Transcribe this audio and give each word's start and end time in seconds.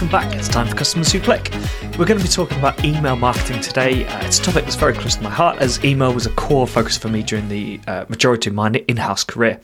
welcome 0.00 0.12
back. 0.12 0.32
It's 0.36 0.46
time 0.46 0.68
for 0.68 0.76
Customers 0.76 1.10
Who 1.10 1.18
Click. 1.18 1.50
We're 1.98 2.04
going 2.04 2.18
to 2.20 2.24
be 2.24 2.30
talking 2.30 2.56
about 2.60 2.84
email 2.84 3.16
marketing 3.16 3.60
today. 3.60 4.06
Uh, 4.06 4.24
it's 4.24 4.38
a 4.38 4.42
topic 4.42 4.62
that's 4.62 4.76
very 4.76 4.92
close 4.92 5.16
to 5.16 5.22
my 5.24 5.28
heart 5.28 5.58
as 5.58 5.84
email 5.84 6.14
was 6.14 6.24
a 6.24 6.30
core 6.34 6.68
focus 6.68 6.96
for 6.96 7.08
me 7.08 7.24
during 7.24 7.48
the 7.48 7.80
uh, 7.88 8.04
majority 8.08 8.48
of 8.48 8.54
my 8.54 8.70
in 8.86 8.96
house 8.96 9.24
career. 9.24 9.60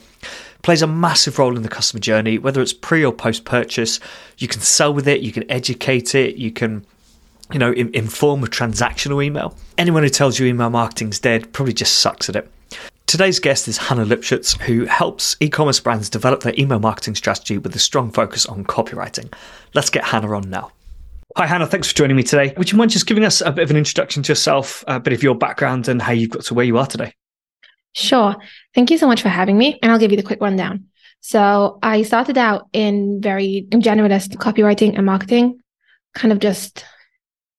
plays 0.61 0.81
a 0.81 0.87
massive 0.87 1.39
role 1.39 1.55
in 1.55 1.63
the 1.63 1.69
customer 1.69 2.01
journey, 2.01 2.37
whether 2.37 2.61
it's 2.61 2.73
pre 2.73 3.05
or 3.05 3.13
post 3.13 3.45
purchase. 3.45 4.01
You 4.37 4.49
can 4.49 4.59
sell 4.59 4.93
with 4.93 5.07
it, 5.07 5.21
you 5.21 5.31
can 5.31 5.49
educate 5.49 6.13
it, 6.15 6.35
you 6.35 6.51
can 6.51 6.85
you 7.53 7.59
know, 7.59 7.71
inform 7.71 8.41
with 8.41 8.51
transactional 8.51 9.23
email. 9.23 9.55
Anyone 9.77 10.03
who 10.03 10.09
tells 10.09 10.37
you 10.37 10.47
email 10.47 10.69
marketing's 10.69 11.17
dead 11.17 11.53
probably 11.53 11.73
just 11.73 11.95
sucks 11.99 12.27
at 12.27 12.35
it. 12.35 12.51
Today's 13.07 13.37
guest 13.39 13.67
is 13.67 13.77
Hannah 13.77 14.03
Lipschutz, 14.03 14.59
who 14.61 14.85
helps 14.85 15.37
e 15.39 15.47
commerce 15.47 15.79
brands 15.79 16.09
develop 16.09 16.41
their 16.41 16.55
email 16.57 16.79
marketing 16.79 17.13
strategy 17.13 17.59
with 17.59 17.75
a 17.75 17.79
strong 17.79 18.11
focus 18.11 18.47
on 18.47 18.63
copywriting. 18.63 19.31
Let's 19.75 19.91
get 19.91 20.03
Hannah 20.03 20.35
on 20.35 20.49
now. 20.49 20.71
Hi, 21.37 21.45
Hannah. 21.45 21.67
Thanks 21.67 21.87
for 21.87 21.95
joining 21.95 22.17
me 22.17 22.23
today. 22.23 22.55
Would 22.57 22.71
you 22.71 22.79
mind 22.79 22.89
just 22.89 23.05
giving 23.05 23.23
us 23.23 23.41
a 23.41 23.51
bit 23.51 23.63
of 23.63 23.69
an 23.69 23.77
introduction 23.77 24.23
to 24.23 24.31
yourself, 24.31 24.83
a 24.87 24.99
bit 24.99 25.13
of 25.13 25.21
your 25.21 25.35
background, 25.35 25.87
and 25.87 26.01
how 26.01 26.13
you 26.13 26.27
got 26.27 26.45
to 26.45 26.55
where 26.55 26.65
you 26.65 26.79
are 26.79 26.87
today? 26.87 27.13
Sure. 27.93 28.35
Thank 28.73 28.89
you 28.89 28.97
so 28.97 29.05
much 29.05 29.21
for 29.21 29.29
having 29.29 29.57
me. 29.57 29.77
And 29.83 29.91
I'll 29.91 29.99
give 29.99 30.09
you 30.09 30.17
the 30.17 30.23
quick 30.23 30.41
rundown. 30.41 30.85
So 31.21 31.77
I 31.83 32.01
started 32.01 32.39
out 32.39 32.69
in 32.73 33.21
very 33.21 33.67
generalist 33.71 34.35
copywriting 34.37 34.97
and 34.97 35.05
marketing, 35.05 35.59
kind 36.15 36.31
of 36.31 36.39
just 36.39 36.83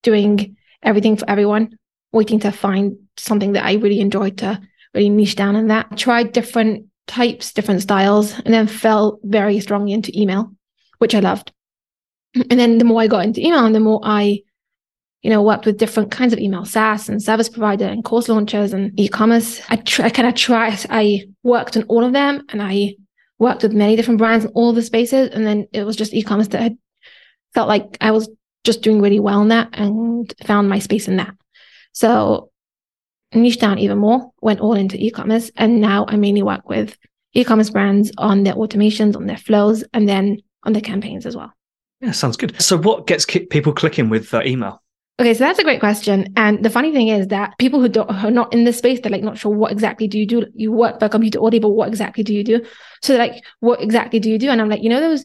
doing 0.02 0.56
everything 0.82 1.16
for 1.16 1.30
everyone, 1.30 1.78
waiting 2.12 2.40
to 2.40 2.50
find 2.50 2.96
something 3.16 3.52
that 3.52 3.64
I 3.64 3.74
really 3.74 4.00
enjoyed 4.00 4.38
to 4.38 4.60
really 4.96 5.10
niche 5.10 5.36
down 5.36 5.54
in 5.54 5.68
that. 5.68 5.96
Tried 5.96 6.32
different 6.32 6.86
types, 7.06 7.52
different 7.52 7.82
styles, 7.82 8.32
and 8.40 8.52
then 8.52 8.66
fell 8.66 9.20
very 9.22 9.60
strongly 9.60 9.92
into 9.92 10.18
email, 10.18 10.52
which 10.98 11.14
I 11.14 11.20
loved. 11.20 11.52
And 12.34 12.58
then 12.58 12.78
the 12.78 12.84
more 12.84 13.00
I 13.00 13.06
got 13.06 13.24
into 13.24 13.40
email 13.40 13.64
and 13.64 13.74
the 13.74 13.80
more 13.80 14.00
I, 14.02 14.42
you 15.22 15.30
know, 15.30 15.42
worked 15.42 15.66
with 15.66 15.78
different 15.78 16.10
kinds 16.10 16.32
of 16.32 16.38
email, 16.38 16.64
SaaS 16.64 17.08
and 17.08 17.22
service 17.22 17.48
provider 17.48 17.86
and 17.86 18.04
course 18.04 18.28
launchers 18.28 18.72
and 18.72 18.98
e-commerce. 18.98 19.62
I, 19.68 19.76
tr- 19.76 20.02
I 20.02 20.10
kind 20.10 20.28
of 20.28 20.34
tried, 20.34 20.84
I 20.90 21.28
worked 21.42 21.76
on 21.76 21.84
all 21.84 22.04
of 22.04 22.12
them 22.12 22.44
and 22.50 22.62
I 22.62 22.96
worked 23.38 23.62
with 23.62 23.72
many 23.72 23.96
different 23.96 24.18
brands 24.18 24.44
in 24.44 24.50
all 24.52 24.72
the 24.72 24.82
spaces. 24.82 25.30
And 25.32 25.46
then 25.46 25.66
it 25.72 25.84
was 25.84 25.96
just 25.96 26.12
e-commerce 26.12 26.48
that 26.48 26.62
I 26.62 26.76
felt 27.54 27.68
like 27.68 27.96
I 28.00 28.10
was 28.10 28.28
just 28.64 28.82
doing 28.82 29.00
really 29.00 29.20
well 29.20 29.40
in 29.40 29.48
that 29.48 29.70
and 29.72 30.32
found 30.44 30.68
my 30.68 30.78
space 30.78 31.08
in 31.08 31.16
that. 31.16 31.34
So 31.92 32.50
niche 33.34 33.58
down 33.58 33.78
even 33.78 33.98
more, 33.98 34.30
went 34.40 34.60
all 34.60 34.74
into 34.74 35.02
e-commerce. 35.02 35.50
And 35.56 35.80
now 35.80 36.06
I 36.08 36.16
mainly 36.16 36.42
work 36.42 36.68
with 36.68 36.96
e-commerce 37.34 37.70
brands 37.70 38.10
on 38.18 38.44
their 38.44 38.54
automations, 38.54 39.16
on 39.16 39.26
their 39.26 39.36
flows, 39.36 39.84
and 39.92 40.08
then 40.08 40.38
on 40.64 40.72
their 40.72 40.82
campaigns 40.82 41.26
as 41.26 41.36
well. 41.36 41.52
Yeah, 42.00 42.12
sounds 42.12 42.36
good. 42.36 42.60
So 42.60 42.76
what 42.76 43.06
gets 43.06 43.24
people 43.24 43.72
clicking 43.72 44.08
with 44.08 44.32
uh, 44.34 44.42
email? 44.44 44.82
Okay, 45.18 45.32
so 45.32 45.44
that's 45.44 45.58
a 45.58 45.64
great 45.64 45.80
question. 45.80 46.32
And 46.36 46.62
the 46.62 46.68
funny 46.68 46.92
thing 46.92 47.08
is 47.08 47.28
that 47.28 47.56
people 47.58 47.80
who 47.80 47.88
don't 47.88 48.10
who 48.10 48.28
are 48.28 48.30
not 48.30 48.52
in 48.52 48.64
this 48.64 48.76
space, 48.76 49.00
they're 49.00 49.10
like 49.10 49.22
not 49.22 49.38
sure 49.38 49.50
what 49.50 49.72
exactly 49.72 50.06
do 50.06 50.18
you 50.18 50.26
do. 50.26 50.46
You 50.54 50.72
work 50.72 51.00
by 51.00 51.08
computer 51.08 51.42
audio, 51.42 51.60
but 51.60 51.70
what 51.70 51.88
exactly 51.88 52.22
do 52.22 52.34
you 52.34 52.44
do? 52.44 52.62
So 53.02 53.14
they're 53.14 53.26
like, 53.26 53.42
what 53.60 53.80
exactly 53.80 54.20
do 54.20 54.30
you 54.30 54.38
do? 54.38 54.50
And 54.50 54.60
I'm 54.60 54.68
like, 54.68 54.82
you 54.82 54.90
know 54.90 55.00
those 55.00 55.24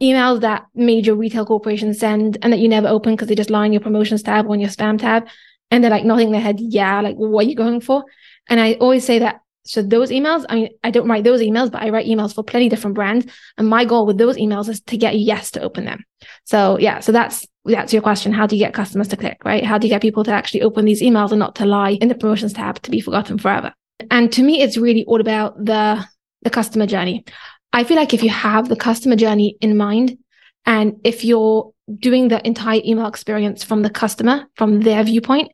emails 0.00 0.40
that 0.40 0.66
major 0.74 1.16
retail 1.16 1.46
corporations 1.46 1.98
send 1.98 2.38
and 2.42 2.52
that 2.52 2.58
you 2.58 2.68
never 2.68 2.86
open 2.86 3.14
because 3.14 3.28
they 3.28 3.34
just 3.34 3.50
lie 3.50 3.66
in 3.66 3.72
your 3.72 3.80
promotions 3.80 4.22
tab 4.22 4.46
or 4.46 4.54
in 4.54 4.60
your 4.60 4.70
spam 4.70 4.98
tab 4.98 5.26
and 5.74 5.82
they're 5.82 5.90
like 5.90 6.04
nodding 6.04 6.30
their 6.30 6.40
head, 6.40 6.60
yeah, 6.60 7.00
like 7.00 7.16
what 7.16 7.44
are 7.44 7.48
you 7.48 7.56
going 7.56 7.80
for? 7.80 8.04
And 8.48 8.60
I 8.60 8.74
always 8.74 9.04
say 9.04 9.18
that. 9.18 9.40
So 9.64 9.82
those 9.82 10.10
emails, 10.10 10.44
I 10.48 10.54
mean, 10.54 10.68
I 10.84 10.92
don't 10.92 11.08
write 11.08 11.24
those 11.24 11.40
emails, 11.40 11.72
but 11.72 11.82
I 11.82 11.88
write 11.90 12.06
emails 12.06 12.32
for 12.32 12.44
plenty 12.44 12.68
different 12.68 12.94
brands. 12.94 13.26
And 13.58 13.66
my 13.66 13.84
goal 13.84 14.06
with 14.06 14.16
those 14.16 14.36
emails 14.36 14.68
is 14.68 14.80
to 14.82 14.96
get 14.96 15.18
yes 15.18 15.50
to 15.52 15.62
open 15.62 15.84
them. 15.84 16.04
So 16.44 16.78
yeah, 16.78 17.00
so 17.00 17.10
that's 17.10 17.44
that's 17.64 17.92
your 17.92 18.02
question. 18.02 18.32
How 18.32 18.46
do 18.46 18.54
you 18.54 18.64
get 18.64 18.72
customers 18.72 19.08
to 19.08 19.16
click, 19.16 19.38
right? 19.44 19.64
How 19.64 19.76
do 19.76 19.88
you 19.88 19.92
get 19.92 20.00
people 20.00 20.22
to 20.24 20.32
actually 20.32 20.62
open 20.62 20.84
these 20.84 21.02
emails 21.02 21.32
and 21.32 21.40
not 21.40 21.56
to 21.56 21.66
lie 21.66 21.98
in 22.00 22.06
the 22.06 22.14
promotions 22.14 22.52
tab 22.52 22.80
to 22.82 22.90
be 22.90 23.00
forgotten 23.00 23.36
forever? 23.36 23.72
And 24.12 24.32
to 24.34 24.44
me, 24.44 24.62
it's 24.62 24.76
really 24.76 25.04
all 25.06 25.20
about 25.20 25.56
the 25.56 26.06
the 26.42 26.50
customer 26.50 26.86
journey. 26.86 27.24
I 27.72 27.82
feel 27.82 27.96
like 27.96 28.14
if 28.14 28.22
you 28.22 28.30
have 28.30 28.68
the 28.68 28.76
customer 28.76 29.16
journey 29.16 29.56
in 29.60 29.76
mind, 29.76 30.18
and 30.66 31.00
if 31.02 31.24
you're 31.24 31.72
doing 31.98 32.28
the 32.28 32.46
entire 32.46 32.80
email 32.84 33.06
experience 33.06 33.64
from 33.64 33.82
the 33.82 33.90
customer, 33.90 34.46
from 34.54 34.80
their 34.82 35.02
viewpoint, 35.02 35.50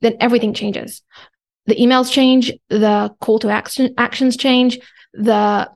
then 0.00 0.16
everything 0.20 0.54
changes. 0.54 1.02
The 1.66 1.76
emails 1.76 2.10
change, 2.10 2.52
the 2.68 3.14
call 3.20 3.38
to 3.40 3.48
action 3.48 3.94
actions 3.96 4.36
change, 4.36 4.78
the 5.12 5.70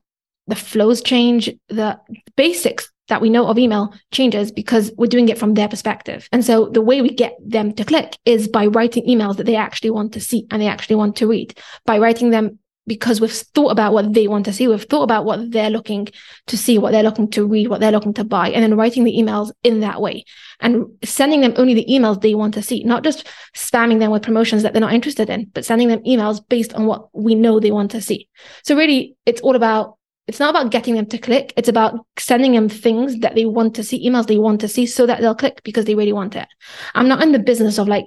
the 0.46 0.56
flows 0.56 1.02
change, 1.02 1.50
the 1.68 1.98
basics 2.36 2.90
that 3.08 3.20
we 3.20 3.30
know 3.30 3.46
of 3.46 3.58
email 3.58 3.92
changes 4.12 4.52
because 4.52 4.92
we're 4.96 5.06
doing 5.06 5.28
it 5.28 5.38
from 5.38 5.54
their 5.54 5.68
perspective. 5.68 6.28
And 6.32 6.44
so 6.44 6.66
the 6.66 6.82
way 6.82 7.02
we 7.02 7.10
get 7.10 7.36
them 7.44 7.72
to 7.74 7.84
click 7.84 8.16
is 8.24 8.48
by 8.48 8.66
writing 8.66 9.06
emails 9.06 9.36
that 9.36 9.46
they 9.46 9.56
actually 9.56 9.90
want 9.90 10.12
to 10.12 10.20
see 10.20 10.46
and 10.50 10.60
they 10.60 10.68
actually 10.68 10.96
want 10.96 11.16
to 11.16 11.26
read, 11.26 11.58
by 11.84 11.98
writing 11.98 12.30
them 12.30 12.58
because 12.88 13.20
we've 13.20 13.30
thought 13.30 13.70
about 13.70 13.92
what 13.92 14.12
they 14.14 14.26
want 14.26 14.46
to 14.46 14.52
see. 14.52 14.66
We've 14.66 14.82
thought 14.82 15.04
about 15.04 15.24
what 15.24 15.52
they're 15.52 15.70
looking 15.70 16.08
to 16.48 16.56
see, 16.56 16.78
what 16.78 16.90
they're 16.90 17.04
looking 17.04 17.30
to 17.32 17.46
read, 17.46 17.68
what 17.68 17.80
they're 17.80 17.92
looking 17.92 18.14
to 18.14 18.24
buy, 18.24 18.50
and 18.50 18.64
then 18.64 18.76
writing 18.76 19.04
the 19.04 19.16
emails 19.16 19.52
in 19.62 19.80
that 19.80 20.00
way 20.00 20.24
and 20.60 20.86
sending 21.04 21.40
them 21.40 21.54
only 21.56 21.74
the 21.74 21.86
emails 21.88 22.20
they 22.20 22.34
want 22.34 22.54
to 22.54 22.62
see, 22.62 22.82
not 22.82 23.04
just 23.04 23.28
spamming 23.54 24.00
them 24.00 24.10
with 24.10 24.22
promotions 24.22 24.62
that 24.62 24.72
they're 24.72 24.80
not 24.80 24.94
interested 24.94 25.30
in, 25.30 25.50
but 25.54 25.64
sending 25.64 25.88
them 25.88 26.02
emails 26.04 26.40
based 26.48 26.74
on 26.74 26.86
what 26.86 27.08
we 27.12 27.34
know 27.34 27.60
they 27.60 27.70
want 27.70 27.90
to 27.92 28.00
see. 28.00 28.28
So 28.64 28.76
really, 28.76 29.16
it's 29.26 29.40
all 29.42 29.54
about 29.54 29.94
it's 30.26 30.40
not 30.40 30.50
about 30.50 30.70
getting 30.70 30.94
them 30.94 31.06
to 31.06 31.16
click. 31.16 31.54
It's 31.56 31.70
about 31.70 32.04
sending 32.18 32.52
them 32.52 32.68
things 32.68 33.18
that 33.20 33.34
they 33.34 33.46
want 33.46 33.74
to 33.76 33.84
see, 33.84 34.06
emails 34.06 34.26
they 34.26 34.36
want 34.36 34.60
to 34.60 34.68
see 34.68 34.84
so 34.84 35.06
that 35.06 35.22
they'll 35.22 35.34
click 35.34 35.62
because 35.64 35.86
they 35.86 35.94
really 35.94 36.12
want 36.12 36.36
it. 36.36 36.46
I'm 36.94 37.08
not 37.08 37.22
in 37.22 37.32
the 37.32 37.38
business 37.38 37.78
of 37.78 37.88
like, 37.88 38.04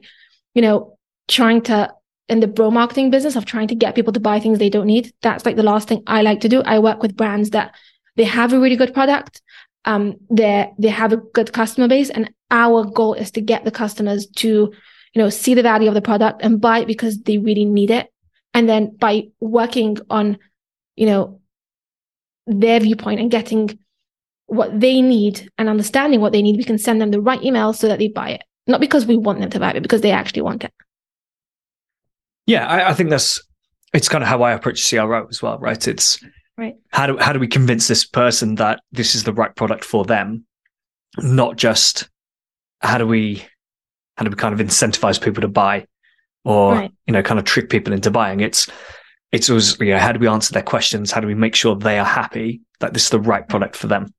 you 0.54 0.62
know, 0.62 1.00
trying 1.28 1.62
to 1.64 1.92
in 2.32 2.40
the 2.40 2.48
bro 2.48 2.72
marketing 2.72 3.12
business 3.12 3.36
of 3.36 3.46
trying 3.46 3.68
to 3.68 3.76
get 3.76 3.94
people 3.94 4.14
to 4.14 4.20
buy 4.20 4.40
things 4.40 4.58
they 4.58 4.70
don't 4.70 4.88
need. 4.88 5.14
That's 5.22 5.46
like 5.46 5.58
the 5.58 5.64
last 5.64 5.90
thing 5.90 6.02
I 6.08 6.22
like 6.22 6.40
to 6.42 6.50
do. 6.50 6.62
I 6.62 6.80
work 6.80 7.02
with 7.02 7.18
brands 7.18 7.50
that 7.50 7.76
they 8.16 8.24
have 8.24 8.54
a 8.54 8.60
really 8.60 8.78
good 8.78 8.94
product. 8.94 9.42
Um, 9.84 10.16
they 10.30 10.72
they 10.80 10.88
have 10.88 11.12
a 11.12 11.18
good 11.18 11.52
customer 11.52 11.88
base, 11.88 12.10
and 12.10 12.32
our 12.50 12.86
goal 12.86 13.14
is 13.16 13.32
to 13.32 13.42
get 13.42 13.66
the 13.66 13.72
customers 13.72 14.28
to, 14.38 14.48
you 14.48 15.22
know, 15.22 15.30
see 15.30 15.54
the 15.54 15.64
value 15.64 15.90
of 15.90 15.94
the 15.94 16.02
product 16.02 16.42
and 16.42 16.62
buy 16.62 16.80
it 16.80 16.88
because 16.88 17.20
they 17.22 17.38
really 17.38 17.66
need 17.66 17.92
it. 17.92 18.08
And 18.54 18.70
then 18.70 18.96
by 18.96 19.28
working 19.40 19.98
on, 20.10 20.38
you 20.96 21.08
know, 21.08 21.42
their 22.48 22.80
viewpoint 22.80 23.20
and 23.20 23.32
getting 23.32 23.78
what 24.46 24.80
they 24.80 25.02
need 25.02 25.50
and 25.58 25.68
understanding 25.68 26.22
what 26.22 26.32
they 26.32 26.42
need, 26.42 26.58
we 26.58 26.64
can 26.64 26.78
send 26.78 27.02
them 27.02 27.12
the 27.12 27.22
right 27.22 27.44
email 27.44 27.74
so 27.74 27.88
that 27.88 28.00
they 28.00 28.08
buy 28.08 28.30
it. 28.30 28.44
Not 28.68 28.82
because 28.82 29.06
we 29.06 29.18
want 29.18 29.40
them 29.40 29.50
to 29.50 29.60
buy 29.60 29.72
it, 29.72 29.82
because 29.82 30.02
they 30.02 30.12
actually 30.12 30.44
want 30.44 30.64
it. 30.64 30.74
Yeah, 32.52 32.68
I, 32.68 32.90
I 32.90 32.94
think 32.94 33.10
that's 33.10 33.42
it's 33.94 34.10
kind 34.10 34.24
of 34.24 34.28
how 34.28 34.42
I 34.42 34.52
approach 34.52 34.90
CRO 34.90 35.26
as 35.30 35.42
well, 35.42 35.58
right? 35.60 35.88
It's 35.88 36.22
right. 36.58 36.76
How 36.90 37.08
do 37.08 37.18
how 37.18 37.32
do 37.32 37.40
we 37.40 37.48
convince 37.48 37.88
this 37.88 38.06
person 38.06 38.56
that 38.56 38.82
this 38.92 39.16
is 39.16 39.24
the 39.24 39.32
right 39.32 39.56
product 39.56 39.86
for 39.86 40.04
them, 40.04 40.46
not 41.18 41.56
just 41.56 42.10
how 42.82 42.98
do 42.98 43.08
we 43.08 43.46
how 44.18 44.26
do 44.26 44.32
we 44.32 44.36
kind 44.36 44.54
of 44.54 44.66
incentivize 44.66 45.22
people 45.22 45.42
to 45.42 45.48
buy, 45.48 45.88
or 46.44 46.74
right. 46.74 46.92
you 47.08 47.14
know, 47.14 47.24
kind 47.24 47.40
of 47.40 47.46
trick 47.46 47.70
people 47.70 47.94
into 47.94 48.12
buying? 48.12 48.42
It's 48.42 48.70
it's 49.32 49.50
always 49.50 49.80
you 49.80 49.94
know 49.94 50.00
how 50.00 50.12
do 50.12 50.20
we 50.20 50.28
answer 50.28 50.52
their 50.52 50.62
questions? 50.62 51.10
How 51.10 51.22
do 51.22 51.28
we 51.28 51.36
make 51.36 51.56
sure 51.56 51.78
they 51.78 52.00
are 52.00 52.06
happy 52.06 52.60
that 52.82 52.94
this 52.94 53.06
is 53.06 53.10
the 53.12 53.20
right 53.22 53.48
product 53.48 53.78
for 53.78 53.88
them? 53.88 54.14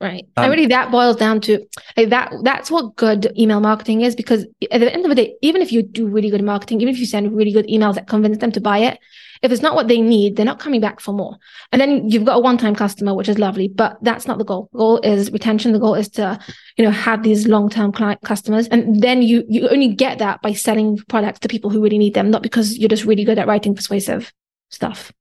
Right. 0.00 0.28
Um, 0.36 0.44
and 0.44 0.50
really 0.52 0.66
that 0.66 0.92
boils 0.92 1.16
down 1.16 1.40
to 1.42 1.66
like 1.96 2.10
that 2.10 2.32
that's 2.44 2.70
what 2.70 2.94
good 2.94 3.32
email 3.36 3.58
marketing 3.58 4.02
is 4.02 4.14
because 4.14 4.46
at 4.70 4.78
the 4.78 4.92
end 4.92 5.04
of 5.04 5.08
the 5.08 5.16
day, 5.16 5.34
even 5.42 5.60
if 5.60 5.72
you 5.72 5.82
do 5.82 6.06
really 6.06 6.30
good 6.30 6.44
marketing, 6.44 6.80
even 6.80 6.94
if 6.94 7.00
you 7.00 7.06
send 7.06 7.36
really 7.36 7.50
good 7.50 7.66
emails 7.66 7.96
that 7.96 8.06
convince 8.06 8.38
them 8.38 8.52
to 8.52 8.60
buy 8.60 8.78
it, 8.78 9.00
if 9.42 9.50
it's 9.50 9.62
not 9.62 9.74
what 9.74 9.88
they 9.88 10.00
need, 10.00 10.36
they're 10.36 10.46
not 10.46 10.60
coming 10.60 10.80
back 10.80 11.00
for 11.00 11.12
more. 11.12 11.36
And 11.72 11.80
then 11.80 12.08
you've 12.08 12.24
got 12.24 12.36
a 12.36 12.40
one-time 12.40 12.76
customer, 12.76 13.12
which 13.12 13.28
is 13.28 13.40
lovely, 13.40 13.66
but 13.66 13.98
that's 14.02 14.26
not 14.28 14.38
the 14.38 14.44
goal. 14.44 14.68
The 14.72 14.78
goal 14.78 15.00
is 15.02 15.32
retention. 15.32 15.72
The 15.72 15.80
goal 15.80 15.94
is 15.94 16.08
to, 16.10 16.38
you 16.76 16.84
know, 16.84 16.90
have 16.92 17.24
these 17.24 17.48
long-term 17.48 17.90
client 17.90 18.20
customers. 18.22 18.68
And 18.68 19.02
then 19.02 19.22
you 19.22 19.44
you 19.48 19.68
only 19.68 19.88
get 19.88 20.18
that 20.18 20.42
by 20.42 20.52
selling 20.52 20.98
products 21.08 21.40
to 21.40 21.48
people 21.48 21.70
who 21.70 21.82
really 21.82 21.98
need 21.98 22.14
them, 22.14 22.30
not 22.30 22.42
because 22.42 22.78
you're 22.78 22.88
just 22.88 23.04
really 23.04 23.24
good 23.24 23.38
at 23.38 23.48
writing 23.48 23.74
persuasive 23.74 24.32
stuff. 24.70 25.12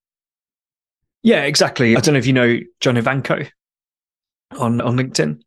Yeah, 1.24 1.44
exactly. 1.44 1.96
I 1.96 2.00
don't 2.00 2.14
know 2.14 2.20
if 2.20 2.28
you 2.28 2.34
know 2.34 2.60
John 2.80 2.96
Ivanko 2.96 3.50
on 4.52 4.82
on 4.82 4.98
LinkedIn. 4.98 5.42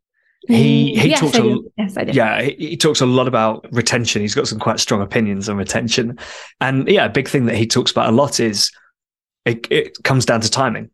He 0.47 0.95
he 0.95 1.09
yes, 1.09 1.19
talks 1.19 1.33
do. 1.33 1.71
yes, 1.77 1.95
yeah 2.13 2.41
he, 2.41 2.55
he, 2.69 2.77
talks 2.77 2.99
a 2.99 3.05
lot 3.05 3.27
about 3.27 3.67
retention. 3.71 4.23
He's 4.23 4.33
got 4.33 4.47
some 4.47 4.59
quite 4.59 4.79
strong 4.79 5.01
opinions 5.01 5.47
on 5.47 5.57
retention, 5.57 6.17
and 6.59 6.87
yeah, 6.87 7.05
a 7.05 7.09
big 7.09 7.27
thing 7.27 7.45
that 7.45 7.55
he 7.55 7.67
talks 7.67 7.91
about 7.91 8.09
a 8.09 8.11
lot 8.11 8.39
is 8.39 8.71
it, 9.45 9.67
it 9.71 10.03
comes 10.03 10.25
down 10.25 10.41
to 10.41 10.49
timing, 10.49 10.89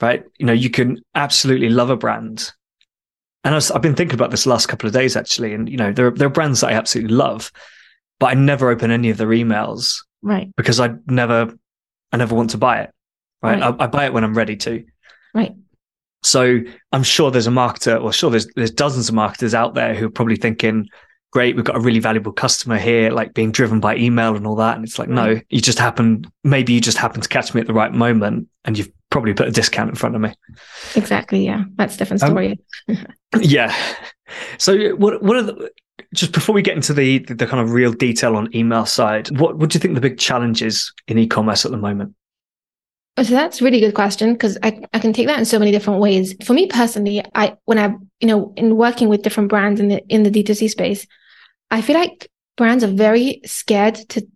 right? 0.00 0.24
You 0.38 0.46
know, 0.46 0.54
you 0.54 0.70
can 0.70 1.02
absolutely 1.14 1.68
love 1.68 1.90
a 1.90 1.96
brand, 1.96 2.50
and 3.44 3.54
I 3.54 3.60
have 3.60 3.82
been 3.82 3.94
thinking 3.94 4.14
about 4.14 4.30
this 4.30 4.46
last 4.46 4.66
couple 4.68 4.86
of 4.86 4.94
days 4.94 5.16
actually, 5.16 5.52
and 5.52 5.68
you 5.68 5.76
know, 5.76 5.92
there 5.92 6.10
there 6.10 6.28
are 6.28 6.30
brands 6.30 6.62
that 6.62 6.70
I 6.70 6.74
absolutely 6.76 7.14
love, 7.14 7.52
but 8.18 8.28
I 8.28 8.34
never 8.34 8.70
open 8.70 8.90
any 8.90 9.10
of 9.10 9.18
their 9.18 9.28
emails, 9.28 9.98
right? 10.22 10.48
Because 10.56 10.80
I 10.80 10.94
never 11.06 11.52
I 12.10 12.16
never 12.16 12.34
want 12.34 12.50
to 12.50 12.58
buy 12.58 12.80
it, 12.80 12.90
right? 13.42 13.60
right. 13.60 13.74
I, 13.78 13.84
I 13.84 13.86
buy 13.86 14.06
it 14.06 14.14
when 14.14 14.24
I'm 14.24 14.34
ready 14.34 14.56
to, 14.56 14.82
right? 15.34 15.54
So 16.26 16.60
I'm 16.90 17.04
sure 17.04 17.30
there's 17.30 17.46
a 17.46 17.50
marketer, 17.50 18.02
or 18.02 18.12
sure 18.12 18.30
there's 18.30 18.48
there's 18.56 18.72
dozens 18.72 19.08
of 19.08 19.14
marketers 19.14 19.54
out 19.54 19.74
there 19.74 19.94
who 19.94 20.06
are 20.06 20.10
probably 20.10 20.36
thinking, 20.36 20.88
great, 21.30 21.54
we've 21.54 21.64
got 21.64 21.76
a 21.76 21.80
really 21.80 22.00
valuable 22.00 22.32
customer 22.32 22.78
here, 22.78 23.10
like 23.10 23.32
being 23.34 23.52
driven 23.52 23.78
by 23.78 23.94
email 23.96 24.34
and 24.34 24.46
all 24.46 24.56
that. 24.56 24.74
And 24.74 24.84
it's 24.84 24.98
like, 24.98 25.08
no, 25.08 25.40
you 25.50 25.60
just 25.60 25.78
happen, 25.78 26.24
maybe 26.42 26.72
you 26.72 26.80
just 26.80 26.98
happen 26.98 27.20
to 27.20 27.28
catch 27.28 27.54
me 27.54 27.60
at 27.60 27.66
the 27.66 27.74
right 27.74 27.92
moment 27.92 28.48
and 28.64 28.76
you've 28.76 28.90
probably 29.10 29.34
put 29.34 29.46
a 29.46 29.50
discount 29.50 29.90
in 29.90 29.94
front 29.94 30.14
of 30.14 30.20
me. 30.20 30.32
Exactly. 30.94 31.44
Yeah. 31.44 31.64
That's 31.76 31.94
a 31.94 31.98
different 31.98 32.22
um, 32.22 32.30
story. 32.30 32.58
Um, 32.88 33.06
yeah. 33.40 33.74
So 34.58 34.96
what, 34.96 35.22
what 35.22 35.36
are 35.36 35.42
the, 35.42 35.70
just 36.14 36.32
before 36.32 36.54
we 36.54 36.62
get 36.62 36.74
into 36.74 36.94
the, 36.94 37.18
the, 37.18 37.34
the 37.34 37.46
kind 37.46 37.62
of 37.62 37.72
real 37.72 37.92
detail 37.92 38.34
on 38.34 38.48
email 38.56 38.86
side, 38.86 39.38
what, 39.38 39.58
what 39.58 39.70
do 39.70 39.76
you 39.76 39.80
think 39.80 39.94
the 39.94 40.00
big 40.00 40.18
challenges 40.18 40.92
in 41.06 41.18
e-commerce 41.18 41.64
at 41.64 41.70
the 41.70 41.76
moment? 41.76 42.14
Oh, 43.18 43.22
so 43.22 43.32
that's 43.32 43.60
a 43.60 43.64
really 43.64 43.80
good 43.80 43.94
question 43.94 44.34
because 44.34 44.58
I, 44.62 44.82
I 44.92 44.98
can 44.98 45.12
take 45.12 45.26
that 45.26 45.38
in 45.38 45.46
so 45.46 45.58
many 45.58 45.70
different 45.70 46.00
ways. 46.00 46.34
For 46.44 46.52
me 46.52 46.66
personally, 46.66 47.24
I 47.34 47.56
when 47.64 47.78
I 47.78 47.94
you 48.20 48.28
know 48.28 48.52
in 48.56 48.76
working 48.76 49.08
with 49.08 49.22
different 49.22 49.48
brands 49.48 49.80
in 49.80 49.88
the 49.88 50.06
in 50.08 50.22
the 50.22 50.30
D2C 50.30 50.68
space, 50.68 51.06
I 51.70 51.80
feel 51.80 51.96
like 51.96 52.30
brands 52.56 52.84
are 52.84 52.88
very 52.88 53.40
scared 53.44 53.94
to 54.10 54.26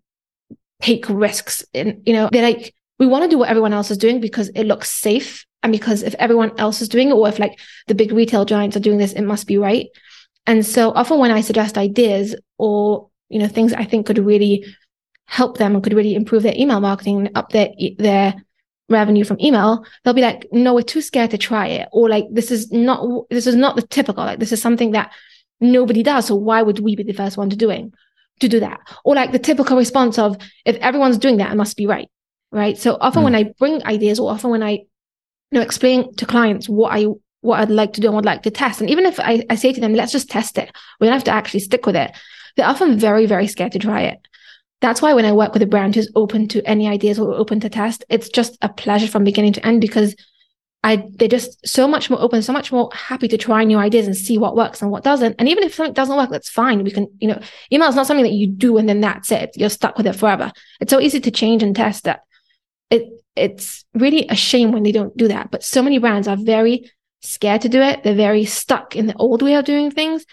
take 0.80 1.08
risks. 1.08 1.64
And 1.74 2.02
you 2.06 2.14
know, 2.14 2.28
they're 2.32 2.42
like, 2.42 2.74
we 2.98 3.06
want 3.06 3.24
to 3.24 3.30
do 3.30 3.38
what 3.38 3.50
everyone 3.50 3.72
else 3.72 3.90
is 3.90 3.98
doing 3.98 4.20
because 4.20 4.48
it 4.54 4.64
looks 4.64 4.90
safe. 4.90 5.44
And 5.62 5.72
because 5.72 6.02
if 6.02 6.14
everyone 6.14 6.58
else 6.58 6.80
is 6.80 6.88
doing 6.88 7.10
it, 7.10 7.14
or 7.14 7.28
if 7.28 7.38
like 7.38 7.58
the 7.86 7.94
big 7.94 8.12
retail 8.12 8.46
giants 8.46 8.76
are 8.76 8.80
doing 8.80 8.98
this, 8.98 9.12
it 9.12 9.22
must 9.22 9.46
be 9.46 9.58
right. 9.58 9.86
And 10.46 10.64
so 10.64 10.90
often 10.92 11.18
when 11.18 11.30
I 11.30 11.42
suggest 11.42 11.76
ideas 11.76 12.34
or, 12.56 13.10
you 13.28 13.38
know, 13.38 13.46
things 13.46 13.74
I 13.74 13.84
think 13.84 14.06
could 14.06 14.18
really 14.18 14.64
help 15.26 15.58
them 15.58 15.74
and 15.74 15.84
could 15.84 15.92
really 15.92 16.14
improve 16.14 16.42
their 16.42 16.54
email 16.56 16.80
marketing 16.80 17.18
and 17.18 17.30
up 17.36 17.50
their, 17.50 17.68
their 17.98 18.34
revenue 18.90 19.24
from 19.24 19.40
email, 19.40 19.84
they'll 20.04 20.12
be 20.12 20.20
like, 20.20 20.46
no, 20.52 20.74
we're 20.74 20.82
too 20.82 21.00
scared 21.00 21.30
to 21.30 21.38
try 21.38 21.68
it. 21.68 21.88
Or 21.92 22.08
like, 22.08 22.26
this 22.30 22.50
is 22.50 22.70
not, 22.70 23.26
this 23.30 23.46
is 23.46 23.54
not 23.54 23.76
the 23.76 23.82
typical, 23.82 24.24
like, 24.24 24.40
this 24.40 24.52
is 24.52 24.60
something 24.60 24.90
that 24.92 25.12
nobody 25.60 26.02
does. 26.02 26.26
So 26.26 26.34
why 26.34 26.62
would 26.62 26.80
we 26.80 26.96
be 26.96 27.04
the 27.04 27.12
first 27.12 27.36
one 27.36 27.50
to 27.50 27.56
doing, 27.56 27.92
to 28.40 28.48
do 28.48 28.60
that? 28.60 28.80
Or 29.04 29.14
like 29.14 29.32
the 29.32 29.38
typical 29.38 29.76
response 29.76 30.18
of, 30.18 30.36
if 30.64 30.76
everyone's 30.76 31.18
doing 31.18 31.38
that, 31.38 31.52
it 31.52 31.56
must 31.56 31.76
be 31.76 31.86
right. 31.86 32.08
Right. 32.52 32.76
So 32.76 32.98
often 33.00 33.22
mm. 33.22 33.24
when 33.24 33.34
I 33.36 33.54
bring 33.58 33.84
ideas 33.84 34.18
or 34.18 34.30
often 34.30 34.50
when 34.50 34.62
I, 34.62 34.70
you 34.70 34.86
know, 35.52 35.60
explain 35.60 36.12
to 36.16 36.26
clients 36.26 36.68
what 36.68 36.92
I, 36.92 37.06
what 37.42 37.60
I'd 37.60 37.70
like 37.70 37.92
to 37.94 38.00
do 38.00 38.08
and 38.08 38.16
would 38.16 38.24
like 38.24 38.42
to 38.42 38.50
test. 38.50 38.80
And 38.80 38.90
even 38.90 39.06
if 39.06 39.20
I, 39.20 39.44
I 39.48 39.54
say 39.54 39.72
to 39.72 39.80
them, 39.80 39.94
let's 39.94 40.12
just 40.12 40.28
test 40.28 40.58
it, 40.58 40.70
we 40.98 41.06
don't 41.06 41.14
have 41.14 41.24
to 41.24 41.30
actually 41.30 41.60
stick 41.60 41.86
with 41.86 41.96
it. 41.96 42.10
They're 42.56 42.66
often 42.66 42.98
very, 42.98 43.26
very 43.26 43.46
scared 43.46 43.72
to 43.72 43.78
try 43.78 44.02
it. 44.02 44.18
That's 44.80 45.02
why 45.02 45.12
when 45.12 45.26
I 45.26 45.32
work 45.32 45.52
with 45.52 45.62
a 45.62 45.66
brand 45.66 45.94
who's 45.94 46.10
open 46.14 46.48
to 46.48 46.66
any 46.66 46.88
ideas 46.88 47.18
or 47.18 47.34
open 47.34 47.60
to 47.60 47.68
test, 47.68 48.04
it's 48.08 48.28
just 48.28 48.56
a 48.62 48.68
pleasure 48.68 49.06
from 49.06 49.24
beginning 49.24 49.52
to 49.54 49.66
end 49.66 49.80
because 49.80 50.16
I 50.82 51.06
they're 51.16 51.28
just 51.28 51.66
so 51.66 51.86
much 51.86 52.08
more 52.08 52.20
open, 52.20 52.40
so 52.40 52.54
much 52.54 52.72
more 52.72 52.88
happy 52.94 53.28
to 53.28 53.36
try 53.36 53.64
new 53.64 53.76
ideas 53.76 54.06
and 54.06 54.16
see 54.16 54.38
what 54.38 54.56
works 54.56 54.80
and 54.80 54.90
what 54.90 55.04
doesn't. 55.04 55.36
And 55.38 55.48
even 55.48 55.64
if 55.64 55.74
something 55.74 55.92
doesn't 55.92 56.16
work, 56.16 56.30
that's 56.30 56.48
fine. 56.48 56.82
We 56.82 56.90
can, 56.90 57.06
you 57.20 57.28
know, 57.28 57.40
email 57.70 57.88
is 57.88 57.94
not 57.94 58.06
something 58.06 58.24
that 58.24 58.32
you 58.32 58.46
do 58.46 58.78
and 58.78 58.88
then 58.88 59.02
that's 59.02 59.30
it. 59.30 59.50
You're 59.56 59.68
stuck 59.68 59.98
with 59.98 60.06
it 60.06 60.16
forever. 60.16 60.50
It's 60.80 60.90
so 60.90 61.00
easy 61.00 61.20
to 61.20 61.30
change 61.30 61.62
and 61.62 61.76
test 61.76 62.04
that. 62.04 62.22
It 62.88 63.08
it's 63.36 63.84
really 63.94 64.26
a 64.28 64.34
shame 64.34 64.72
when 64.72 64.82
they 64.82 64.92
don't 64.92 65.14
do 65.16 65.28
that. 65.28 65.50
But 65.50 65.62
so 65.62 65.82
many 65.82 65.98
brands 65.98 66.26
are 66.26 66.36
very 66.36 66.90
scared 67.20 67.60
to 67.62 67.68
do 67.68 67.82
it. 67.82 68.02
They're 68.02 68.14
very 68.14 68.46
stuck 68.46 68.96
in 68.96 69.06
the 69.06 69.16
old 69.16 69.42
way 69.42 69.54
of 69.56 69.66
doing 69.66 69.90
things. 69.90 70.24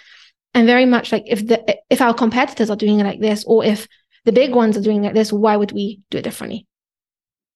And 0.54 0.66
very 0.66 0.86
much 0.86 1.12
like 1.12 1.24
if 1.28 1.46
the 1.46 1.78
if 1.90 2.02
our 2.02 2.14
competitors 2.14 2.70
are 2.70 2.78
doing 2.78 3.02
it 3.02 3.04
like 3.04 3.20
this, 3.20 3.44
or 3.46 3.66
if 3.66 3.86
the 4.28 4.34
big 4.34 4.54
ones 4.54 4.76
are 4.76 4.82
doing 4.82 5.02
like 5.02 5.14
this, 5.14 5.32
why 5.32 5.56
would 5.56 5.72
we 5.72 6.02
do 6.12 6.18
it 6.18 6.24
differently? 6.24 6.68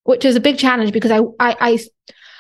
Which 0.04 0.24
is 0.24 0.38
a 0.38 0.40
big 0.40 0.58
challenge 0.58 0.94
because 0.94 1.12
I 1.12 1.20
I, 1.38 1.58
I 1.60 1.80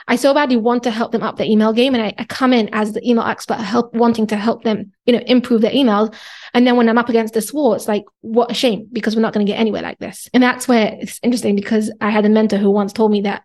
I 0.07 0.15
so 0.15 0.33
badly 0.33 0.55
want 0.55 0.83
to 0.83 0.89
help 0.89 1.11
them 1.11 1.21
up 1.21 1.35
their 1.35 1.45
email 1.45 1.73
game. 1.73 1.93
And 1.93 2.01
I, 2.01 2.13
I, 2.17 2.23
come 2.23 2.53
in 2.53 2.69
as 2.73 2.93
the 2.93 3.07
email 3.07 3.25
expert, 3.25 3.55
help 3.55 3.93
wanting 3.93 4.25
to 4.27 4.37
help 4.37 4.63
them, 4.63 4.93
you 5.05 5.13
know, 5.13 5.21
improve 5.27 5.61
their 5.61 5.71
emails. 5.71 6.15
And 6.53 6.65
then 6.65 6.77
when 6.77 6.87
I'm 6.87 6.97
up 6.97 7.09
against 7.09 7.33
this 7.33 7.53
wall, 7.53 7.73
it's 7.73 7.89
like, 7.89 8.05
what 8.21 8.49
a 8.49 8.53
shame 8.53 8.87
because 8.91 9.15
we're 9.15 9.21
not 9.21 9.33
going 9.33 9.45
to 9.45 9.51
get 9.51 9.59
anywhere 9.59 9.81
like 9.81 9.99
this. 9.99 10.29
And 10.33 10.41
that's 10.41 10.67
where 10.67 10.97
it's 10.99 11.19
interesting 11.21 11.55
because 11.55 11.91
I 11.99 12.09
had 12.09 12.25
a 12.25 12.29
mentor 12.29 12.57
who 12.57 12.71
once 12.71 12.93
told 12.93 13.11
me 13.11 13.21
that 13.21 13.43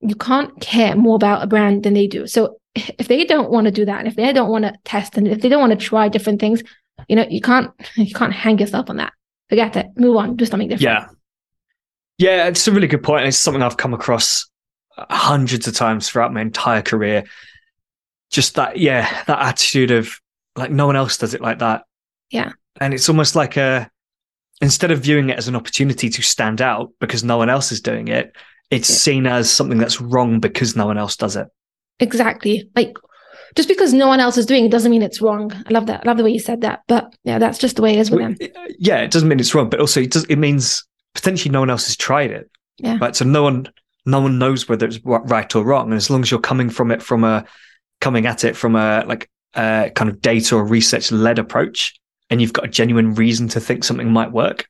you 0.00 0.14
can't 0.14 0.60
care 0.60 0.94
more 0.94 1.16
about 1.16 1.42
a 1.42 1.46
brand 1.46 1.82
than 1.82 1.94
they 1.94 2.06
do. 2.06 2.26
So 2.26 2.60
if 2.74 3.08
they 3.08 3.24
don't 3.24 3.50
want 3.50 3.64
to 3.64 3.72
do 3.72 3.86
that, 3.86 3.98
and 3.98 4.06
if 4.06 4.14
they 4.14 4.32
don't 4.32 4.50
want 4.50 4.66
to 4.66 4.74
test, 4.84 5.16
and 5.16 5.26
if 5.26 5.40
they 5.40 5.48
don't 5.48 5.60
want 5.60 5.78
to 5.78 5.86
try 5.86 6.08
different 6.08 6.38
things, 6.38 6.62
you 7.08 7.16
know, 7.16 7.26
you 7.28 7.40
can't 7.40 7.72
you 7.96 8.14
can't 8.14 8.32
hang 8.32 8.58
yourself 8.58 8.88
on 8.90 8.98
that. 8.98 9.12
Forget 9.48 9.76
it. 9.76 9.86
Move 9.96 10.16
on. 10.16 10.36
Do 10.36 10.44
something 10.44 10.68
different. 10.68 10.82
Yeah. 10.82 11.08
Yeah, 12.18 12.48
it's 12.48 12.66
a 12.66 12.72
really 12.72 12.88
good 12.88 13.02
point. 13.02 13.26
It's 13.26 13.36
something 13.36 13.62
I've 13.62 13.76
come 13.76 13.94
across 13.94 14.48
uh, 14.96 15.06
hundreds 15.08 15.68
of 15.68 15.74
times 15.74 16.08
throughout 16.08 16.32
my 16.32 16.40
entire 16.40 16.82
career. 16.82 17.24
Just 18.30 18.56
that, 18.56 18.76
yeah, 18.76 19.22
that 19.24 19.40
attitude 19.40 19.90
of 19.92 20.10
like 20.56 20.70
no 20.70 20.86
one 20.86 20.96
else 20.96 21.16
does 21.16 21.34
it 21.34 21.40
like 21.40 21.60
that. 21.60 21.84
Yeah. 22.30 22.52
And 22.80 22.92
it's 22.92 23.08
almost 23.08 23.36
like 23.36 23.56
a, 23.56 23.88
instead 24.60 24.90
of 24.90 25.00
viewing 25.00 25.30
it 25.30 25.38
as 25.38 25.46
an 25.46 25.54
opportunity 25.54 26.10
to 26.10 26.22
stand 26.22 26.60
out 26.60 26.90
because 26.98 27.22
no 27.22 27.36
one 27.36 27.48
else 27.48 27.70
is 27.70 27.80
doing 27.80 28.08
it, 28.08 28.34
it's 28.70 28.90
yeah. 28.90 28.96
seen 28.96 29.26
as 29.26 29.50
something 29.50 29.78
that's 29.78 30.00
wrong 30.00 30.40
because 30.40 30.76
no 30.76 30.86
one 30.86 30.98
else 30.98 31.16
does 31.16 31.36
it. 31.36 31.46
Exactly. 32.00 32.68
Like 32.74 32.96
just 33.54 33.68
because 33.68 33.92
no 33.92 34.06
one 34.06 34.20
else 34.20 34.36
is 34.36 34.46
doing 34.46 34.64
it 34.64 34.70
doesn't 34.70 34.90
mean 34.90 35.02
it's 35.02 35.20
wrong. 35.20 35.52
I 35.52 35.70
love 35.70 35.86
that. 35.86 36.02
I 36.04 36.08
love 36.08 36.16
the 36.16 36.24
way 36.24 36.30
you 36.30 36.40
said 36.40 36.60
that. 36.62 36.82
But 36.86 37.14
yeah, 37.24 37.38
that's 37.38 37.58
just 37.58 37.76
the 37.76 37.82
way 37.82 37.94
it 37.94 37.98
is 37.98 38.10
with 38.10 38.20
them. 38.20 38.36
Yeah, 38.78 38.98
it 38.98 39.10
doesn't 39.10 39.28
mean 39.28 39.40
it's 39.40 39.54
wrong, 39.54 39.68
but 39.68 39.80
also 39.80 40.00
it 40.00 40.10
does. 40.10 40.24
It 40.24 40.36
means 40.36 40.84
potentially 41.14 41.50
no 41.52 41.60
one 41.60 41.70
else 41.70 41.86
has 41.86 41.96
tried 41.96 42.30
it. 42.30 42.50
Yeah. 42.78 42.98
Right. 43.00 43.14
So 43.14 43.24
no 43.24 43.42
one, 43.42 43.68
no 44.06 44.20
one 44.20 44.38
knows 44.38 44.68
whether 44.68 44.86
it's 44.86 45.00
right 45.04 45.54
or 45.54 45.64
wrong, 45.64 45.86
and 45.86 45.94
as 45.94 46.10
long 46.10 46.22
as 46.22 46.30
you're 46.30 46.40
coming 46.40 46.70
from 46.70 46.90
it 46.90 47.02
from 47.02 47.24
a, 47.24 47.44
coming 48.00 48.26
at 48.26 48.44
it 48.44 48.56
from 48.56 48.76
a 48.76 49.04
like 49.06 49.28
a 49.54 49.90
kind 49.94 50.10
of 50.10 50.20
data 50.20 50.56
or 50.56 50.64
research 50.64 51.10
led 51.10 51.38
approach, 51.38 51.98
and 52.30 52.40
you've 52.40 52.52
got 52.52 52.64
a 52.64 52.68
genuine 52.68 53.14
reason 53.14 53.48
to 53.48 53.60
think 53.60 53.84
something 53.84 54.10
might 54.10 54.32
work, 54.32 54.68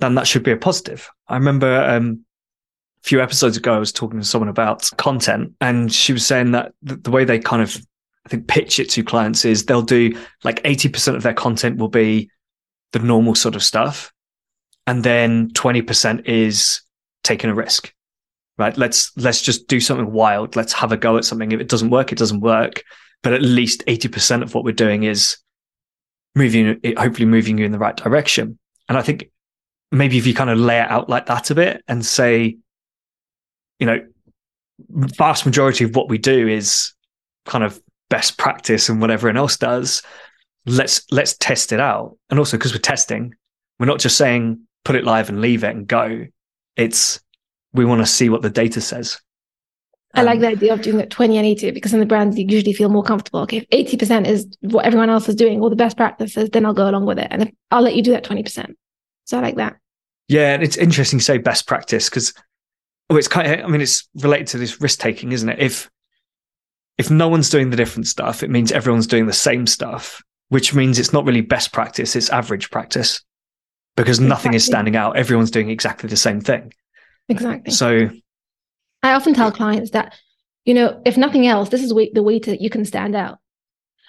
then 0.00 0.14
that 0.16 0.26
should 0.26 0.42
be 0.42 0.52
a 0.52 0.56
positive. 0.56 1.08
I 1.28 1.34
remember 1.34 1.82
um, 1.82 2.24
a 3.02 3.08
few 3.08 3.20
episodes 3.22 3.56
ago, 3.56 3.74
I 3.74 3.78
was 3.78 3.92
talking 3.92 4.18
to 4.20 4.26
someone 4.26 4.48
about 4.48 4.90
content, 4.96 5.54
and 5.60 5.92
she 5.92 6.12
was 6.12 6.26
saying 6.26 6.52
that 6.52 6.72
the, 6.82 7.10
way 7.10 7.24
they 7.24 7.38
kind 7.38 7.62
of 7.62 7.80
think 8.30 8.46
pitch 8.46 8.78
it 8.78 8.88
to 8.90 9.04
clients 9.04 9.44
is 9.44 9.64
they'll 9.64 9.82
do 9.82 10.16
like 10.44 10.62
80% 10.62 11.16
of 11.16 11.22
their 11.22 11.34
content 11.34 11.78
will 11.78 11.88
be 11.88 12.30
the 12.92 12.98
normal 12.98 13.34
sort 13.34 13.56
of 13.56 13.62
stuff. 13.62 14.12
And 14.86 15.04
then 15.04 15.50
20% 15.50 16.26
is 16.26 16.82
taking 17.22 17.50
a 17.50 17.54
risk, 17.54 17.92
right? 18.58 18.76
Let's, 18.76 19.16
let's 19.16 19.42
just 19.42 19.68
do 19.68 19.80
something 19.80 20.10
wild. 20.10 20.56
Let's 20.56 20.72
have 20.72 20.92
a 20.92 20.96
go 20.96 21.16
at 21.16 21.24
something. 21.24 21.52
If 21.52 21.60
it 21.60 21.68
doesn't 21.68 21.90
work, 21.90 22.12
it 22.12 22.18
doesn't 22.18 22.40
work. 22.40 22.82
But 23.22 23.34
at 23.34 23.42
least 23.42 23.84
80% 23.86 24.42
of 24.42 24.54
what 24.54 24.64
we're 24.64 24.72
doing 24.72 25.02
is 25.02 25.36
moving, 26.34 26.80
hopefully 26.96 27.26
moving 27.26 27.58
you 27.58 27.66
in 27.66 27.72
the 27.72 27.78
right 27.78 27.96
direction. 27.96 28.58
And 28.88 28.96
I 28.96 29.02
think 29.02 29.30
maybe 29.92 30.16
if 30.16 30.26
you 30.26 30.34
kind 30.34 30.50
of 30.50 30.58
lay 30.58 30.78
it 30.78 30.90
out 30.90 31.08
like 31.08 31.26
that 31.26 31.50
a 31.50 31.54
bit 31.54 31.84
and 31.86 32.04
say, 32.04 32.56
you 33.78 33.86
know, 33.86 34.00
vast 34.88 35.44
majority 35.44 35.84
of 35.84 35.94
what 35.94 36.08
we 36.08 36.18
do 36.18 36.48
is 36.48 36.94
kind 37.44 37.64
of 37.64 37.80
best 38.10 38.36
practice 38.36 38.88
and 38.88 39.00
what 39.00 39.10
everyone 39.10 39.36
else 39.36 39.56
does 39.56 40.02
let's 40.66 41.02
let's 41.10 41.36
test 41.38 41.72
it 41.72 41.80
out 41.80 42.16
and 42.28 42.38
also 42.38 42.56
because 42.56 42.72
we're 42.72 42.78
testing 42.78 43.34
we're 43.78 43.86
not 43.86 43.98
just 43.98 44.16
saying 44.16 44.60
put 44.84 44.96
it 44.96 45.04
live 45.04 45.28
and 45.28 45.40
leave 45.40 45.64
it 45.64 45.74
and 45.74 45.86
go 45.86 46.26
it's 46.76 47.20
we 47.72 47.84
want 47.84 48.00
to 48.00 48.06
see 48.06 48.28
what 48.28 48.42
the 48.42 48.50
data 48.50 48.80
says 48.80 49.18
I 50.14 50.22
like 50.22 50.36
um, 50.36 50.40
the 50.40 50.48
idea 50.48 50.72
of 50.72 50.82
doing 50.82 50.98
it 50.98 51.10
20 51.10 51.36
and 51.36 51.46
80 51.46 51.70
because 51.70 51.94
in 51.94 52.00
the 52.00 52.06
brands 52.06 52.36
you 52.36 52.44
usually 52.48 52.72
feel 52.72 52.88
more 52.88 53.04
comfortable. 53.04 53.40
Okay, 53.42 53.64
if 53.70 53.90
80% 53.92 54.26
is 54.26 54.46
what 54.60 54.84
everyone 54.84 55.08
else 55.08 55.28
is 55.28 55.36
doing, 55.36 55.60
or 55.60 55.70
the 55.70 55.76
best 55.76 55.96
practices, 55.96 56.50
then 56.50 56.66
I'll 56.66 56.74
go 56.74 56.90
along 56.90 57.06
with 57.06 57.20
it. 57.20 57.28
And 57.30 57.42
if, 57.42 57.50
I'll 57.70 57.82
let 57.82 57.94
you 57.94 58.02
do 58.02 58.10
that 58.10 58.24
20%. 58.24 58.74
So 59.26 59.38
I 59.38 59.40
like 59.40 59.56
that. 59.56 59.76
Yeah, 60.26 60.52
and 60.54 60.62
it's 60.62 60.76
interesting 60.76 61.20
to 61.20 61.24
say 61.24 61.38
best 61.38 61.68
practice 61.68 62.08
because 62.08 62.34
oh, 63.08 63.16
it's 63.16 63.28
kind 63.28 63.52
of, 63.52 63.64
I 63.64 63.68
mean, 63.68 63.80
it's 63.80 64.08
related 64.16 64.48
to 64.48 64.58
this 64.58 64.80
risk 64.80 64.98
taking, 64.98 65.30
isn't 65.32 65.48
it? 65.48 65.58
If 65.60 65.88
if 67.00 67.10
no 67.10 67.28
one's 67.28 67.48
doing 67.48 67.70
the 67.70 67.78
different 67.78 68.06
stuff, 68.06 68.42
it 68.42 68.50
means 68.50 68.70
everyone's 68.70 69.06
doing 69.06 69.24
the 69.24 69.32
same 69.32 69.66
stuff, 69.66 70.22
which 70.50 70.74
means 70.74 70.98
it's 70.98 71.14
not 71.14 71.24
really 71.24 71.40
best 71.40 71.72
practice, 71.72 72.14
it's 72.14 72.28
average 72.28 72.70
practice 72.70 73.22
because 73.96 74.18
exactly. 74.18 74.28
nothing 74.28 74.54
is 74.54 74.66
standing 74.66 74.96
out. 74.96 75.16
Everyone's 75.16 75.50
doing 75.50 75.70
exactly 75.70 76.10
the 76.10 76.16
same 76.18 76.42
thing. 76.42 76.74
Exactly. 77.30 77.72
So 77.72 78.10
I 79.02 79.12
often 79.14 79.32
tell 79.32 79.50
clients 79.50 79.92
that, 79.92 80.14
you 80.66 80.74
know, 80.74 81.00
if 81.06 81.16
nothing 81.16 81.46
else, 81.46 81.70
this 81.70 81.82
is 81.82 81.88
the 81.88 82.22
way 82.22 82.38
that 82.38 82.60
you 82.60 82.68
can 82.68 82.84
stand 82.84 83.16
out. 83.16 83.38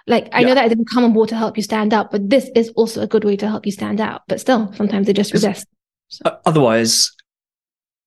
Like 0.06 0.28
I 0.34 0.42
yeah. 0.42 0.48
know 0.48 0.56
that 0.56 0.66
I 0.66 0.68
didn't 0.68 0.90
come 0.90 1.06
on 1.06 1.14
board 1.14 1.30
to 1.30 1.38
help 1.38 1.56
you 1.56 1.64
stand 1.64 1.94
out, 1.94 2.12
but 2.12 2.30
this 2.30 2.50
is 2.56 2.72
also 2.76 3.02
a 3.02 3.08
good 3.08 3.24
way 3.24 3.38
to 3.38 3.48
help 3.48 3.66
you 3.66 3.72
stand 3.72 4.02
out. 4.02 4.24
But 4.28 4.42
still, 4.42 4.74
sometimes 4.74 5.08
they 5.08 5.14
just 5.14 5.32
resist. 5.32 5.66
So. 6.10 6.40
Otherwise, 6.46 7.10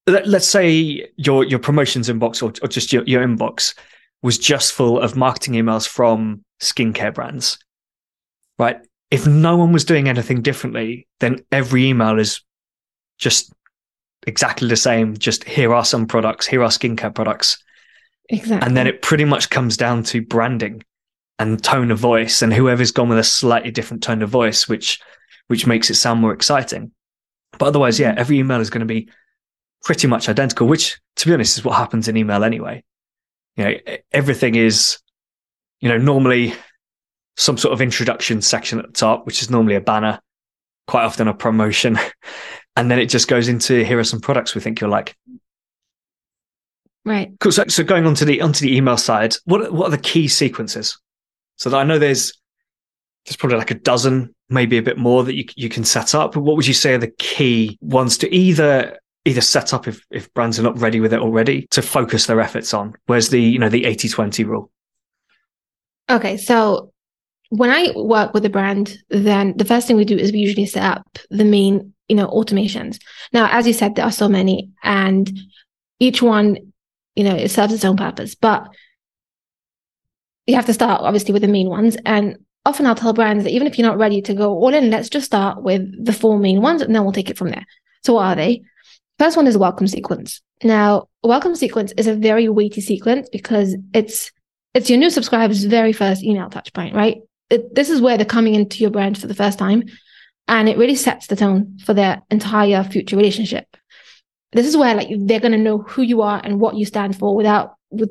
let, 0.06 0.26
us 0.26 0.46
say 0.46 1.08
your 1.16 1.42
your 1.44 1.58
promotions 1.58 2.10
inbox 2.10 2.42
or, 2.42 2.52
or 2.62 2.68
just 2.68 2.92
your, 2.92 3.02
your 3.04 3.26
inbox 3.26 3.74
was 4.24 4.38
just 4.38 4.72
full 4.72 4.98
of 4.98 5.16
marketing 5.16 5.52
emails 5.52 5.86
from 5.86 6.42
skincare 6.62 7.12
brands, 7.12 7.58
right? 8.58 8.78
If 9.10 9.26
no 9.26 9.58
one 9.58 9.70
was 9.70 9.84
doing 9.84 10.08
anything 10.08 10.40
differently, 10.40 11.06
then 11.20 11.44
every 11.52 11.84
email 11.84 12.18
is 12.18 12.40
just 13.18 13.52
exactly 14.26 14.66
the 14.66 14.76
same. 14.76 15.14
Just 15.14 15.44
here 15.44 15.74
are 15.74 15.84
some 15.84 16.06
products, 16.06 16.46
here 16.46 16.62
are 16.62 16.70
skincare 16.70 17.14
products. 17.14 17.62
Exactly. 18.30 18.66
And 18.66 18.74
then 18.74 18.86
it 18.86 19.02
pretty 19.02 19.26
much 19.26 19.50
comes 19.50 19.76
down 19.76 20.02
to 20.04 20.22
branding 20.22 20.82
and 21.38 21.62
tone 21.62 21.90
of 21.90 21.98
voice 21.98 22.40
and 22.40 22.50
whoever's 22.50 22.92
gone 22.92 23.10
with 23.10 23.18
a 23.18 23.24
slightly 23.24 23.70
different 23.70 24.02
tone 24.02 24.22
of 24.22 24.30
voice, 24.30 24.66
which 24.66 25.00
which 25.48 25.66
makes 25.66 25.90
it 25.90 25.96
sound 25.96 26.22
more 26.22 26.32
exciting. 26.32 26.92
But 27.58 27.66
otherwise, 27.66 28.00
yeah, 28.00 28.14
mm. 28.14 28.16
every 28.16 28.38
email 28.38 28.62
is 28.62 28.70
going 28.70 28.80
to 28.80 28.86
be 28.86 29.10
pretty 29.82 30.06
much 30.06 30.30
identical, 30.30 30.66
which 30.66 30.98
to 31.16 31.26
be 31.26 31.34
honest 31.34 31.58
is 31.58 31.64
what 31.64 31.76
happens 31.76 32.08
in 32.08 32.16
email 32.16 32.42
anyway. 32.42 32.82
You 33.56 33.64
know, 33.64 33.74
everything 34.12 34.54
is, 34.54 34.98
you 35.80 35.88
know, 35.88 35.98
normally 35.98 36.54
some 37.36 37.58
sort 37.58 37.72
of 37.72 37.80
introduction 37.80 38.40
section 38.42 38.78
at 38.78 38.86
the 38.86 38.92
top, 38.92 39.26
which 39.26 39.42
is 39.42 39.50
normally 39.50 39.74
a 39.74 39.80
banner, 39.80 40.20
quite 40.86 41.04
often 41.04 41.28
a 41.28 41.34
promotion. 41.34 41.98
And 42.76 42.90
then 42.90 42.98
it 42.98 43.06
just 43.06 43.28
goes 43.28 43.48
into 43.48 43.84
here 43.84 43.98
are 43.98 44.04
some 44.04 44.20
products 44.20 44.54
we 44.54 44.60
think 44.60 44.80
you'll 44.80 44.90
like. 44.90 45.16
Right. 47.04 47.32
Cool. 47.38 47.52
So, 47.52 47.64
so 47.68 47.84
going 47.84 48.06
on 48.06 48.14
to 48.16 48.24
the 48.24 48.40
onto 48.40 48.64
the 48.64 48.76
email 48.76 48.96
side, 48.96 49.36
what 49.44 49.72
what 49.72 49.86
are 49.86 49.90
the 49.90 49.98
key 49.98 50.26
sequences? 50.26 50.98
So 51.56 51.70
that 51.70 51.76
I 51.76 51.84
know 51.84 51.98
there's 51.98 52.32
there's 53.24 53.36
probably 53.36 53.58
like 53.58 53.70
a 53.70 53.74
dozen, 53.74 54.34
maybe 54.48 54.78
a 54.78 54.82
bit 54.82 54.98
more 54.98 55.22
that 55.22 55.34
you 55.34 55.44
you 55.54 55.68
can 55.68 55.84
set 55.84 56.14
up. 56.14 56.32
But 56.32 56.40
what 56.40 56.56
would 56.56 56.66
you 56.66 56.74
say 56.74 56.94
are 56.94 56.98
the 56.98 57.14
key 57.18 57.78
ones 57.80 58.18
to 58.18 58.34
either 58.34 58.98
either 59.24 59.40
set 59.40 59.72
up 59.72 59.88
if, 59.88 60.04
if 60.10 60.32
brands 60.34 60.58
are 60.58 60.62
not 60.62 60.78
ready 60.78 61.00
with 61.00 61.12
it 61.12 61.20
already 61.20 61.66
to 61.70 61.82
focus 61.82 62.26
their 62.26 62.40
efforts 62.40 62.74
on? 62.74 62.94
Where's 63.06 63.30
the, 63.30 63.40
you 63.40 63.58
know, 63.58 63.68
the 63.68 63.84
80-20 63.84 64.46
rule? 64.46 64.70
Okay. 66.10 66.36
So 66.36 66.92
when 67.48 67.70
I 67.70 67.92
work 67.96 68.34
with 68.34 68.44
a 68.44 68.50
brand, 68.50 68.98
then 69.08 69.56
the 69.56 69.64
first 69.64 69.86
thing 69.86 69.96
we 69.96 70.04
do 70.04 70.16
is 70.16 70.32
we 70.32 70.38
usually 70.38 70.66
set 70.66 70.82
up 70.82 71.18
the 71.30 71.44
main, 71.44 71.94
you 72.08 72.16
know, 72.16 72.28
automations. 72.28 72.98
Now, 73.32 73.48
as 73.50 73.66
you 73.66 73.72
said, 73.72 73.94
there 73.94 74.04
are 74.04 74.12
so 74.12 74.28
many 74.28 74.70
and 74.82 75.30
each 76.00 76.20
one, 76.20 76.58
you 77.14 77.24
know, 77.24 77.34
it 77.34 77.50
serves 77.50 77.72
its 77.72 77.84
own 77.84 77.96
purpose, 77.96 78.34
but 78.34 78.68
you 80.46 80.54
have 80.56 80.66
to 80.66 80.74
start 80.74 81.00
obviously 81.02 81.32
with 81.32 81.42
the 81.42 81.48
main 81.48 81.68
ones. 81.68 81.96
And 82.04 82.38
often 82.66 82.86
I'll 82.86 82.94
tell 82.94 83.12
brands 83.14 83.44
that 83.44 83.52
even 83.52 83.66
if 83.66 83.78
you're 83.78 83.88
not 83.88 83.98
ready 83.98 84.20
to 84.22 84.34
go 84.34 84.50
all 84.50 84.74
in, 84.74 84.90
let's 84.90 85.08
just 85.08 85.26
start 85.26 85.62
with 85.62 86.04
the 86.04 86.12
four 86.12 86.38
main 86.38 86.60
ones 86.60 86.82
and 86.82 86.94
then 86.94 87.02
we'll 87.04 87.12
take 87.12 87.30
it 87.30 87.38
from 87.38 87.50
there. 87.50 87.64
So 88.02 88.14
what 88.14 88.24
are 88.24 88.36
they? 88.36 88.62
First 89.18 89.36
one 89.36 89.46
is 89.46 89.56
welcome 89.56 89.86
sequence. 89.86 90.42
Now, 90.62 91.08
welcome 91.22 91.54
sequence 91.54 91.92
is 91.96 92.06
a 92.06 92.14
very 92.14 92.48
weighty 92.48 92.80
sequence 92.80 93.28
because 93.30 93.76
it's 93.92 94.32
it's 94.74 94.90
your 94.90 94.98
new 94.98 95.10
subscriber's 95.10 95.64
very 95.64 95.92
first 95.92 96.24
email 96.24 96.50
touch 96.50 96.72
point, 96.72 96.96
right? 96.96 97.18
It, 97.48 97.74
this 97.74 97.90
is 97.90 98.00
where 98.00 98.16
they're 98.16 98.26
coming 98.26 98.56
into 98.56 98.78
your 98.78 98.90
brand 98.90 99.16
for 99.16 99.28
the 99.28 99.34
first 99.34 99.56
time, 99.56 99.84
and 100.48 100.68
it 100.68 100.78
really 100.78 100.96
sets 100.96 101.28
the 101.28 101.36
tone 101.36 101.78
for 101.84 101.94
their 101.94 102.22
entire 102.30 102.82
future 102.82 103.16
relationship. 103.16 103.76
This 104.52 104.66
is 104.66 104.76
where 104.76 104.96
like 104.96 105.08
they're 105.10 105.40
going 105.40 105.52
to 105.52 105.58
know 105.58 105.78
who 105.78 106.02
you 106.02 106.22
are 106.22 106.40
and 106.42 106.60
what 106.60 106.74
you 106.74 106.84
stand 106.84 107.16
for 107.16 107.36
without 107.36 107.74
with 107.90 108.10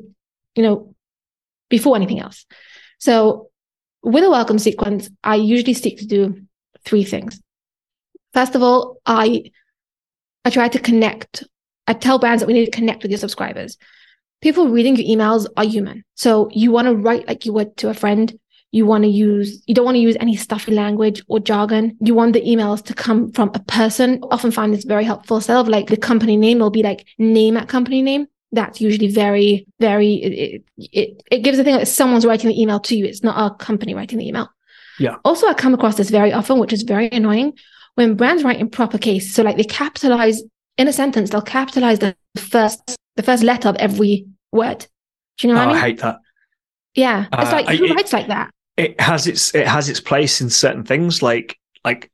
you 0.54 0.62
know 0.62 0.94
before 1.68 1.96
anything 1.96 2.20
else. 2.20 2.46
So 2.98 3.50
with 4.02 4.24
a 4.24 4.30
welcome 4.30 4.58
sequence, 4.58 5.10
I 5.22 5.36
usually 5.36 5.74
stick 5.74 5.98
to 5.98 6.06
do 6.06 6.46
three 6.84 7.04
things. 7.04 7.40
First 8.32 8.54
of 8.54 8.62
all, 8.62 8.98
I 9.04 9.50
I 10.44 10.50
try 10.50 10.68
to 10.68 10.78
connect. 10.78 11.44
I 11.86 11.92
tell 11.94 12.18
brands 12.18 12.40
that 12.40 12.46
we 12.46 12.54
need 12.54 12.66
to 12.66 12.70
connect 12.70 13.02
with 13.02 13.10
your 13.10 13.18
subscribers. 13.18 13.76
People 14.40 14.68
reading 14.68 14.96
your 14.96 15.16
emails 15.16 15.46
are 15.56 15.64
human. 15.64 16.04
So 16.14 16.48
you 16.52 16.70
want 16.70 16.86
to 16.86 16.94
write 16.94 17.26
like 17.26 17.46
you 17.46 17.52
would 17.54 17.76
to 17.78 17.88
a 17.88 17.94
friend. 17.94 18.38
You 18.72 18.86
want 18.86 19.04
to 19.04 19.08
use, 19.08 19.62
you 19.66 19.74
don't 19.74 19.84
want 19.84 19.94
to 19.94 20.00
use 20.00 20.16
any 20.18 20.36
stuffy 20.36 20.72
language 20.72 21.22
or 21.28 21.38
jargon. 21.38 21.96
You 22.00 22.14
want 22.14 22.32
the 22.32 22.42
emails 22.42 22.84
to 22.86 22.94
come 22.94 23.30
from 23.32 23.52
a 23.54 23.60
person. 23.60 24.20
Often 24.30 24.50
find 24.50 24.74
this 24.74 24.84
very 24.84 25.04
helpful. 25.04 25.36
Instead 25.36 25.56
of 25.56 25.68
like 25.68 25.86
the 25.86 25.96
company 25.96 26.36
name, 26.36 26.58
will 26.58 26.70
be 26.70 26.82
like 26.82 27.06
name 27.16 27.56
at 27.56 27.68
company 27.68 28.02
name. 28.02 28.26
That's 28.52 28.80
usually 28.80 29.08
very, 29.08 29.66
very, 29.80 30.14
it, 30.14 30.64
it, 30.76 31.22
it 31.30 31.38
gives 31.38 31.56
the 31.56 31.64
thing 31.64 31.76
that 31.76 31.88
someone's 31.88 32.26
writing 32.26 32.48
the 32.48 32.60
email 32.60 32.80
to 32.80 32.96
you. 32.96 33.04
It's 33.04 33.22
not 33.22 33.52
a 33.52 33.54
company 33.54 33.94
writing 33.94 34.18
the 34.18 34.28
email. 34.28 34.48
Yeah. 34.98 35.16
Also, 35.24 35.48
I 35.48 35.54
come 35.54 35.74
across 35.74 35.96
this 35.96 36.10
very 36.10 36.32
often, 36.32 36.58
which 36.58 36.72
is 36.72 36.82
very 36.82 37.08
annoying 37.10 37.54
when 37.94 38.14
brands 38.14 38.42
write 38.42 38.60
in 38.60 38.68
proper 38.68 38.98
case, 38.98 39.34
so 39.34 39.42
like 39.42 39.56
they 39.56 39.64
capitalize 39.64 40.42
in 40.76 40.88
a 40.88 40.92
sentence, 40.92 41.30
they'll 41.30 41.42
capitalize 41.42 42.00
the 42.00 42.16
first 42.36 42.96
the 43.16 43.22
first 43.22 43.42
letter 43.42 43.68
of 43.68 43.76
every 43.76 44.26
word. 44.52 44.86
Do 45.38 45.46
you 45.46 45.54
know 45.54 45.60
what 45.60 45.68
oh, 45.68 45.70
I 45.70 45.74
mean? 45.74 45.82
I 45.82 45.86
hate 45.86 45.98
that. 46.00 46.18
Yeah, 46.94 47.26
it's 47.32 47.50
Uh, 47.50 47.52
like 47.52 47.68
I- 47.68 47.76
who 47.76 47.84
it- 47.84 47.94
writes 47.94 48.12
like 48.12 48.28
that? 48.28 48.50
It 48.76 49.00
has 49.00 49.28
its 49.28 49.54
it 49.54 49.68
has 49.68 49.88
its 49.88 50.00
place 50.00 50.40
in 50.40 50.50
certain 50.50 50.82
things, 50.82 51.22
like 51.22 51.56
like 51.84 52.10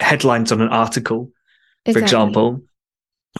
headlines 0.00 0.50
on 0.50 0.60
an 0.60 0.68
article, 0.68 1.30
for 1.84 1.98
example, 1.98 2.62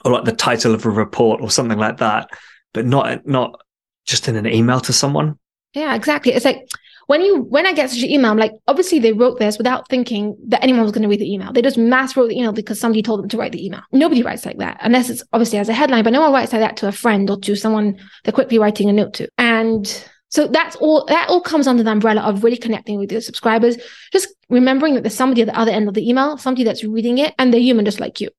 or 0.05 0.13
like 0.13 0.25
the 0.25 0.33
title 0.33 0.73
of 0.73 0.87
a 0.87 0.91
report 0.91 1.41
or 1.41 1.51
something 1.51 1.79
like 1.79 1.97
that, 1.97 2.31
but 2.73 2.87
not 2.87 3.27
not 3.27 3.61
just 4.07 4.29
in 4.29 4.37
an 4.37 4.47
email 4.47 4.79
to 4.81 4.93
someone. 4.93 5.39
Yeah, 5.75 5.97
exactly. 5.97 6.35
It's 6.35 6.45
like 6.45 6.69
when 7.13 7.21
you 7.21 7.43
when 7.43 7.67
I 7.67 7.75
get 7.75 7.91
such 7.91 8.03
an 8.03 8.11
email, 8.11 8.31
I'm 8.31 8.39
like, 8.39 8.53
obviously 8.67 8.99
they 8.99 9.13
wrote 9.13 9.39
this 9.39 9.59
without 9.59 9.87
thinking 9.91 10.35
that 10.49 10.63
anyone 10.63 10.81
was 10.81 10.93
going 10.93 11.03
to 11.03 11.09
read 11.09 11.21
the 11.21 11.31
email. 11.31 11.53
They 11.53 11.61
just 11.61 11.77
mass 11.77 12.17
wrote 12.17 12.31
the 12.31 12.39
email 12.39 12.53
because 12.53 12.81
somebody 12.81 13.03
told 13.03 13.21
them 13.21 13.29
to 13.29 13.37
write 13.37 13.53
the 13.53 13.63
email. 13.63 13.83
Nobody 13.93 14.23
writes 14.23 14.47
like 14.47 14.57
that 14.57 14.79
unless 14.81 15.11
it's 15.11 15.23
obviously 15.31 15.59
as 15.59 15.69
a 15.69 15.75
headline, 15.75 16.05
but 16.05 16.15
no 16.15 16.23
one 16.23 16.33
writes 16.33 16.55
like 16.55 16.63
that 16.63 16.79
to 16.79 16.89
a 16.89 16.93
friend 16.93 17.29
or 17.29 17.39
to 17.41 17.55
someone 17.55 17.99
they're 18.25 18.33
quickly 18.33 18.59
writing 18.59 18.89
a 18.89 18.95
note 18.95 19.13
to. 19.13 19.29
And 19.37 19.87
so 20.31 20.49
that's 20.49 20.75
all 20.77 21.05
that 21.05 21.29
all 21.29 21.43
comes 21.43 21.67
under 21.67 21.83
the 21.83 21.91
umbrella 21.91 22.23
of 22.23 22.45
really 22.45 22.57
connecting 22.57 22.99
with 22.99 23.13
your 23.13 23.21
subscribers. 23.21 23.77
Just 24.11 24.29
remembering 24.49 24.95
that 24.95 25.03
there's 25.03 25.15
somebody 25.15 25.43
at 25.43 25.49
the 25.49 25.59
other 25.59 25.71
end 25.71 25.89
of 25.89 25.95
the 25.95 26.09
email, 26.09 26.39
somebody 26.39 26.65
that's 26.65 26.83
reading 26.83 27.19
it, 27.19 27.35
and 27.39 27.53
they're 27.53 27.61
human 27.61 27.85
just 27.85 28.01
like 28.01 28.23
you. 28.23 28.31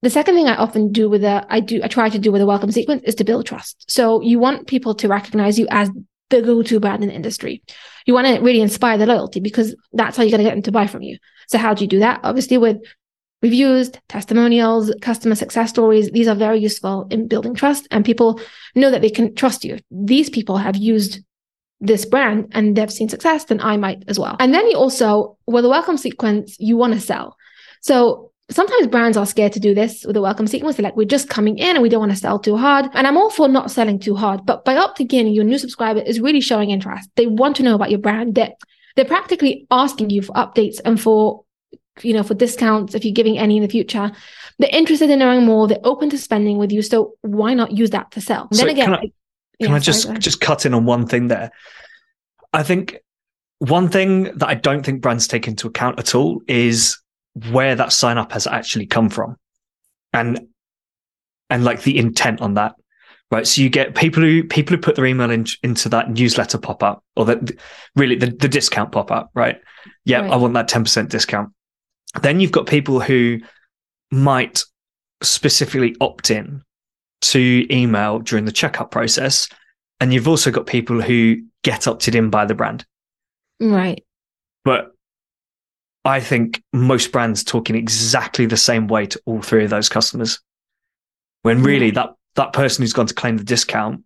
The 0.00 0.08
second 0.08 0.34
thing 0.34 0.48
I 0.48 0.56
often 0.56 0.92
do 0.92 1.10
with 1.10 1.24
a 1.24 1.44
I 1.50 1.60
do 1.60 1.82
I 1.82 1.88
try 1.88 2.08
to 2.08 2.18
do 2.18 2.32
with 2.32 2.40
a 2.40 2.46
welcome 2.46 2.72
sequence 2.72 3.02
is 3.04 3.16
to 3.16 3.24
build 3.24 3.44
trust. 3.44 3.84
So 3.90 4.22
you 4.22 4.38
want 4.38 4.66
people 4.66 4.94
to 4.94 5.08
recognize 5.08 5.58
you 5.58 5.66
as 5.68 5.90
the 6.30 6.42
go-to 6.42 6.80
brand 6.80 7.02
in 7.02 7.08
the 7.08 7.14
industry. 7.14 7.62
You 8.06 8.14
want 8.14 8.26
to 8.26 8.40
really 8.40 8.60
inspire 8.60 8.98
the 8.98 9.06
loyalty 9.06 9.40
because 9.40 9.74
that's 9.92 10.16
how 10.16 10.22
you're 10.22 10.30
going 10.30 10.44
to 10.44 10.48
get 10.48 10.54
them 10.54 10.62
to 10.62 10.72
buy 10.72 10.86
from 10.86 11.02
you. 11.02 11.18
So 11.48 11.58
how 11.58 11.74
do 11.74 11.84
you 11.84 11.88
do 11.88 12.00
that? 12.00 12.20
Obviously 12.24 12.58
with 12.58 12.78
reviews, 13.42 13.90
testimonials, 14.08 14.92
customer 15.00 15.34
success 15.34 15.70
stories. 15.70 16.10
These 16.10 16.28
are 16.28 16.34
very 16.34 16.58
useful 16.58 17.06
in 17.10 17.28
building 17.28 17.54
trust 17.54 17.86
and 17.90 18.04
people 18.04 18.40
know 18.74 18.90
that 18.90 19.02
they 19.02 19.10
can 19.10 19.34
trust 19.34 19.64
you. 19.64 19.78
These 19.90 20.30
people 20.30 20.56
have 20.56 20.76
used 20.76 21.20
this 21.80 22.06
brand 22.06 22.52
and 22.52 22.74
they've 22.74 22.90
seen 22.90 23.08
success, 23.08 23.44
then 23.44 23.60
I 23.60 23.76
might 23.76 24.04
as 24.08 24.18
well. 24.18 24.36
And 24.40 24.54
then 24.54 24.66
you 24.68 24.76
also, 24.76 25.36
with 25.46 25.64
a 25.64 25.68
welcome 25.68 25.98
sequence, 25.98 26.56
you 26.58 26.76
want 26.76 26.94
to 26.94 27.00
sell. 27.00 27.36
So 27.82 28.32
sometimes 28.50 28.86
brands 28.86 29.16
are 29.16 29.26
scared 29.26 29.52
to 29.52 29.60
do 29.60 29.74
this 29.74 30.04
with 30.04 30.16
a 30.16 30.20
welcome 30.20 30.46
sequence. 30.46 30.76
They're 30.76 30.84
like, 30.84 30.96
we're 30.96 31.04
just 31.04 31.28
coming 31.28 31.58
in 31.58 31.76
and 31.76 31.82
we 31.82 31.88
don't 31.88 32.00
want 32.00 32.12
to 32.12 32.16
sell 32.16 32.38
too 32.38 32.56
hard. 32.56 32.86
And 32.94 33.06
I'm 33.06 33.16
all 33.16 33.30
for 33.30 33.48
not 33.48 33.70
selling 33.70 33.98
too 33.98 34.14
hard. 34.14 34.46
But 34.46 34.64
by 34.64 34.74
opting 34.76 35.12
in, 35.12 35.26
your 35.28 35.44
new 35.44 35.58
subscriber 35.58 36.00
is 36.00 36.20
really 36.20 36.40
showing 36.40 36.70
interest. 36.70 37.10
They 37.16 37.26
want 37.26 37.56
to 37.56 37.62
know 37.62 37.74
about 37.74 37.90
your 37.90 37.98
brand. 37.98 38.34
They're, 38.34 38.52
they're 38.94 39.04
practically 39.04 39.66
asking 39.70 40.10
you 40.10 40.22
for 40.22 40.32
updates 40.34 40.80
and 40.84 41.00
for, 41.00 41.44
you 42.02 42.12
know, 42.12 42.22
for 42.22 42.34
discounts 42.34 42.94
if 42.94 43.04
you're 43.04 43.12
giving 43.12 43.36
any 43.36 43.56
in 43.56 43.62
the 43.62 43.68
future. 43.68 44.12
They're 44.58 44.70
interested 44.72 45.10
in 45.10 45.18
knowing 45.18 45.44
more. 45.44 45.66
They're 45.66 45.78
open 45.84 46.08
to 46.10 46.18
spending 46.18 46.56
with 46.56 46.70
you. 46.70 46.82
So 46.82 47.14
why 47.22 47.52
not 47.54 47.72
use 47.72 47.90
that 47.90 48.10
to 48.12 48.20
sell? 48.20 48.48
So 48.52 48.64
then 48.64 48.70
again, 48.70 48.84
can 48.86 48.94
I- 48.94 49.00
Can 49.60 49.70
yeah, 49.70 49.74
I 49.74 49.78
just 49.78 50.12
just 50.18 50.40
cut 50.40 50.66
in 50.66 50.74
on 50.74 50.84
one 50.84 51.06
thing 51.06 51.28
there? 51.28 51.50
I 52.52 52.62
think 52.62 52.98
one 53.58 53.88
thing 53.88 54.24
that 54.36 54.48
I 54.48 54.54
don't 54.54 54.84
think 54.84 55.00
brands 55.00 55.26
take 55.26 55.48
into 55.48 55.66
account 55.66 55.98
at 55.98 56.14
all 56.14 56.42
is 56.46 56.98
where 57.50 57.74
that 57.74 57.92
sign 57.92 58.18
up 58.18 58.32
has 58.32 58.46
actually 58.46 58.86
come 58.86 59.08
from, 59.08 59.36
and 60.12 60.48
and 61.50 61.64
like 61.64 61.82
the 61.82 61.98
intent 61.98 62.40
on 62.40 62.54
that, 62.54 62.74
right? 63.30 63.46
So 63.46 63.62
you 63.62 63.68
get 63.68 63.94
people 63.94 64.22
who 64.22 64.44
people 64.44 64.76
who 64.76 64.82
put 64.82 64.96
their 64.96 65.06
email 65.06 65.30
in, 65.30 65.46
into 65.62 65.88
that 65.90 66.10
newsletter 66.10 66.58
pop 66.58 66.82
up 66.82 67.04
or 67.14 67.24
that 67.26 67.52
really 67.94 68.16
the, 68.16 68.26
the 68.26 68.48
discount 68.48 68.92
pop 68.92 69.10
up, 69.10 69.30
right? 69.34 69.60
Yeah, 70.04 70.22
Right. 70.22 70.32
I 70.32 70.36
want 70.36 70.54
that 70.54 70.68
ten 70.68 70.84
percent 70.84 71.10
discount. 71.10 71.50
Then 72.22 72.40
you've 72.40 72.52
got 72.52 72.66
people 72.66 73.00
who 73.00 73.40
might 74.10 74.62
specifically 75.22 75.96
opt 76.00 76.30
in 76.30 76.62
to 77.22 77.66
email 77.70 78.18
during 78.18 78.44
the 78.44 78.52
checkout 78.52 78.90
process. 78.90 79.48
And 80.00 80.12
you've 80.12 80.28
also 80.28 80.50
got 80.50 80.66
people 80.66 81.00
who 81.00 81.42
get 81.64 81.86
opted 81.86 82.14
in 82.14 82.30
by 82.30 82.44
the 82.44 82.54
brand. 82.54 82.84
right. 83.60 84.04
But 84.64 84.92
I 86.06 86.20
think 86.20 86.62
most 86.72 87.10
brands 87.10 87.42
talking 87.42 87.74
exactly 87.74 88.46
the 88.46 88.56
same 88.56 88.86
way 88.86 89.06
to 89.06 89.20
all 89.26 89.42
three 89.42 89.64
of 89.64 89.70
those 89.70 89.88
customers. 89.88 90.40
When 91.42 91.58
hmm. 91.58 91.64
really 91.64 91.90
that, 91.90 92.10
that 92.36 92.52
person 92.52 92.82
who's 92.82 92.92
gone 92.92 93.08
to 93.08 93.14
claim 93.14 93.36
the 93.36 93.44
discount, 93.44 94.04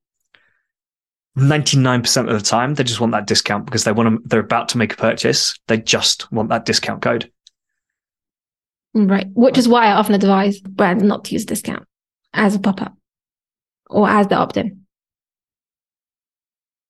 99% 1.39 2.31
of 2.31 2.33
the 2.33 2.41
time, 2.41 2.75
they 2.75 2.85
just 2.85 3.01
want 3.01 3.13
that 3.13 3.27
discount 3.27 3.67
because 3.67 3.85
they 3.85 3.93
want 3.93 4.09
to, 4.09 4.29
they're 4.29 4.41
about 4.41 4.71
to 4.71 4.79
make 4.79 4.95
a 4.95 4.97
purchase. 4.97 5.59
They 5.69 5.77
just 5.77 6.33
want 6.33 6.49
that 6.49 6.65
discount 6.65 7.03
code. 7.03 7.31
Right. 8.95 9.27
Which 9.35 9.59
is 9.59 9.69
why 9.69 9.87
I 9.87 9.93
often 9.93 10.15
advise 10.15 10.59
brands 10.59 11.05
not 11.05 11.27
to 11.27 11.35
use 11.35 11.45
discount 11.45 11.87
as 12.33 12.55
a 12.55 12.59
pop 12.59 12.81
up 12.81 12.97
or 13.91 14.09
as 14.09 14.27
the 14.29 14.37
opt 14.37 14.57
in. 14.57 14.87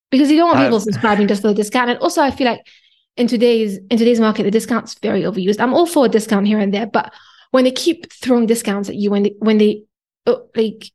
Because 0.09 0.31
you 0.31 0.37
don't 0.37 0.49
want 0.49 0.59
people 0.61 0.79
subscribing 0.79 1.27
just 1.27 1.41
for 1.41 1.49
the 1.49 1.53
discount. 1.53 1.89
And 1.89 1.99
also, 1.99 2.21
I 2.21 2.31
feel 2.31 2.47
like 2.47 2.61
in 3.17 3.27
today's 3.27 3.77
in 3.77 3.97
today's 3.97 4.19
market, 4.19 4.43
the 4.43 4.51
discount's 4.51 4.95
very 4.95 5.23
overused. 5.23 5.59
I'm 5.59 5.73
all 5.73 5.85
for 5.85 6.05
a 6.05 6.09
discount 6.09 6.47
here 6.47 6.59
and 6.59 6.73
there, 6.73 6.87
but 6.87 7.13
when 7.51 7.63
they 7.63 7.71
keep 7.71 8.11
throwing 8.11 8.45
discounts 8.45 8.89
at 8.89 8.95
you, 8.95 9.11
when 9.11 9.23
they 9.23 9.35
when 9.39 9.57
they 9.57 9.83
oh, 10.25 10.47
like 10.55 10.91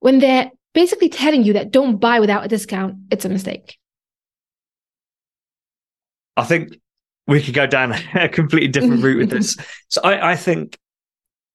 when 0.00 0.18
they're 0.18 0.50
basically 0.74 1.08
telling 1.08 1.44
you 1.44 1.54
that 1.54 1.70
don't 1.70 1.96
buy 1.96 2.20
without 2.20 2.44
a 2.44 2.48
discount, 2.48 2.96
it's 3.10 3.24
a 3.24 3.28
mistake. 3.28 3.78
I 6.36 6.44
think 6.44 6.78
we 7.26 7.40
could 7.40 7.54
go 7.54 7.66
down 7.66 7.92
a 8.14 8.28
completely 8.28 8.68
different 8.68 9.02
route 9.02 9.18
with 9.18 9.30
this. 9.30 9.56
So 9.88 10.00
I, 10.02 10.32
I 10.32 10.36
think 10.36 10.76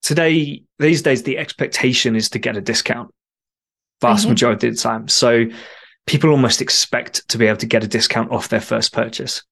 today, 0.02 0.62
these 0.78 1.02
days, 1.02 1.22
the 1.22 1.36
expectation 1.36 2.16
is 2.16 2.30
to 2.30 2.38
get 2.38 2.56
a 2.56 2.60
discount 2.62 3.10
vast 4.00 4.22
mm-hmm. 4.22 4.30
majority 4.30 4.68
of 4.68 4.76
the 4.76 4.80
time. 4.80 5.08
So 5.08 5.46
people 6.06 6.30
almost 6.30 6.62
expect 6.62 7.28
to 7.28 7.38
be 7.38 7.46
able 7.46 7.58
to 7.58 7.66
get 7.66 7.84
a 7.84 7.88
discount 7.88 8.32
off 8.32 8.48
their 8.48 8.62
first 8.62 8.94
purchase. 8.94 9.42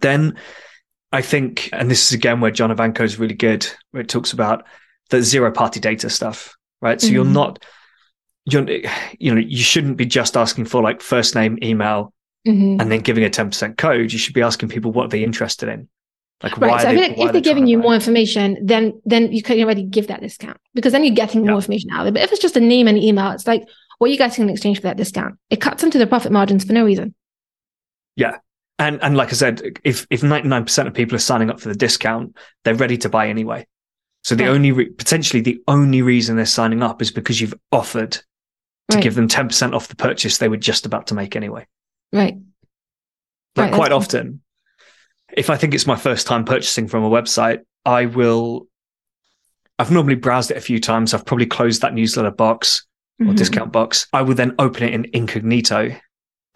Then 0.00 0.36
I 1.12 1.22
think, 1.22 1.70
and 1.72 1.90
this 1.90 2.06
is 2.06 2.12
again 2.12 2.40
where 2.40 2.50
John 2.50 2.74
Ivanko 2.74 3.02
is 3.02 3.18
really 3.18 3.34
good, 3.34 3.66
where 3.90 4.02
it 4.02 4.08
talks 4.08 4.32
about 4.32 4.66
the 5.10 5.22
zero 5.22 5.50
party 5.50 5.80
data 5.80 6.10
stuff, 6.10 6.56
right? 6.80 7.00
So 7.00 7.06
mm-hmm. 7.06 7.14
you're 7.14 7.24
not, 7.24 7.64
you're, 8.44 8.68
you 9.18 9.34
know, 9.34 9.40
you 9.40 9.62
shouldn't 9.62 9.96
be 9.96 10.06
just 10.06 10.36
asking 10.36 10.66
for 10.66 10.82
like 10.82 11.00
first 11.00 11.34
name, 11.34 11.58
email, 11.62 12.12
mm-hmm. 12.46 12.80
and 12.80 12.90
then 12.90 13.00
giving 13.00 13.24
a 13.24 13.30
10% 13.30 13.76
code. 13.76 14.12
You 14.12 14.18
should 14.18 14.34
be 14.34 14.42
asking 14.42 14.68
people 14.68 14.92
what 14.92 15.10
they're 15.10 15.22
interested 15.22 15.68
in. 15.68 15.88
Like 16.42 16.58
right. 16.58 16.82
so 16.82 16.88
I 16.88 16.94
feel 16.94 17.00
like 17.00 17.18
if 17.18 17.32
they're 17.32 17.40
giving 17.40 17.66
you 17.66 17.78
more 17.78 17.94
information, 17.94 18.58
then 18.62 19.00
then 19.06 19.32
you 19.32 19.42
can 19.42 19.58
already 19.62 19.82
give 19.82 20.08
that 20.08 20.20
discount 20.20 20.58
because 20.74 20.92
then 20.92 21.02
you're 21.02 21.14
getting 21.14 21.46
more 21.46 21.54
information 21.54 21.90
out 21.92 22.02
of 22.02 22.08
it. 22.08 22.12
But 22.12 22.24
if 22.24 22.32
it's 22.32 22.42
just 22.42 22.56
a 22.56 22.60
name 22.60 22.88
and 22.88 22.98
email, 22.98 23.30
it's 23.30 23.46
like 23.46 23.66
what 23.98 24.08
are 24.08 24.10
you 24.10 24.18
getting 24.18 24.44
in 24.44 24.50
exchange 24.50 24.78
for 24.78 24.82
that 24.82 24.98
discount? 24.98 25.38
It 25.48 25.62
cuts 25.62 25.82
into 25.82 25.96
the 25.96 26.06
profit 26.06 26.32
margins 26.32 26.64
for 26.64 26.74
no 26.74 26.84
reason. 26.84 27.14
Yeah. 28.16 28.36
And 28.78 29.02
and 29.02 29.16
like 29.16 29.28
I 29.28 29.32
said, 29.32 29.78
if 29.84 30.06
if 30.10 30.20
99% 30.20 30.86
of 30.86 30.94
people 30.94 31.16
are 31.16 31.20
signing 31.20 31.50
up 31.50 31.60
for 31.60 31.68
the 31.68 31.74
discount, 31.74 32.36
they're 32.64 32.74
ready 32.74 32.98
to 32.98 33.08
buy 33.08 33.28
anyway. 33.28 33.66
So 34.22 34.34
the 34.34 34.44
right. 34.44 34.50
only 34.50 34.72
re- 34.72 34.90
potentially 34.90 35.40
the 35.40 35.62
only 35.68 36.02
reason 36.02 36.36
they're 36.36 36.46
signing 36.46 36.82
up 36.82 37.00
is 37.00 37.10
because 37.10 37.40
you've 37.40 37.54
offered 37.72 38.12
to 38.12 38.96
right. 38.96 39.02
give 39.02 39.14
them 39.14 39.28
10% 39.28 39.72
off 39.72 39.88
the 39.88 39.96
purchase 39.96 40.38
they 40.38 40.48
were 40.48 40.56
just 40.56 40.84
about 40.84 41.06
to 41.08 41.14
make 41.14 41.36
anyway. 41.36 41.66
Right. 42.12 42.36
Like 43.54 43.70
right, 43.70 43.72
quite 43.72 43.92
often, 43.92 44.42
if 45.32 45.48
I 45.48 45.56
think 45.56 45.74
it's 45.74 45.86
my 45.86 45.96
first 45.96 46.26
time 46.26 46.44
purchasing 46.44 46.88
from 46.88 47.04
a 47.04 47.10
website, 47.10 47.60
I 47.84 48.06
will. 48.06 48.68
I've 49.78 49.90
normally 49.90 50.14
browsed 50.14 50.50
it 50.50 50.56
a 50.56 50.62
few 50.62 50.80
times. 50.80 51.14
I've 51.14 51.26
probably 51.26 51.46
closed 51.46 51.82
that 51.82 51.94
newsletter 51.94 52.30
box 52.30 52.86
or 53.20 53.26
mm-hmm. 53.26 53.34
discount 53.36 53.72
box. 53.72 54.06
I 54.12 54.22
would 54.22 54.36
then 54.36 54.54
open 54.58 54.84
it 54.84 54.94
in 54.94 55.06
incognito 55.12 55.94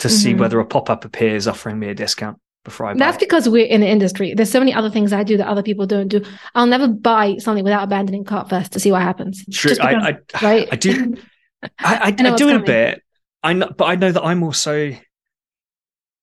to 0.01 0.09
mm-hmm. 0.09 0.17
see 0.17 0.35
whether 0.35 0.61
a 0.61 0.67
pop 0.67 0.91
up 0.91 1.05
appears 1.05 1.47
offering 1.47 1.79
me 1.79 1.89
a 1.89 1.95
discount 1.95 2.39
before 2.65 2.87
I 2.87 2.93
buy. 2.93 2.99
That's 2.99 3.19
because 3.19 3.49
we're 3.49 3.67
in 3.67 3.81
the 3.81 3.89
industry. 3.89 4.35
There's 4.35 4.51
so 4.51 4.59
many 4.59 4.75
other 4.75 4.91
things 4.91 5.13
I 5.13 5.23
do 5.23 5.37
that 5.37 5.47
other 5.47 5.63
people 5.63 5.87
don't 5.87 6.09
do. 6.09 6.23
I'll 6.55 6.67
never 6.67 6.89
buy 6.89 7.37
something 7.39 7.65
without 7.65 7.85
abandoning 7.85 8.25
cart 8.25 8.49
first 8.51 8.73
to 8.73 8.81
see 8.81 8.93
what 8.93 9.03
happens. 9.03 9.45
True. 9.53 9.71
Because, 9.71 9.79
I, 9.79 9.93
I, 9.93 10.19
right? 10.43 10.69
I 10.71 10.77
do. 10.77 11.17
I, 11.63 11.69
I, 11.79 12.07
I 12.09 12.37
do 12.37 12.49
it 12.49 12.57
a 12.57 12.61
bit. 12.61 13.03
I 13.43 13.53
know, 13.55 13.71
but 13.77 13.85
I 13.85 13.95
know 13.95 14.13
that 14.13 14.23
I'm 14.23 14.43
also 14.43 14.95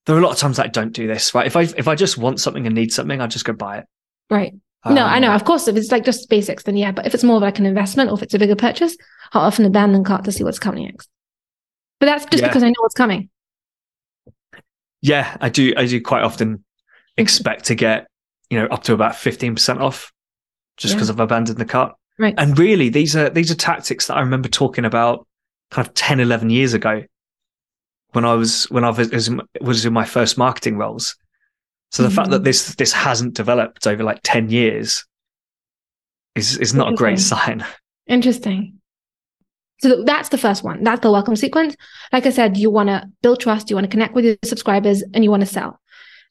there 0.08 0.16
are 0.16 0.20
a 0.20 0.22
lot 0.22 0.32
of 0.32 0.38
times 0.38 0.58
that 0.58 0.66
I 0.66 0.70
don't 0.70 0.94
do 0.94 1.06
this, 1.06 1.36
right? 1.36 1.46
If 1.46 1.56
I 1.56 1.62
if 1.62 1.88
I 1.88 1.96
just 1.96 2.18
want 2.18 2.40
something 2.40 2.66
and 2.66 2.74
need 2.74 2.94
something, 2.94 3.20
I 3.22 3.28
just 3.28 3.46
go 3.46 3.54
buy 3.54 3.80
it. 3.80 3.86
Right. 4.30 4.54
Um, 4.84 4.96
no, 4.96 5.06
I 5.06 5.20
know. 5.20 5.30
Um, 5.30 5.36
of 5.36 5.44
course, 5.44 5.68
if 5.68 5.76
it's 5.76 5.92
like 5.92 6.06
just 6.06 6.30
basics, 6.30 6.64
then 6.64 6.78
yeah. 6.78 6.92
But 6.92 7.06
if 7.06 7.14
it's 7.14 7.24
more 7.24 7.38
of 7.38 7.42
like 7.42 7.60
an 7.60 7.66
investment 7.66 8.10
or 8.10 8.14
if 8.16 8.24
it's 8.24 8.34
a 8.34 8.40
bigger 8.40 8.56
purchase, 8.56 8.96
I'll 9.34 9.42
often 9.42 9.66
abandon 9.66 10.04
cart 10.04 10.24
to 10.26 10.32
see 10.32 10.44
what's 10.44 10.60
coming 10.60 10.86
next. 10.86 11.10
But 12.00 12.06
that's 12.06 12.26
just 12.26 12.42
yeah. 12.42 12.48
because 12.48 12.64
I 12.64 12.70
know 12.70 12.76
what's 12.80 12.96
coming. 12.96 13.30
Yeah, 15.02 15.38
I 15.40 15.50
do. 15.50 15.74
I 15.78 15.86
do 15.86 16.02
quite 16.02 16.24
often 16.24 16.64
expect 17.18 17.66
to 17.66 17.76
get 17.76 18.08
you 18.50 18.60
know 18.60 18.66
up 18.68 18.84
to 18.84 18.94
about 18.94 19.16
fifteen 19.16 19.56
percent 19.56 19.82
off 19.82 20.12
just 20.78 20.94
because 20.94 21.10
yeah. 21.10 21.14
I've 21.14 21.20
abandoned 21.20 21.58
the 21.58 21.66
cart. 21.66 21.96
Right. 22.20 22.36
And 22.38 22.58
really, 22.58 22.90
these 22.90 23.16
are 23.16 23.30
these 23.30 23.52
are 23.52 23.56
tactics 23.56 24.08
that 24.08 24.18
I 24.18 24.22
remember 24.22 24.48
talking 24.48 24.86
about 24.86 25.28
kind 25.70 25.86
of 25.86 25.94
10, 25.94 26.22
11 26.22 26.50
years 26.50 26.74
ago 26.74 27.04
when 28.14 28.26
I 28.26 28.34
was 28.34 28.66
when 28.66 28.84
I 28.84 28.90
was 28.90 29.30
was 29.62 29.86
in 29.86 29.94
my 29.94 30.06
first 30.06 30.38
marketing 30.38 30.78
roles. 30.78 31.16
So 31.92 32.04
the 32.04 32.10
mm-hmm. 32.10 32.16
fact 32.16 32.30
that 32.32 32.38
mm-hmm. 32.38 32.46
this 32.46 32.76
this 32.76 32.94
hasn't 32.94 33.36
developed 33.36 33.86
over 33.86 34.04
like 34.04 34.22
ten 34.24 34.50
years 34.50 35.06
is 36.36 36.58
is 36.58 36.74
not 36.74 36.94
a 36.94 36.96
great 36.96 37.20
sign. 37.32 37.66
Interesting. 38.08 38.77
So 39.80 40.04
that's 40.04 40.30
the 40.30 40.38
first 40.38 40.64
one. 40.64 40.84
That's 40.84 41.02
the 41.02 41.12
welcome 41.12 41.36
sequence. 41.36 41.76
Like 42.12 42.26
I 42.26 42.32
said, 42.32 42.58
you 42.58 42.72
want 42.72 42.90
to 42.90 43.10
build 43.22 43.40
trust, 43.40 43.70
you 43.70 43.76
want 43.76 43.86
to 43.86 43.92
connect 43.92 44.16
with 44.16 44.26
your 44.26 44.36
subscribers, 44.44 45.04
and 45.14 45.24
you 45.24 45.30
want 45.30 45.42
to 45.42 45.48
sell. 45.48 45.80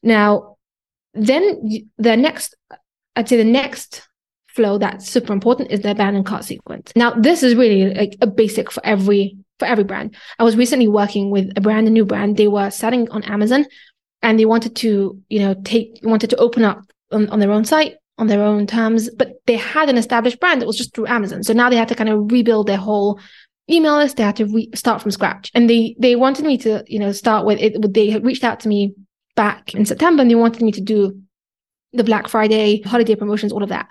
Now, 0.03 0.57
then 1.13 1.89
the 1.97 2.17
next, 2.17 2.55
I'd 3.15 3.29
say 3.29 3.37
the 3.37 3.43
next 3.43 4.07
flow 4.49 4.77
that's 4.77 5.07
super 5.07 5.33
important 5.33 5.71
is 5.71 5.81
the 5.81 5.91
abandoned 5.91 6.25
cart 6.25 6.43
sequence. 6.43 6.91
Now, 6.95 7.11
this 7.11 7.43
is 7.43 7.55
really 7.55 7.93
like 7.93 8.17
a 8.21 8.27
basic 8.27 8.71
for 8.71 8.85
every 8.85 9.37
for 9.59 9.65
every 9.65 9.83
brand. 9.83 10.15
I 10.37 10.43
was 10.43 10.55
recently 10.55 10.87
working 10.87 11.31
with 11.31 11.51
a 11.55 11.61
brand, 11.61 11.87
a 11.87 11.91
new 11.91 12.05
brand. 12.05 12.37
They 12.37 12.47
were 12.47 12.69
selling 12.69 13.09
on 13.09 13.23
Amazon 13.23 13.65
and 14.21 14.39
they 14.39 14.45
wanted 14.45 14.75
to, 14.77 15.19
you 15.29 15.39
know, 15.39 15.55
take, 15.63 15.99
wanted 16.03 16.29
to 16.29 16.35
open 16.37 16.63
up 16.63 16.81
on, 17.11 17.29
on 17.29 17.39
their 17.39 17.51
own 17.51 17.65
site 17.65 17.95
on 18.17 18.27
their 18.27 18.41
own 18.41 18.65
terms, 18.65 19.09
but 19.11 19.33
they 19.45 19.57
had 19.57 19.89
an 19.89 19.97
established 19.97 20.39
brand 20.39 20.61
that 20.61 20.65
was 20.65 20.77
just 20.77 20.93
through 20.93 21.07
Amazon. 21.07 21.43
So 21.43 21.53
now 21.53 21.69
they 21.69 21.75
had 21.75 21.87
to 21.89 21.95
kind 21.95 22.09
of 22.09 22.31
rebuild 22.31 22.67
their 22.67 22.77
whole 22.77 23.19
email 23.69 23.97
list. 23.97 24.17
They 24.17 24.23
had 24.23 24.37
to 24.37 24.45
re- 24.45 24.71
start 24.73 25.01
from 25.01 25.11
scratch, 25.11 25.51
and 25.53 25.69
they 25.69 25.95
they 25.99 26.15
wanted 26.15 26.45
me 26.45 26.57
to 26.59 26.83
you 26.87 26.99
know 26.99 27.11
start 27.11 27.45
with 27.45 27.59
it. 27.59 27.93
They 27.93 28.17
reached 28.19 28.43
out 28.43 28.59
to 28.61 28.67
me 28.67 28.93
back 29.35 29.73
in 29.75 29.85
September, 29.85 30.21
and 30.21 30.31
they 30.31 30.35
wanted 30.35 30.63
me 30.63 30.71
to 30.71 30.81
do 30.81 31.21
the 31.93 32.03
Black 32.03 32.27
Friday 32.27 32.81
holiday 32.81 33.15
promotions, 33.15 33.51
all 33.51 33.63
of 33.63 33.69
that. 33.69 33.87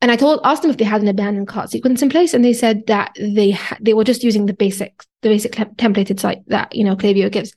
And 0.00 0.10
I 0.10 0.16
told 0.16 0.40
asked 0.44 0.62
them 0.62 0.70
if 0.70 0.76
they 0.76 0.84
had 0.84 1.02
an 1.02 1.08
abandoned 1.08 1.48
cart 1.48 1.70
sequence 1.70 2.02
in 2.02 2.10
place, 2.10 2.34
and 2.34 2.44
they 2.44 2.52
said 2.52 2.86
that 2.86 3.16
they 3.18 3.52
ha- 3.52 3.78
they 3.80 3.94
were 3.94 4.04
just 4.04 4.22
using 4.22 4.46
the 4.46 4.54
basic 4.54 5.02
the 5.22 5.30
basic 5.30 5.52
templated 5.52 6.20
site 6.20 6.46
that 6.48 6.74
you 6.74 6.84
know 6.84 6.94
Klaviyo 6.96 7.30
gives. 7.30 7.54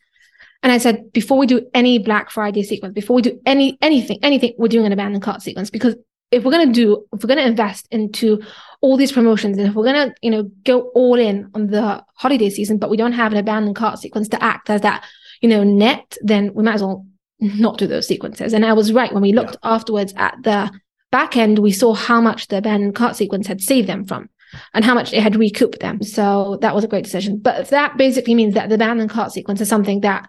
And 0.64 0.72
I 0.72 0.78
said 0.78 1.12
before 1.14 1.38
we 1.38 1.46
do 1.46 1.68
any 1.74 2.00
Black 2.00 2.32
Friday 2.32 2.64
sequence, 2.64 2.94
before 2.94 3.16
we 3.16 3.22
do 3.22 3.40
any 3.46 3.78
anything 3.82 4.20
anything, 4.24 4.54
we're 4.58 4.68
doing 4.68 4.86
an 4.86 4.92
abandoned 4.92 5.24
cart 5.24 5.42
sequence 5.42 5.70
because 5.70 5.96
if 6.32 6.44
we're 6.44 6.52
gonna 6.52 6.74
do 6.74 7.06
if 7.14 7.24
we're 7.24 7.28
gonna 7.28 7.42
invest 7.42 7.88
into 7.92 8.42
all 8.82 8.98
these 8.98 9.12
promotions 9.12 9.58
and 9.58 9.68
if 9.68 9.76
we're 9.76 9.86
gonna 9.86 10.14
you 10.22 10.32
know 10.32 10.44
go 10.64 10.90
all 10.96 11.16
in 11.16 11.50
on 11.54 11.68
the 11.68 12.04
holiday 12.16 12.50
season, 12.50 12.78
but 12.78 12.90
we 12.90 12.98
don't 12.98 13.14
have 13.14 13.32
an 13.32 13.38
abandoned 13.38 13.76
cart 13.76 14.00
sequence 14.00 14.28
to 14.30 14.44
act 14.44 14.70
as 14.70 14.82
that 14.82 15.06
you 15.42 15.50
know 15.50 15.64
net, 15.64 16.18
then 16.22 16.54
we 16.54 16.64
might 16.64 16.76
as 16.76 16.84
well 16.84 17.06
not 17.40 17.78
do 17.78 17.88
those 17.88 18.08
sequences. 18.08 18.54
And 18.54 18.66
I 18.66 18.74
was 18.74 18.92
right 18.92 19.14
when 19.14 19.22
we 19.22 19.34
looked 19.34 19.58
yeah. 19.64 19.76
afterwards 19.76 20.14
at 20.18 20.36
the 20.44 20.72
back 21.12 21.38
end, 21.38 21.60
we 21.60 21.72
saw 21.72 21.94
how 21.94 22.20
much 22.20 22.48
the 22.48 22.58
abandoned 22.58 22.96
cart 22.96 23.16
sequence 23.16 23.48
had 23.48 23.62
saved 23.62 23.88
them 23.88 24.06
from 24.06 24.30
and 24.74 24.84
how 24.84 24.94
much 24.94 25.14
it 25.14 25.22
had 25.22 25.36
recouped 25.36 25.80
them. 25.80 26.02
So 26.02 26.58
that 26.62 26.74
was 26.76 26.84
a 26.84 26.88
great 26.88 27.04
decision. 27.04 27.40
But 27.40 27.70
that 27.70 27.98
basically 27.98 28.36
means 28.36 28.54
that 28.56 28.70
the 28.70 28.76
abandoned 28.76 29.10
cart 29.10 29.32
sequence 29.32 29.62
is 29.62 29.70
something 29.70 30.02
that 30.02 30.28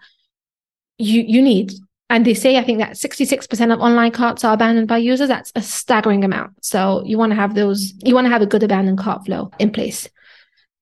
you 0.99 1.23
you 1.23 1.41
need. 1.41 1.73
And 2.11 2.25
they 2.25 2.33
say 2.33 2.57
I 2.57 2.63
think 2.63 2.79
that 2.79 2.93
66% 2.93 3.73
of 3.73 3.79
online 3.79 4.11
carts 4.11 4.43
are 4.43 4.53
abandoned 4.53 4.87
by 4.87 4.97
users. 4.97 5.27
That's 5.27 5.51
a 5.55 5.61
staggering 5.61 6.23
amount. 6.23 6.65
So 6.65 7.03
you 7.05 7.19
want 7.19 7.31
to 7.31 7.35
have 7.35 7.53
those, 7.53 7.93
you 8.03 8.15
want 8.15 8.25
to 8.25 8.31
have 8.31 8.41
a 8.41 8.47
good 8.47 8.63
abandoned 8.63 8.97
cart 8.97 9.25
flow 9.25 9.51
in 9.59 9.71
place. 9.71 10.07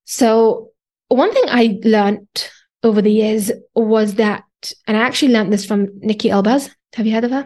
So 0.06 0.72
one 1.10 1.34
thing 1.34 1.44
I 1.48 1.80
learned 1.84 2.50
over 2.82 3.02
the 3.02 3.12
years 3.12 3.52
was 3.76 4.16
that, 4.16 4.46
and 4.88 4.96
I 4.96 5.02
actually 5.02 5.34
learned 5.34 5.52
this 5.52 5.66
from 5.66 5.90
Nikki 6.00 6.30
Elbaz. 6.30 6.70
Have 6.94 7.06
you 7.06 7.14
heard 7.14 7.26
of 7.26 7.32
her? 7.32 7.46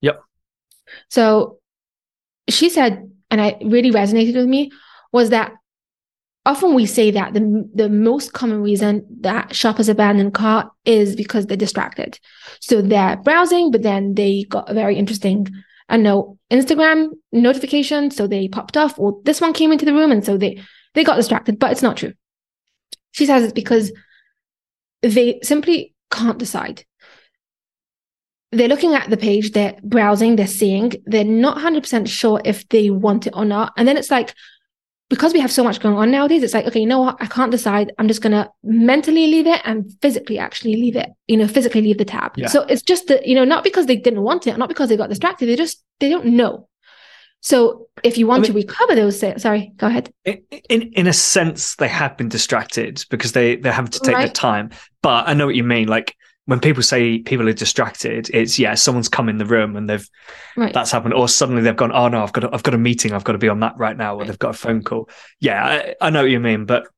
Yep. 0.00 0.20
So 1.08 1.58
she 2.48 2.70
said, 2.70 3.08
and 3.30 3.40
it 3.40 3.58
really 3.64 3.92
resonated 3.92 4.34
with 4.34 4.46
me, 4.46 4.72
was 5.12 5.30
that 5.30 5.52
often 6.44 6.74
we 6.74 6.86
say 6.86 7.10
that 7.12 7.34
the, 7.34 7.68
the 7.74 7.88
most 7.88 8.32
common 8.32 8.62
reason 8.62 9.06
that 9.20 9.54
shoppers 9.54 9.88
abandon 9.88 10.30
cart 10.30 10.68
is 10.84 11.14
because 11.14 11.46
they're 11.46 11.56
distracted. 11.56 12.18
So 12.60 12.82
they're 12.82 13.16
browsing, 13.16 13.70
but 13.70 13.82
then 13.82 14.14
they 14.14 14.44
got 14.48 14.68
a 14.68 14.74
very 14.74 14.96
interesting, 14.96 15.46
I 15.88 15.96
know, 15.96 16.38
Instagram 16.50 17.10
notification. 17.30 18.10
So 18.10 18.26
they 18.26 18.48
popped 18.48 18.76
off, 18.76 18.98
or 18.98 19.20
this 19.24 19.40
one 19.40 19.52
came 19.52 19.72
into 19.72 19.84
the 19.84 19.94
room. 19.94 20.10
And 20.10 20.24
so 20.24 20.36
they, 20.36 20.60
they 20.94 21.04
got 21.04 21.16
distracted, 21.16 21.58
but 21.58 21.72
it's 21.72 21.82
not 21.82 21.96
true. 21.96 22.12
She 23.12 23.26
says 23.26 23.44
it's 23.44 23.52
because 23.52 23.92
they 25.02 25.38
simply 25.42 25.94
can't 26.10 26.38
decide 26.38 26.84
they're 28.52 28.68
looking 28.68 28.94
at 28.94 29.08
the 29.08 29.16
page, 29.16 29.52
they're 29.52 29.76
browsing, 29.82 30.36
they're 30.36 30.46
seeing, 30.46 30.92
they're 31.06 31.24
not 31.24 31.56
100% 31.56 32.06
sure 32.06 32.40
if 32.44 32.68
they 32.68 32.90
want 32.90 33.26
it 33.26 33.32
or 33.34 33.46
not. 33.46 33.72
And 33.78 33.88
then 33.88 33.96
it's 33.96 34.10
like, 34.10 34.34
because 35.12 35.34
we 35.34 35.40
have 35.40 35.52
so 35.52 35.62
much 35.62 35.78
going 35.78 35.94
on 35.94 36.10
nowadays, 36.10 36.42
it's 36.42 36.54
like, 36.54 36.66
okay, 36.66 36.80
you 36.80 36.86
know 36.86 37.00
what? 37.00 37.18
I 37.20 37.26
can't 37.26 37.50
decide. 37.50 37.92
I'm 37.98 38.08
just 38.08 38.22
going 38.22 38.32
to 38.32 38.50
mentally 38.64 39.26
leave 39.26 39.46
it 39.46 39.60
and 39.62 39.92
physically 40.00 40.38
actually 40.38 40.74
leave 40.76 40.96
it, 40.96 41.10
you 41.28 41.36
know, 41.36 41.46
physically 41.46 41.82
leave 41.82 41.98
the 41.98 42.06
tab. 42.06 42.32
Yeah. 42.34 42.46
So 42.46 42.62
it's 42.62 42.80
just 42.80 43.08
that, 43.08 43.26
you 43.26 43.34
know, 43.34 43.44
not 43.44 43.62
because 43.62 43.84
they 43.84 43.96
didn't 43.96 44.22
want 44.22 44.46
it, 44.46 44.56
not 44.56 44.70
because 44.70 44.88
they 44.88 44.96
got 44.96 45.10
distracted, 45.10 45.50
they 45.50 45.56
just, 45.56 45.84
they 46.00 46.08
don't 46.08 46.24
know. 46.24 46.66
So 47.42 47.88
if 48.02 48.16
you 48.16 48.26
want 48.26 48.38
I 48.38 48.42
mean, 48.44 48.52
to 48.52 48.66
recover 48.66 48.94
those, 48.94 49.20
sorry, 49.20 49.74
go 49.76 49.86
ahead. 49.86 50.10
In, 50.24 50.40
in, 50.70 51.06
a 51.06 51.12
sense, 51.12 51.76
they 51.76 51.88
have 51.88 52.16
been 52.16 52.30
distracted 52.30 53.04
because 53.10 53.32
they 53.32 53.56
they're 53.56 53.70
having 53.70 53.90
to 53.90 54.00
take 54.00 54.14
right. 54.14 54.22
their 54.22 54.32
time. 54.32 54.70
But 55.02 55.28
I 55.28 55.34
know 55.34 55.44
what 55.44 55.56
you 55.56 55.64
mean. 55.64 55.88
Like 55.88 56.16
when 56.52 56.60
people 56.60 56.82
say 56.82 57.20
people 57.20 57.48
are 57.48 57.54
distracted, 57.54 58.28
it's 58.34 58.58
yeah, 58.58 58.74
someone's 58.74 59.08
come 59.08 59.30
in 59.30 59.38
the 59.38 59.46
room 59.46 59.74
and 59.74 59.88
they've 59.88 60.06
right. 60.54 60.74
that's 60.74 60.90
happened, 60.90 61.14
or 61.14 61.26
suddenly 61.26 61.62
they've 61.62 61.74
gone, 61.74 61.92
oh 61.92 62.08
no, 62.08 62.22
I've 62.22 62.34
got 62.34 62.44
a, 62.44 62.54
I've 62.54 62.62
got 62.62 62.74
a 62.74 62.78
meeting, 62.78 63.14
I've 63.14 63.24
got 63.24 63.32
to 63.32 63.38
be 63.38 63.48
on 63.48 63.60
that 63.60 63.78
right 63.78 63.96
now, 63.96 64.16
or 64.16 64.18
right. 64.18 64.26
they've 64.26 64.38
got 64.38 64.50
a 64.50 64.58
phone 64.58 64.82
call. 64.82 65.08
Yeah, 65.40 65.64
I, 65.64 65.94
I, 65.98 66.10
know 66.10 66.20
what 66.20 66.30
you 66.30 66.40
mean, 66.40 66.66
but 66.66 66.88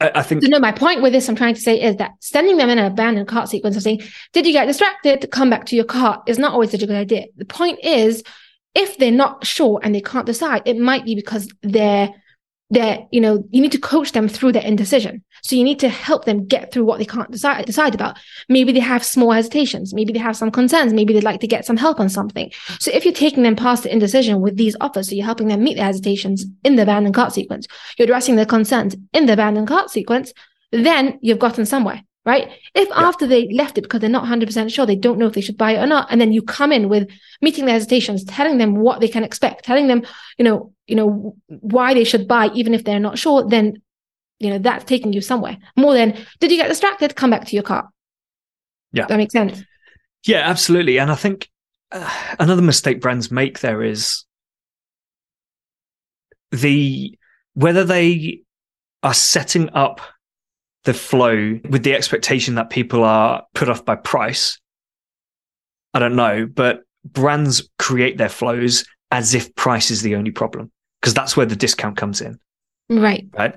I, 0.00 0.12
I 0.14 0.22
think 0.22 0.42
So 0.42 0.48
no, 0.48 0.60
my 0.60 0.72
point 0.72 1.02
with 1.02 1.12
this, 1.12 1.28
I'm 1.28 1.36
trying 1.36 1.56
to 1.56 1.60
say 1.60 1.78
is 1.78 1.96
that 1.96 2.12
sending 2.20 2.56
them 2.56 2.70
in 2.70 2.78
an 2.78 2.90
abandoned 2.90 3.28
cart 3.28 3.50
sequence 3.50 3.76
of 3.76 3.82
saying, 3.82 4.00
did 4.32 4.46
you 4.46 4.52
get 4.52 4.64
distracted? 4.64 5.28
Come 5.30 5.50
back 5.50 5.66
to 5.66 5.76
your 5.76 5.84
cart 5.84 6.22
is 6.26 6.38
not 6.38 6.54
always 6.54 6.70
such 6.70 6.82
a 6.82 6.86
good 6.86 6.96
idea. 6.96 7.26
The 7.36 7.44
point 7.44 7.80
is, 7.84 8.22
if 8.74 8.96
they're 8.96 9.10
not 9.10 9.44
sure 9.44 9.78
and 9.82 9.94
they 9.94 10.00
can't 10.00 10.24
decide, 10.24 10.62
it 10.64 10.78
might 10.78 11.04
be 11.04 11.14
because 11.14 11.52
they're 11.60 12.08
they're, 12.70 13.06
you 13.10 13.20
know, 13.20 13.44
you 13.50 13.60
need 13.60 13.72
to 13.72 13.78
coach 13.78 14.12
them 14.12 14.28
through 14.28 14.52
their 14.52 14.62
indecision. 14.62 15.22
So 15.42 15.54
you 15.54 15.64
need 15.64 15.78
to 15.80 15.88
help 15.88 16.24
them 16.24 16.46
get 16.46 16.72
through 16.72 16.84
what 16.84 16.98
they 16.98 17.04
can't 17.04 17.30
decide 17.30 17.66
decide 17.66 17.94
about. 17.94 18.18
Maybe 18.48 18.72
they 18.72 18.80
have 18.80 19.04
small 19.04 19.32
hesitations, 19.32 19.92
maybe 19.92 20.12
they 20.12 20.18
have 20.18 20.36
some 20.36 20.50
concerns, 20.50 20.92
maybe 20.92 21.12
they'd 21.12 21.24
like 21.24 21.40
to 21.40 21.46
get 21.46 21.66
some 21.66 21.76
help 21.76 22.00
on 22.00 22.08
something. 22.08 22.50
So 22.80 22.90
if 22.92 23.04
you're 23.04 23.14
taking 23.14 23.42
them 23.42 23.56
past 23.56 23.82
the 23.82 23.92
indecision 23.92 24.40
with 24.40 24.56
these 24.56 24.76
offers, 24.80 25.08
so 25.08 25.14
you're 25.14 25.24
helping 25.24 25.48
them 25.48 25.62
meet 25.62 25.76
their 25.76 25.84
hesitations 25.84 26.46
in 26.64 26.76
the 26.76 26.82
abandoned 26.82 27.14
cart 27.14 27.32
sequence, 27.32 27.66
you're 27.98 28.06
addressing 28.06 28.36
their 28.36 28.46
concerns 28.46 28.96
in 29.12 29.26
the 29.26 29.34
abandoned 29.34 29.68
cart 29.68 29.90
sequence, 29.90 30.32
then 30.72 31.18
you've 31.20 31.38
gotten 31.38 31.66
somewhere 31.66 32.02
right? 32.24 32.50
If 32.74 32.88
yeah. 32.88 32.94
after 32.96 33.26
they 33.26 33.52
left 33.52 33.78
it 33.78 33.82
because 33.82 34.00
they're 34.00 34.10
not 34.10 34.24
100% 34.24 34.72
sure, 34.72 34.86
they 34.86 34.96
don't 34.96 35.18
know 35.18 35.26
if 35.26 35.34
they 35.34 35.40
should 35.40 35.58
buy 35.58 35.72
it 35.72 35.82
or 35.82 35.86
not, 35.86 36.08
and 36.10 36.20
then 36.20 36.32
you 36.32 36.42
come 36.42 36.72
in 36.72 36.88
with 36.88 37.08
meeting 37.42 37.66
their 37.66 37.74
hesitations, 37.74 38.24
telling 38.24 38.58
them 38.58 38.76
what 38.76 39.00
they 39.00 39.08
can 39.08 39.24
expect, 39.24 39.64
telling 39.64 39.88
them, 39.88 40.02
you 40.38 40.44
know, 40.44 40.72
you 40.86 40.96
know, 40.96 41.36
why 41.48 41.94
they 41.94 42.04
should 42.04 42.26
buy, 42.26 42.48
even 42.54 42.74
if 42.74 42.84
they're 42.84 43.00
not 43.00 43.18
sure, 43.18 43.46
then, 43.48 43.80
you 44.38 44.50
know, 44.50 44.58
that's 44.58 44.84
taking 44.84 45.12
you 45.12 45.20
somewhere 45.20 45.58
more 45.76 45.94
than, 45.94 46.16
did 46.40 46.50
you 46.50 46.56
get 46.56 46.68
distracted? 46.68 47.16
Come 47.16 47.30
back 47.30 47.46
to 47.46 47.56
your 47.56 47.62
car. 47.62 47.90
Yeah. 48.92 49.02
Does 49.02 49.08
that 49.08 49.16
makes 49.16 49.32
sense. 49.32 49.62
Yeah, 50.24 50.48
absolutely. 50.48 50.98
And 50.98 51.10
I 51.10 51.16
think 51.16 51.50
uh, 51.92 52.10
another 52.38 52.62
mistake 52.62 53.00
brands 53.00 53.30
make 53.30 53.60
there 53.60 53.82
is 53.82 54.24
the, 56.50 57.18
whether 57.54 57.84
they 57.84 58.42
are 59.02 59.14
setting 59.14 59.70
up 59.70 60.00
the 60.84 60.94
flow 60.94 61.58
with 61.68 61.82
the 61.82 61.94
expectation 61.94 62.54
that 62.56 62.70
people 62.70 63.04
are 63.04 63.44
put 63.54 63.68
off 63.68 63.84
by 63.84 63.96
price. 63.96 64.58
I 65.92 65.98
don't 65.98 66.16
know, 66.16 66.46
but 66.46 66.82
brands 67.04 67.68
create 67.78 68.18
their 68.18 68.28
flows 68.28 68.84
as 69.10 69.34
if 69.34 69.54
price 69.54 69.90
is 69.90 70.02
the 70.02 70.16
only 70.16 70.30
problem 70.30 70.70
because 71.00 71.14
that's 71.14 71.36
where 71.36 71.46
the 71.46 71.56
discount 71.56 71.96
comes 71.96 72.20
in. 72.20 72.38
Right. 72.88 73.26
Right. 73.32 73.56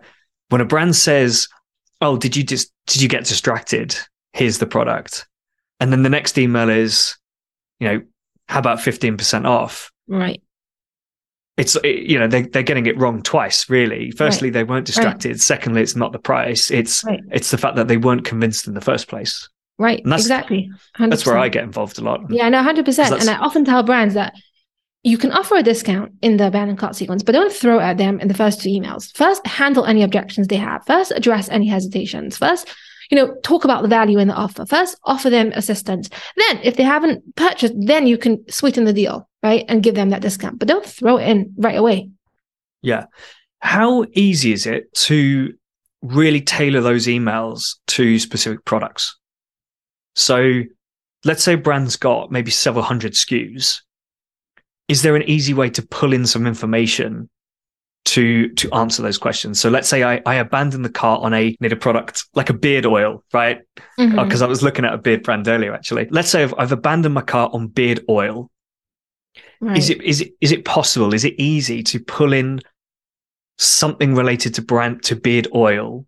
When 0.50 0.62
a 0.62 0.66
brand 0.66 0.96
says, 0.96 1.48
"Oh, 2.00 2.18
did 2.18 2.36
you 2.36 2.44
just 2.44 2.72
did 2.86 3.02
you 3.02 3.10
get 3.10 3.26
distracted? 3.26 3.96
Here's 4.34 4.60
the 4.60 4.68
product," 4.68 5.28
and 5.80 5.92
then 5.92 6.04
the 6.04 6.10
next 6.10 6.38
email 6.38 6.70
is, 6.70 7.18
you 7.80 7.88
know, 7.88 8.02
how 8.48 8.60
about 8.60 8.80
fifteen 8.80 9.18
percent 9.18 9.46
off? 9.46 9.92
Right 10.08 10.42
it's 11.58 11.76
you 11.84 12.20
know 12.20 12.28
they 12.28 12.44
they're 12.44 12.64
getting 12.64 12.86
it 12.86 12.98
wrong 12.98 13.22
twice 13.22 13.70
really. 13.70 14.12
Firstly 14.12 14.48
right. 14.48 14.54
they 14.54 14.64
weren't 14.64 14.86
distracted. 14.86 15.30
Right. 15.30 15.42
secondly 15.42 15.82
it's 15.82 15.96
not 15.96 16.12
the 16.12 16.20
price. 16.20 16.72
It's 16.72 17.04
right. 17.04 17.20
it's 17.32 17.52
the 17.52 17.58
fact 17.58 17.76
that 17.76 17.88
they 17.88 17.98
weren't 17.98 18.26
convinced 18.26 18.68
in 18.68 18.76
the 18.76 18.82
first 18.82 19.08
place. 19.08 19.50
Right. 19.80 20.02
That's, 20.06 20.24
exactly. 20.24 20.72
100%. 20.98 21.10
that's 21.10 21.26
where 21.26 21.38
i 21.38 21.50
get 21.50 21.64
involved 21.64 22.00
a 22.00 22.04
lot. 22.04 22.22
Yeah 22.30 22.50
no 22.50 22.62
100% 22.64 23.20
and 23.20 23.30
i 23.30 23.38
often 23.38 23.66
tell 23.66 23.84
brands 23.84 24.14
that 24.14 24.34
you 25.04 25.18
can 25.18 25.32
offer 25.32 25.56
a 25.56 25.64
discount 25.64 26.14
in 26.22 26.38
the 26.38 26.48
abandoned 26.48 26.80
cart 26.80 26.96
sequence 26.96 27.24
but 27.24 27.32
don't 27.32 27.54
throw 27.54 27.80
at 27.80 27.98
them 27.98 28.20
in 28.20 28.28
the 28.28 28.34
first 28.34 28.62
two 28.62 28.70
emails. 28.70 29.16
First 29.16 29.46
handle 29.46 29.86
any 29.86 30.04
objections 30.04 30.48
they 30.48 30.58
have. 30.58 30.86
First 30.86 31.12
address 31.12 31.50
any 31.50 31.68
hesitations. 31.68 32.38
First 32.38 32.68
you 33.10 33.16
know, 33.18 33.36
talk 33.44 33.64
about 33.64 33.82
the 33.82 33.88
value 33.88 34.20
in 34.20 34.28
the 34.28 34.34
offer. 34.34 34.66
First, 34.66 34.98
offer 35.04 35.30
them 35.30 35.52
assistance. 35.56 36.10
Then, 36.36 36.60
if 36.64 36.76
they 36.76 36.84
haven't 36.84 37.36
purchased, 37.36 37.74
then 37.78 38.08
you 38.08 38.18
can 38.18 38.44
sweeten 38.50 38.84
the 38.84 38.94
deal, 38.94 39.30
right? 39.44 39.66
And 39.68 39.84
give 39.84 39.96
them 39.96 40.10
that 40.10 40.22
discount. 40.22 40.60
But 40.60 40.68
don't 40.68 40.86
throw 40.86 41.18
it 41.18 41.28
in 41.28 41.54
right 41.58 41.78
away. 41.78 42.10
Yeah. 42.82 43.06
How 43.60 44.06
easy 44.14 44.52
is 44.52 44.66
it 44.66 44.94
to 44.94 45.54
really 46.02 46.42
tailor 46.42 46.82
those 46.82 47.08
emails 47.08 47.76
to 47.88 48.20
specific 48.20 48.66
products? 48.66 49.18
So 50.16 50.64
let's 51.26 51.44
say 51.44 51.56
brand's 51.56 51.96
got 51.96 52.32
maybe 52.32 52.52
several 52.52 52.84
hundred 52.84 53.14
SKUs. 53.14 53.82
Is 54.88 55.02
there 55.02 55.16
an 55.16 55.24
easy 55.24 55.54
way 55.54 55.70
to 55.72 55.86
pull 55.86 56.14
in 56.14 56.26
some 56.26 56.48
information 56.48 57.30
to 58.08 58.48
to 58.54 58.72
answer 58.72 59.02
those 59.02 59.18
questions. 59.18 59.60
So 59.60 59.70
let's 59.70 59.90
say 59.90 60.04
I, 60.04 60.22
I 60.26 60.36
abandon 60.36 60.82
the 60.82 60.90
cart 60.90 61.24
on 61.24 61.34
a 61.34 61.56
need 61.60 61.74
a 61.74 61.76
product 61.76 62.26
like 62.36 62.50
a 62.50 62.54
beard 62.54 62.86
oil, 62.86 63.24
right? 63.34 63.62
Because 63.98 64.12
mm-hmm. 64.12 64.44
uh, 64.44 64.46
I 64.46 64.48
was 64.48 64.64
looking 64.64 64.86
at 64.86 64.94
a 64.94 64.98
beard 64.98 65.24
brand 65.24 65.48
earlier, 65.48 65.74
actually. 65.74 66.08
Let's 66.10 66.30
say 66.30 66.44
I've, 66.44 66.54
I've 66.58 66.72
abandoned 66.72 67.14
my 67.14 67.22
cart 67.22 67.54
on 67.54 67.68
beard 67.68 68.06
oil. 68.10 68.50
Right. 69.60 69.78
Is 69.78 69.90
it 69.90 70.02
is 70.04 70.22
it 70.22 70.34
is 70.40 70.52
it 70.54 70.64
possible? 70.64 71.14
Is 71.14 71.26
it 71.26 71.36
easy 71.38 71.84
to 71.84 72.00
pull 72.00 72.32
in 72.32 72.62
something 73.58 74.16
related 74.16 74.54
to 74.56 74.62
brand 74.62 75.04
to 75.04 75.16
beard 75.16 75.50
oil? 75.54 76.06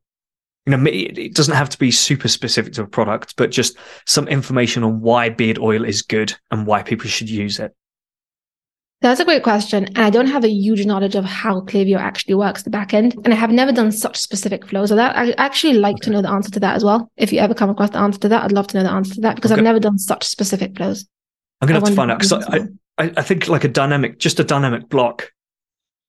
You 0.66 0.78
know, 0.78 0.90
it 0.90 1.34
doesn't 1.34 1.56
have 1.56 1.70
to 1.70 1.80
be 1.80 1.92
super 1.92 2.28
specific 2.28 2.74
to 2.74 2.84
a 2.84 2.88
product, 2.88 3.36
but 3.36 3.50
just 3.50 3.76
some 4.06 4.28
information 4.28 4.84
on 4.84 5.02
why 5.02 5.30
beard 5.30 5.58
oil 5.58 5.84
is 5.84 6.02
good 6.02 6.34
and 6.52 6.68
why 6.68 6.84
people 6.84 7.10
should 7.10 7.30
use 7.30 7.60
it. 7.60 7.76
That's 9.02 9.22
a 9.22 9.26
great 9.26 9.44
question. 9.44 9.86
And 9.86 10.00
I 10.00 10.10
don't 10.10 10.28
have 10.28 10.44
a 10.44 10.50
huge 10.50 10.86
knowledge 10.86 11.16
of 11.16 11.24
how 11.24 11.62
Klaviyo 11.62 11.98
actually 11.98 12.36
works 12.36 12.64
the 12.64 12.70
back 12.70 12.94
end. 12.94 13.16
And 13.24 13.34
I 13.34 13.38
have 13.38 13.52
never 13.52 13.72
done 13.72 13.94
such 13.94 14.18
specific 14.18 14.68
flows 14.68 14.92
of 14.92 14.98
that. 14.98 15.16
I 15.16 15.32
actually 15.38 15.76
like 15.76 15.96
okay. 15.96 16.06
to 16.06 16.10
know 16.10 16.22
the 16.22 16.30
answer 16.30 16.52
to 16.52 16.60
that 16.60 16.76
as 16.76 16.84
well. 16.84 17.10
If 17.16 17.32
you 17.32 17.40
ever 17.40 17.54
come 17.54 17.70
across 17.70 17.92
the 17.92 18.00
answer 18.00 18.20
to 18.20 18.30
that, 18.30 18.44
I'd 18.44 18.52
love 18.52 18.68
to 18.68 18.78
know 18.78 18.84
the 18.84 18.92
answer 18.92 19.16
to 19.16 19.22
that 19.22 19.36
because 19.36 19.52
okay. 19.52 19.60
I've 19.60 19.64
never 19.64 19.80
done 19.80 19.98
such 19.98 20.26
specific 20.26 20.76
flows. 20.76 21.08
I'm 21.62 21.68
going 21.68 21.80
to 21.80 21.86
have 21.86 21.94
to 21.94 21.96
find 21.96 22.12
out 22.12 22.20
because 22.20 22.34
I, 22.34 22.58
I, 22.98 23.14
I 23.18 23.22
think 23.22 23.48
like 23.48 23.64
a 23.64 23.70
dynamic, 23.70 24.20
just 24.20 24.40
a 24.40 24.44
dynamic 24.44 24.90
block, 24.90 25.32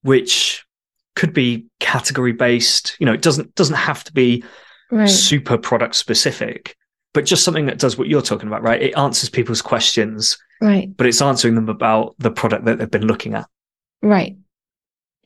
which 0.01 0.65
could 1.15 1.33
be 1.33 1.67
category 1.79 2.33
based. 2.33 2.97
You 2.99 3.05
know, 3.05 3.13
it 3.13 3.21
doesn't 3.21 3.55
doesn't 3.55 3.75
have 3.75 4.03
to 4.05 4.13
be 4.13 4.43
right. 4.91 5.09
super 5.09 5.57
product 5.57 5.95
specific, 5.95 6.75
but 7.13 7.25
just 7.25 7.45
something 7.45 7.67
that 7.67 7.79
does 7.79 7.97
what 7.97 8.09
you're 8.09 8.21
talking 8.21 8.47
about, 8.47 8.63
right? 8.63 8.81
It 8.81 8.97
answers 8.97 9.29
people's 9.29 9.61
questions 9.61 10.37
Right. 10.61 10.95
But 10.95 11.07
it's 11.07 11.21
answering 11.21 11.55
them 11.55 11.69
about 11.69 12.15
the 12.19 12.31
product 12.31 12.65
that 12.65 12.77
they've 12.77 12.91
been 12.91 13.07
looking 13.07 13.33
at. 13.33 13.47
Right. 14.01 14.37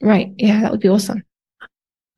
Right. 0.02 0.34
Yeah, 0.38 0.62
that 0.62 0.72
would 0.72 0.80
be 0.80 0.90
awesome. 0.90 1.24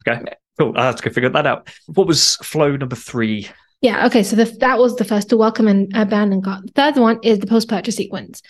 Okay. 0.07 0.23
Cool. 0.59 0.73
I 0.77 0.85
have 0.85 0.95
to 0.97 1.03
go 1.03 1.13
figure 1.13 1.29
that 1.29 1.47
out. 1.47 1.69
What 1.87 2.07
was 2.07 2.35
flow 2.37 2.75
number 2.75 2.95
three? 2.95 3.49
Yeah. 3.81 4.05
Okay. 4.05 4.23
So 4.23 4.35
the, 4.35 4.45
that 4.59 4.77
was 4.77 4.95
the 4.95 5.03
first 5.03 5.29
to 5.29 5.37
welcome 5.37 5.67
and 5.67 5.91
abandon 5.95 6.41
cart. 6.41 6.65
The 6.67 6.71
third 6.73 6.97
one 6.97 7.19
is 7.23 7.39
the 7.39 7.47
post 7.47 7.67
purchase 7.67 7.95
sequence. 7.95 8.41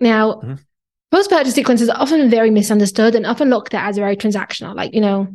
Now, 0.00 0.34
mm-hmm. 0.34 0.54
post 1.10 1.30
purchase 1.30 1.54
sequence 1.54 1.80
is 1.80 1.90
often 1.90 2.30
very 2.30 2.50
misunderstood 2.50 3.14
and 3.14 3.26
often 3.26 3.50
looked 3.50 3.74
at 3.74 3.88
as 3.88 3.96
a 3.96 4.00
very 4.00 4.16
transactional. 4.16 4.74
Like, 4.74 4.94
you 4.94 5.00
know, 5.00 5.28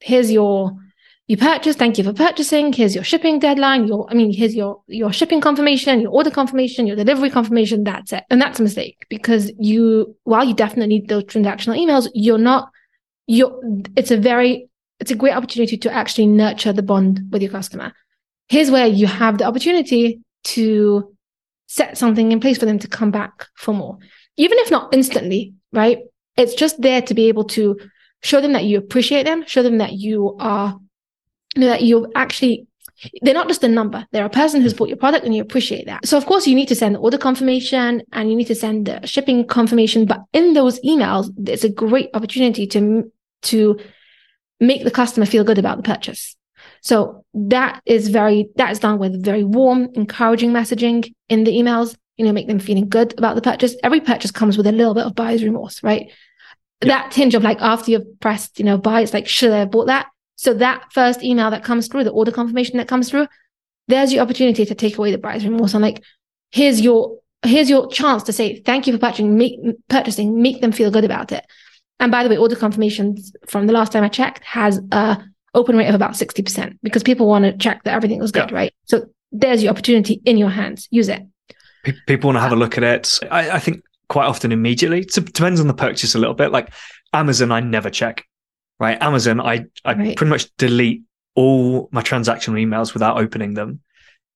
here's 0.00 0.30
your 0.30 0.76
you 1.26 1.36
purchase 1.36 1.76
thank 1.76 1.96
you 1.96 2.04
for 2.04 2.12
purchasing. 2.12 2.72
Here's 2.72 2.94
your 2.94 3.04
shipping 3.04 3.38
deadline 3.38 3.86
your 3.86 4.06
i 4.10 4.14
mean 4.14 4.32
here's 4.32 4.54
your 4.54 4.82
your 4.86 5.12
shipping 5.12 5.40
confirmation 5.40 6.00
your 6.00 6.10
order 6.10 6.30
confirmation 6.30 6.86
your 6.86 6.96
delivery 6.96 7.30
confirmation 7.30 7.84
that's 7.84 8.12
it. 8.12 8.24
And 8.30 8.40
that's 8.40 8.60
a 8.60 8.62
mistake 8.62 9.06
because 9.08 9.50
you 9.58 10.16
while 10.24 10.44
you 10.44 10.54
definitely 10.54 10.98
need 10.98 11.08
those 11.08 11.24
transactional 11.24 11.78
emails 11.78 12.08
you're 12.14 12.38
not 12.38 12.70
you're 13.26 13.58
it's 13.96 14.10
a 14.10 14.16
very 14.16 14.68
it's 15.00 15.10
a 15.10 15.16
great 15.16 15.34
opportunity 15.34 15.76
to 15.78 15.92
actually 15.92 16.26
nurture 16.26 16.72
the 16.72 16.82
bond 16.82 17.20
with 17.30 17.42
your 17.42 17.50
customer. 17.50 17.92
Here's 18.48 18.70
where 18.70 18.86
you 18.86 19.06
have 19.06 19.38
the 19.38 19.44
opportunity 19.44 20.20
to 20.44 21.14
set 21.66 21.98
something 21.98 22.30
in 22.30 22.40
place 22.40 22.58
for 22.58 22.66
them 22.66 22.78
to 22.78 22.88
come 22.88 23.10
back 23.10 23.46
for 23.56 23.72
more. 23.72 23.98
Even 24.36 24.58
if 24.58 24.70
not 24.70 24.92
instantly 24.94 25.54
right? 25.74 25.98
It's 26.36 26.54
just 26.54 26.80
there 26.80 27.02
to 27.02 27.14
be 27.14 27.28
able 27.28 27.44
to 27.44 27.78
show 28.22 28.40
them 28.40 28.52
that 28.52 28.64
you 28.64 28.78
appreciate 28.78 29.24
them 29.24 29.44
show 29.46 29.62
them 29.62 29.78
that 29.78 29.92
you 29.92 30.36
are 30.40 30.78
that 31.56 31.82
you're 31.82 32.08
actually 32.14 32.66
they're 33.22 33.34
not 33.34 33.48
just 33.48 33.64
a 33.64 33.68
number. 33.68 34.06
They're 34.12 34.24
a 34.24 34.30
person 34.30 34.62
who's 34.62 34.74
bought 34.74 34.88
your 34.88 34.96
product 34.96 35.24
and 35.24 35.34
you 35.34 35.42
appreciate 35.42 35.86
that. 35.86 36.06
So 36.06 36.16
of 36.16 36.26
course 36.26 36.46
you 36.46 36.54
need 36.54 36.68
to 36.68 36.76
send 36.76 36.94
the 36.94 37.00
order 37.00 37.18
confirmation 37.18 38.02
and 38.12 38.30
you 38.30 38.36
need 38.36 38.46
to 38.46 38.54
send 38.54 38.86
the 38.86 39.06
shipping 39.06 39.46
confirmation. 39.46 40.06
But 40.06 40.22
in 40.32 40.54
those 40.54 40.80
emails, 40.80 41.32
it's 41.48 41.64
a 41.64 41.68
great 41.68 42.10
opportunity 42.14 42.66
to, 42.68 43.10
to 43.42 43.78
make 44.60 44.84
the 44.84 44.90
customer 44.90 45.26
feel 45.26 45.44
good 45.44 45.58
about 45.58 45.76
the 45.76 45.82
purchase. 45.82 46.36
So 46.80 47.24
that 47.34 47.82
is 47.84 48.08
very, 48.08 48.48
that 48.56 48.70
is 48.70 48.78
done 48.78 48.98
with 48.98 49.22
very 49.22 49.44
warm, 49.44 49.88
encouraging 49.94 50.50
messaging 50.50 51.12
in 51.28 51.44
the 51.44 51.52
emails, 51.52 51.96
you 52.16 52.24
know, 52.24 52.32
make 52.32 52.46
them 52.46 52.58
feeling 52.58 52.88
good 52.88 53.16
about 53.18 53.34
the 53.34 53.42
purchase. 53.42 53.74
Every 53.82 54.00
purchase 54.00 54.30
comes 54.30 54.56
with 54.56 54.66
a 54.66 54.72
little 54.72 54.94
bit 54.94 55.04
of 55.04 55.14
buyer's 55.14 55.42
remorse, 55.42 55.82
right? 55.82 56.10
Yeah. 56.82 56.88
That 56.88 57.10
tinge 57.10 57.34
of 57.34 57.42
like 57.42 57.60
after 57.60 57.90
you've 57.90 58.20
pressed, 58.20 58.58
you 58.58 58.64
know, 58.64 58.78
buy, 58.78 59.00
it's 59.00 59.14
like, 59.14 59.26
should 59.26 59.50
I 59.50 59.58
have 59.60 59.70
bought 59.70 59.86
that? 59.86 60.06
So 60.36 60.54
that 60.54 60.92
first 60.92 61.22
email 61.22 61.50
that 61.50 61.64
comes 61.64 61.88
through, 61.88 62.04
the 62.04 62.10
order 62.10 62.32
confirmation 62.32 62.78
that 62.78 62.88
comes 62.88 63.10
through, 63.10 63.28
there's 63.88 64.12
your 64.12 64.22
opportunity 64.22 64.64
to 64.64 64.74
take 64.74 64.98
away 64.98 65.12
the 65.12 65.18
buyer's 65.18 65.44
remorse. 65.44 65.74
I'm 65.74 65.82
like, 65.82 66.02
here's 66.50 66.80
your 66.80 67.18
here's 67.44 67.68
your 67.68 67.88
chance 67.88 68.22
to 68.24 68.32
say 68.32 68.60
thank 68.60 68.86
you 68.86 68.92
for 68.92 68.98
purchasing, 68.98 69.36
make 69.36 69.58
purchasing, 69.88 70.40
make 70.40 70.60
them 70.60 70.72
feel 70.72 70.90
good 70.90 71.04
about 71.04 71.30
it. 71.32 71.44
And 72.00 72.10
by 72.10 72.22
the 72.22 72.30
way, 72.30 72.36
order 72.36 72.56
confirmations 72.56 73.34
from 73.46 73.66
the 73.66 73.72
last 73.72 73.92
time 73.92 74.02
I 74.02 74.08
checked 74.08 74.42
has 74.44 74.80
a 74.92 75.22
open 75.54 75.76
rate 75.76 75.86
of 75.86 75.94
about 75.94 76.12
60% 76.12 76.78
because 76.82 77.02
people 77.02 77.28
want 77.28 77.44
to 77.44 77.56
check 77.56 77.84
that 77.84 77.94
everything 77.94 78.18
was 78.18 78.32
good, 78.32 78.50
yeah. 78.50 78.56
right? 78.56 78.74
So 78.86 79.06
there's 79.30 79.62
your 79.62 79.70
opportunity 79.70 80.20
in 80.24 80.36
your 80.36 80.50
hands. 80.50 80.88
Use 80.90 81.08
it. 81.08 81.22
People 82.06 82.28
want 82.28 82.36
to 82.36 82.40
have 82.40 82.52
a 82.52 82.56
look 82.56 82.76
at 82.76 82.82
it. 82.82 83.18
I, 83.30 83.50
I 83.50 83.58
think 83.58 83.82
quite 84.08 84.26
often 84.26 84.52
immediately. 84.52 85.00
It 85.00 85.12
depends 85.12 85.60
on 85.60 85.68
the 85.68 85.74
purchase 85.74 86.14
a 86.14 86.18
little 86.18 86.34
bit. 86.34 86.50
Like 86.50 86.72
Amazon, 87.12 87.52
I 87.52 87.60
never 87.60 87.90
check 87.90 88.24
right? 88.80 89.00
Amazon, 89.00 89.40
I, 89.40 89.66
I 89.84 89.94
right. 89.94 90.16
pretty 90.16 90.30
much 90.30 90.54
delete 90.56 91.02
all 91.34 91.88
my 91.92 92.02
transactional 92.02 92.60
emails 92.64 92.92
without 92.94 93.18
opening 93.18 93.54
them 93.54 93.80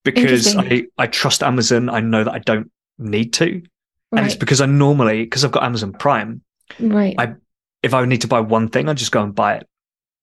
because 0.04 0.56
I, 0.56 0.86
I 0.96 1.06
trust 1.06 1.42
Amazon. 1.42 1.88
I 1.88 2.00
know 2.00 2.24
that 2.24 2.32
I 2.32 2.38
don't 2.38 2.70
need 2.98 3.32
to. 3.34 3.62
And 4.10 4.24
it's 4.26 4.34
because 4.36 4.60
I 4.60 4.66
normally, 4.66 5.24
because 5.24 5.44
I've 5.44 5.52
got 5.52 5.62
Amazon 5.64 5.92
Prime, 5.92 6.42
Right. 6.78 7.14
I- 7.18 7.34
if 7.82 7.94
I 7.94 8.04
need 8.06 8.22
to 8.22 8.28
buy 8.28 8.40
one 8.40 8.68
thing, 8.68 8.88
I 8.88 8.94
just 8.94 9.12
go 9.12 9.22
and 9.22 9.32
buy 9.34 9.56
it. 9.56 9.68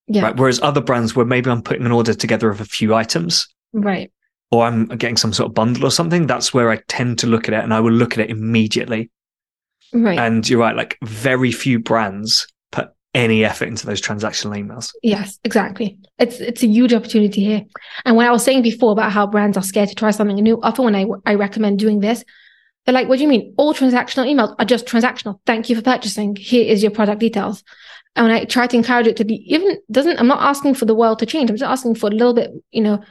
yeah. 0.07 0.23
Right. 0.23 0.35
Whereas 0.35 0.59
other 0.61 0.81
brands 0.81 1.15
where 1.15 1.25
maybe 1.25 1.49
I'm 1.49 1.61
putting 1.61 1.85
an 1.85 1.91
order 1.93 2.13
together 2.13 2.49
of 2.49 2.59
a 2.59 2.65
few 2.65 2.93
items 2.93 3.47
Right. 3.71 4.11
or 4.51 4.65
I'm 4.65 4.87
getting 4.87 5.15
some 5.17 5.31
sort 5.31 5.49
of 5.49 5.53
bundle 5.55 5.85
or 5.85 5.91
something, 5.91 6.27
that's 6.27 6.53
where 6.53 6.69
I 6.69 6.81
tend 6.89 7.19
to 7.19 7.27
look 7.27 7.47
at 7.47 7.53
it 7.53 7.63
and 7.63 7.73
I 7.73 7.79
will 7.79 7.93
look 7.93 8.13
at 8.13 8.19
it 8.19 8.29
immediately. 8.29 9.09
Right. 9.93 10.19
And 10.19 10.47
you're 10.49 10.59
right, 10.59 10.75
like 10.75 10.97
very 11.03 11.51
few 11.53 11.79
brands 11.79 12.45
any 13.15 13.45
effort 13.45 13.69
into 13.69 13.87
those 13.87 14.01
transactional 14.01 14.59
emails. 14.61 14.91
Yes, 15.01 15.39
exactly. 15.43 15.97
It's 16.19 16.39
it's 16.39 16.61
a 16.61 16.67
huge 16.67 16.93
opportunity 16.93 17.43
here. 17.43 17.63
And 18.03 18.15
when 18.15 18.27
I 18.27 18.31
was 18.31 18.43
saying 18.43 18.61
before 18.61 18.91
about 18.91 19.11
how 19.11 19.25
brands 19.25 19.57
are 19.57 19.63
scared 19.63 19.89
to 19.89 19.95
try 19.95 20.11
something 20.11 20.35
new, 20.35 20.59
often 20.61 20.85
when 20.85 20.95
I 20.95 21.05
I 21.25 21.35
recommend 21.35 21.79
doing 21.79 22.01
this, 22.01 22.23
they're 22.85 22.93
like, 22.93 23.07
"What 23.07 23.17
do 23.17 23.23
you 23.23 23.29
mean? 23.29 23.53
All 23.57 23.73
transactional 23.73 24.27
emails 24.27 24.53
are 24.59 24.65
just 24.65 24.85
transactional. 24.85 25.39
Thank 25.45 25.69
you 25.69 25.77
for 25.77 25.81
purchasing. 25.81 26.35
Here 26.35 26.65
is 26.65 26.83
your 26.83 26.91
product 26.91 27.21
details." 27.21 27.63
And 28.17 28.27
when 28.27 28.35
I 28.35 28.45
try 28.45 28.67
to 28.67 28.77
encourage 28.77 29.07
it 29.07 29.17
to 29.17 29.25
be 29.25 29.35
even 29.53 29.77
doesn't 29.89 30.19
I'm 30.19 30.27
not 30.27 30.41
asking 30.41 30.75
for 30.75 30.85
the 30.85 30.95
world 30.95 31.19
to 31.19 31.25
change. 31.25 31.49
I'm 31.49 31.55
just 31.55 31.71
asking 31.71 31.95
for 31.95 32.07
a 32.07 32.13
little 32.13 32.33
bit, 32.33 32.51
you 32.71 32.81
know, 32.81 33.01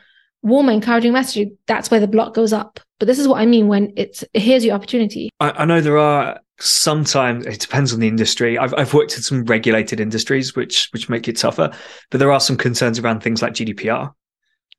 warmer, 0.43 0.73
encouraging 0.73 1.13
messaging. 1.13 1.57
That's 1.67 1.91
where 1.91 2.01
the 2.01 2.09
block 2.09 2.35
goes 2.35 2.53
up. 2.53 2.79
But 2.99 3.07
this 3.07 3.19
is 3.19 3.27
what 3.27 3.41
I 3.41 3.47
mean 3.47 3.69
when 3.69 3.93
it's 3.97 4.23
here's 4.35 4.65
your 4.65 4.75
opportunity. 4.75 5.31
I, 5.41 5.51
I 5.51 5.65
know 5.65 5.81
there 5.81 5.99
are 5.99 6.41
sometimes 6.61 7.47
it 7.47 7.61
depends 7.61 7.93
on 7.93 8.01
the 8.01 8.09
industry. 8.09 8.59
I've 8.59 8.75
I've 8.75 8.95
worked 8.95 9.17
in 9.17 9.23
some 9.23 9.45
regulated 9.45 10.01
industries 10.01 10.55
which 10.55 10.89
which 10.93 11.09
make 11.09 11.29
it 11.29 11.37
tougher, 11.37 11.73
but 12.11 12.19
there 12.19 12.33
are 12.33 12.41
some 12.41 12.57
concerns 12.57 12.99
around 12.99 13.21
things 13.23 13.43
like 13.43 13.53
GDPR. 13.55 14.13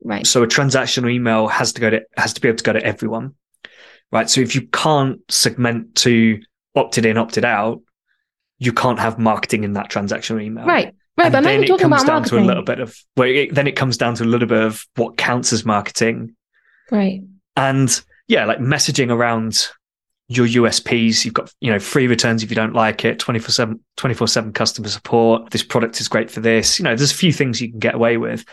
Right. 0.04 0.28
So 0.28 0.44
a 0.44 0.48
transactional 0.48 1.12
email 1.12 1.48
has 1.48 1.74
to 1.74 1.82
go 1.82 1.90
to 1.90 2.02
has 2.18 2.34
to 2.34 2.42
be 2.42 2.48
able 2.48 2.58
to 2.58 2.64
go 2.64 2.74
to 2.74 2.84
everyone. 2.84 3.36
Right. 4.12 4.30
So 4.30 4.42
if 4.42 4.56
you 4.56 4.68
can't 4.68 5.20
segment 5.30 5.96
to 5.98 6.40
opted 6.76 7.06
in, 7.06 7.18
opted 7.18 7.46
out, 7.46 7.82
you 8.60 8.72
can't 8.74 9.00
have 9.00 9.18
marketing 9.18 9.64
in 9.64 9.74
that 9.74 9.90
transactional 9.90 10.42
email. 10.44 10.66
Right. 10.66 10.94
Right. 11.18 11.26
And 11.28 11.32
but 11.34 11.38
I'm 11.38 11.44
not 11.44 11.50
then 11.50 11.64
it 11.64 11.80
comes 11.80 12.04
down 12.04 12.16
marketing. 12.18 12.40
to 12.40 12.44
a 12.44 12.48
little 12.48 12.64
bit 12.64 12.80
of 12.80 12.98
well, 13.16 13.30
it, 13.30 13.54
then 13.56 13.68
it 13.68 13.76
comes 13.76 13.98
down 13.98 14.16
to 14.16 14.24
a 14.24 14.26
little 14.26 14.48
bit 14.48 14.62
of 14.62 14.86
what 14.96 15.18
counts 15.18 15.54
as 15.54 15.66
marketing 15.66 16.36
Right. 16.92 17.22
and 17.56 18.02
yeah, 18.28 18.46
like 18.46 18.60
messaging 18.60 19.12
around 19.12 19.70
your 20.28 20.48
USPs. 20.48 21.24
You've 21.26 21.34
got, 21.34 21.54
you 21.62 21.72
know, 21.72 21.80
free 21.80 22.08
returns 22.08 22.44
if 22.44 22.50
you 22.50 22.56
don't 22.56 22.74
like 22.74 23.06
it, 23.06 23.20
24 23.20 23.50
7, 23.52 23.80
24 23.98 24.28
7 24.28 24.54
customer 24.54 24.88
support. 24.88 25.52
This 25.52 25.64
product 25.64 26.00
is 26.02 26.08
great 26.08 26.32
for 26.32 26.40
this. 26.40 26.80
You 26.80 26.84
know, 26.84 26.96
there's 26.96 27.12
a 27.12 27.16
few 27.16 27.32
things 27.34 27.62
you 27.62 27.70
can 27.70 27.80
get 27.80 27.96
away 27.96 28.18
with. 28.18 28.46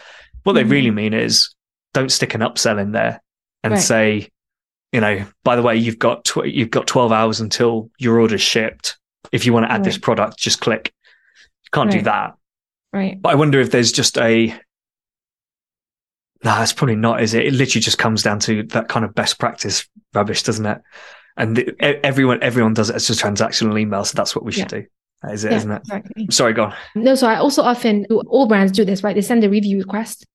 What 0.43 0.53
they 0.55 0.65
Mhm. 0.65 0.71
really 0.71 0.91
mean 0.91 1.15
is 1.15 1.55
don't 1.95 2.11
stick 2.13 2.35
an 2.35 2.41
upsell 2.41 2.81
in 2.81 2.93
there 2.93 3.23
and 3.63 3.75
Right. 3.75 3.83
say, 3.83 4.29
you 4.93 5.01
know, 5.01 5.25
by 5.45 5.57
the 5.57 5.63
way, 5.63 5.77
you've 5.77 5.99
got, 5.99 6.25
tw- 6.25 6.47
you've 6.47 6.71
got 6.71 6.87
12 6.87 7.13
hours 7.13 7.41
until 7.41 7.91
your 7.99 8.21
order's 8.21 8.43
shipped. 8.43 8.99
If 9.31 9.47
you 9.47 9.53
want 9.53 9.67
to 9.67 9.73
add 9.73 9.85
this 9.85 9.97
product, 9.99 10.39
just 10.39 10.61
click. 10.61 10.93
Can't 11.73 11.91
do 11.91 12.03
that. 12.03 12.35
Right. 12.93 13.21
But 13.23 13.31
I 13.31 13.35
wonder 13.37 13.61
if 13.61 13.71
there's 13.71 13.93
just 13.93 14.19
a. 14.19 14.55
No, 16.45 16.61
it's 16.61 16.73
probably 16.73 16.97
not, 16.97 17.23
is 17.23 17.35
it? 17.35 17.47
It 17.47 17.55
literally 17.55 17.81
just 17.83 17.99
comes 17.99 18.23
down 18.23 18.41
to 18.41 18.65
that 18.65 18.89
kind 18.89 19.05
of 19.05 19.15
best 19.15 19.39
practice 19.39 19.87
rubbish, 20.13 20.43
doesn't 20.43 20.67
it? 20.67 20.83
And 21.37 21.57
the, 21.57 22.05
everyone, 22.07 22.43
everyone 22.43 22.75
does 22.75 22.91
it 22.91 22.97
as 22.97 23.09
a 23.11 23.15
transactional 23.15 23.81
email, 23.81 24.05
so 24.05 24.15
that's 24.17 24.35
what 24.37 24.45
we 24.45 24.53
should 24.53 24.69
do. 24.69 24.85
That 25.23 25.33
is 25.35 25.45
it, 25.45 25.53
Yeah, 25.53 25.63
not 25.65 25.77
it? 25.77 25.81
exactly. 25.83 26.27
Sorry, 26.31 26.53
go 26.53 26.65
on. 26.65 26.75
No, 26.95 27.15
so 27.15 27.27
I 27.27 27.37
also 27.37 27.63
often 27.63 28.07
all 28.27 28.47
brands 28.47 28.73
do 28.73 28.85
this, 28.85 29.03
right? 29.03 29.15
They 29.15 29.23
send 29.23 29.43
a 29.45 29.49
review 29.49 29.79
request, 29.79 30.27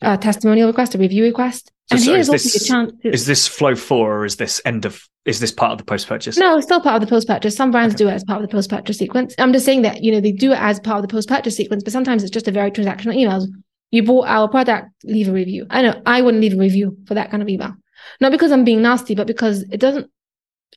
a 0.00 0.16
testimonial 0.16 0.68
request, 0.68 0.94
a 0.94 0.98
review 0.98 1.24
request, 1.24 1.70
So 1.90 1.96
and 1.96 2.02
sorry, 2.04 2.14
here's 2.16 2.28
is 2.28 2.30
also 2.30 2.42
this- 2.44 2.68
your 2.70 2.76
chance. 2.76 2.92
To, 3.02 3.08
Is 3.12 3.26
this 3.26 3.46
flow 3.48 3.74
four 3.74 4.18
or 4.20 4.24
is 4.24 4.36
this 4.36 4.60
end 4.64 4.84
of? 4.84 5.02
Is 5.24 5.38
this 5.38 5.52
part 5.52 5.70
of 5.72 5.78
the 5.78 5.84
post 5.84 6.08
purchase? 6.08 6.36
no, 6.36 6.56
it's 6.56 6.66
still 6.66 6.80
part 6.80 6.96
of 6.96 7.00
the 7.00 7.06
post 7.12 7.28
purchase. 7.28 7.54
Some 7.54 7.70
brands 7.70 7.94
Okay. 7.94 8.04
do 8.04 8.08
it 8.10 8.14
as 8.14 8.24
part 8.24 8.42
of 8.42 8.48
the 8.48 8.52
post 8.52 8.70
purchase 8.70 8.98
sequence. 8.98 9.34
I'm 9.38 9.52
just 9.52 9.64
saying 9.64 9.82
that 9.82 10.02
you 10.02 10.10
know 10.12 10.20
they 10.20 10.32
do 10.32 10.52
it 10.52 10.58
as 10.58 10.80
part 10.80 10.96
of 10.98 11.02
the 11.02 11.08
post 11.14 11.28
purchase 11.28 11.56
sequence, 11.56 11.82
but 11.84 11.92
sometimes 11.92 12.22
it's 12.24 12.30
just 12.32 12.48
a 12.48 12.52
very 12.52 12.70
transactional 12.72 13.14
email. 13.14 13.46
You 13.92 14.02
bought 14.02 14.26
our 14.26 14.48
product, 14.48 14.88
leave 15.04 15.28
a 15.28 15.32
review. 15.32 15.66
I 15.70 15.82
know 15.82 16.00
I 16.06 16.22
wouldn't 16.22 16.40
leave 16.40 16.54
a 16.54 16.56
review 16.56 16.96
for 17.06 17.14
that 17.14 17.30
kind 17.30 17.42
of 17.42 17.48
email, 17.48 17.74
not 18.20 18.32
because 18.32 18.50
I'm 18.50 18.64
being 18.64 18.82
nasty, 18.82 19.14
but 19.14 19.26
because 19.26 19.62
it 19.70 19.78
doesn't 19.80 20.10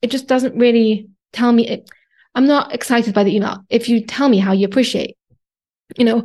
it 0.02 0.12
just 0.12 0.28
doesn't 0.28 0.56
really 0.56 1.08
tell 1.34 1.52
me 1.52 1.68
it, 1.68 1.90
i'm 2.34 2.48
not 2.48 2.74
excited 2.74 3.14
by 3.14 3.24
the 3.24 3.36
email 3.36 3.64
if 3.70 3.90
you 3.90 4.06
tell 4.06 4.30
me 4.30 4.38
how 4.38 4.52
you 4.52 4.66
appreciate 4.66 5.18
you 5.98 6.06
know 6.06 6.24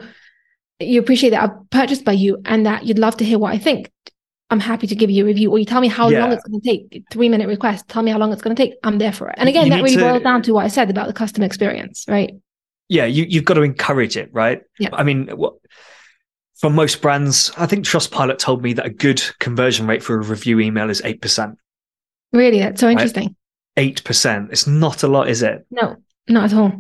you 0.78 1.00
appreciate 1.00 1.30
that 1.30 1.42
i've 1.42 1.70
purchased 1.70 2.04
by 2.04 2.12
you 2.12 2.40
and 2.44 2.66
that 2.66 2.84
you'd 2.86 2.98
love 2.98 3.16
to 3.16 3.24
hear 3.24 3.38
what 3.38 3.52
i 3.52 3.58
think 3.58 3.90
i'm 4.50 4.60
happy 4.60 4.86
to 4.86 4.94
give 4.94 5.10
you 5.10 5.24
a 5.24 5.26
review 5.26 5.50
or 5.50 5.58
you 5.58 5.64
tell 5.64 5.80
me 5.80 5.88
how 5.88 6.08
yeah. 6.08 6.20
long 6.20 6.32
it's 6.32 6.44
going 6.44 6.60
to 6.60 6.66
take 6.66 7.04
three 7.10 7.28
minute 7.28 7.48
request 7.48 7.86
tell 7.88 8.02
me 8.02 8.10
how 8.10 8.18
long 8.18 8.32
it's 8.32 8.42
going 8.42 8.54
to 8.54 8.62
take 8.62 8.74
i'm 8.82 8.98
there 8.98 9.12
for 9.12 9.28
it 9.28 9.34
and 9.38 9.48
again 9.48 9.66
you 9.66 9.70
that 9.70 9.82
really 9.82 9.96
to... 9.96 10.02
boils 10.02 10.22
down 10.22 10.42
to 10.42 10.52
what 10.52 10.64
i 10.64 10.68
said 10.68 10.90
about 10.90 11.06
the 11.06 11.12
customer 11.12 11.46
experience 11.46 12.04
right 12.08 12.34
yeah 12.88 13.04
you, 13.04 13.24
you've 13.28 13.44
got 13.44 13.54
to 13.54 13.62
encourage 13.62 14.16
it 14.16 14.28
right 14.32 14.62
yeah. 14.78 14.88
i 14.92 15.02
mean 15.02 15.28
what 15.28 15.54
most 16.68 17.00
brands, 17.00 17.50
I 17.56 17.64
think 17.64 17.86
Trustpilot 17.86 18.38
told 18.38 18.62
me 18.62 18.74
that 18.74 18.84
a 18.84 18.90
good 18.90 19.22
conversion 19.38 19.86
rate 19.86 20.02
for 20.02 20.16
a 20.16 20.22
review 20.22 20.60
email 20.60 20.90
is 20.90 21.00
8%. 21.00 21.56
Really? 22.32 22.58
That's 22.58 22.80
so 22.80 22.90
interesting. 22.90 23.28
Right? 23.28 23.36
8%. 23.80 24.52
It's 24.52 24.66
not 24.66 25.02
a 25.02 25.08
lot, 25.08 25.28
is 25.28 25.42
it? 25.42 25.66
No, 25.70 25.96
not 26.28 26.52
at 26.52 26.54
all. 26.54 26.72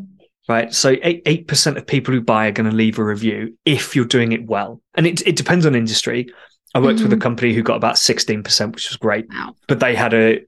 Right. 0.48 0.74
So 0.74 0.96
8, 1.02 1.46
percent 1.46 1.78
of 1.78 1.86
people 1.86 2.12
who 2.12 2.20
buy 2.20 2.48
are 2.48 2.52
going 2.52 2.68
to 2.68 2.76
leave 2.76 2.98
a 2.98 3.04
review 3.04 3.56
if 3.64 3.96
you're 3.96 4.04
doing 4.04 4.32
it 4.32 4.44
well. 4.44 4.82
And 4.94 5.06
it, 5.06 5.26
it 5.26 5.36
depends 5.36 5.64
on 5.64 5.74
industry. 5.74 6.32
I 6.74 6.80
worked 6.80 6.96
mm-hmm. 6.96 7.04
with 7.04 7.12
a 7.12 7.16
mm-hmm. 7.16 7.22
company 7.22 7.54
who 7.54 7.62
got 7.62 7.76
about 7.76 7.94
16%, 7.94 8.74
which 8.74 8.90
was 8.90 8.96
great. 8.96 9.28
Wow. 9.30 9.54
But 9.66 9.80
they 9.80 9.94
had 9.94 10.12
a, 10.12 10.40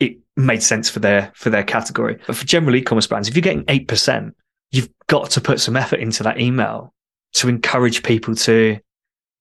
it 0.00 0.18
made 0.36 0.62
sense 0.62 0.90
for 0.90 0.98
their, 0.98 1.32
for 1.34 1.50
their 1.50 1.64
category. 1.64 2.18
But 2.26 2.36
for 2.36 2.44
general 2.44 2.74
e-commerce 2.76 3.06
brands, 3.06 3.28
if 3.28 3.34
you're 3.34 3.42
getting 3.42 3.64
8%, 3.64 4.32
you've 4.72 4.90
got 5.06 5.30
to 5.30 5.40
put 5.40 5.60
some 5.60 5.76
effort 5.76 6.00
into 6.00 6.22
that 6.24 6.40
email 6.40 6.92
to 7.34 7.48
encourage 7.48 8.02
people 8.02 8.34
to 8.34 8.78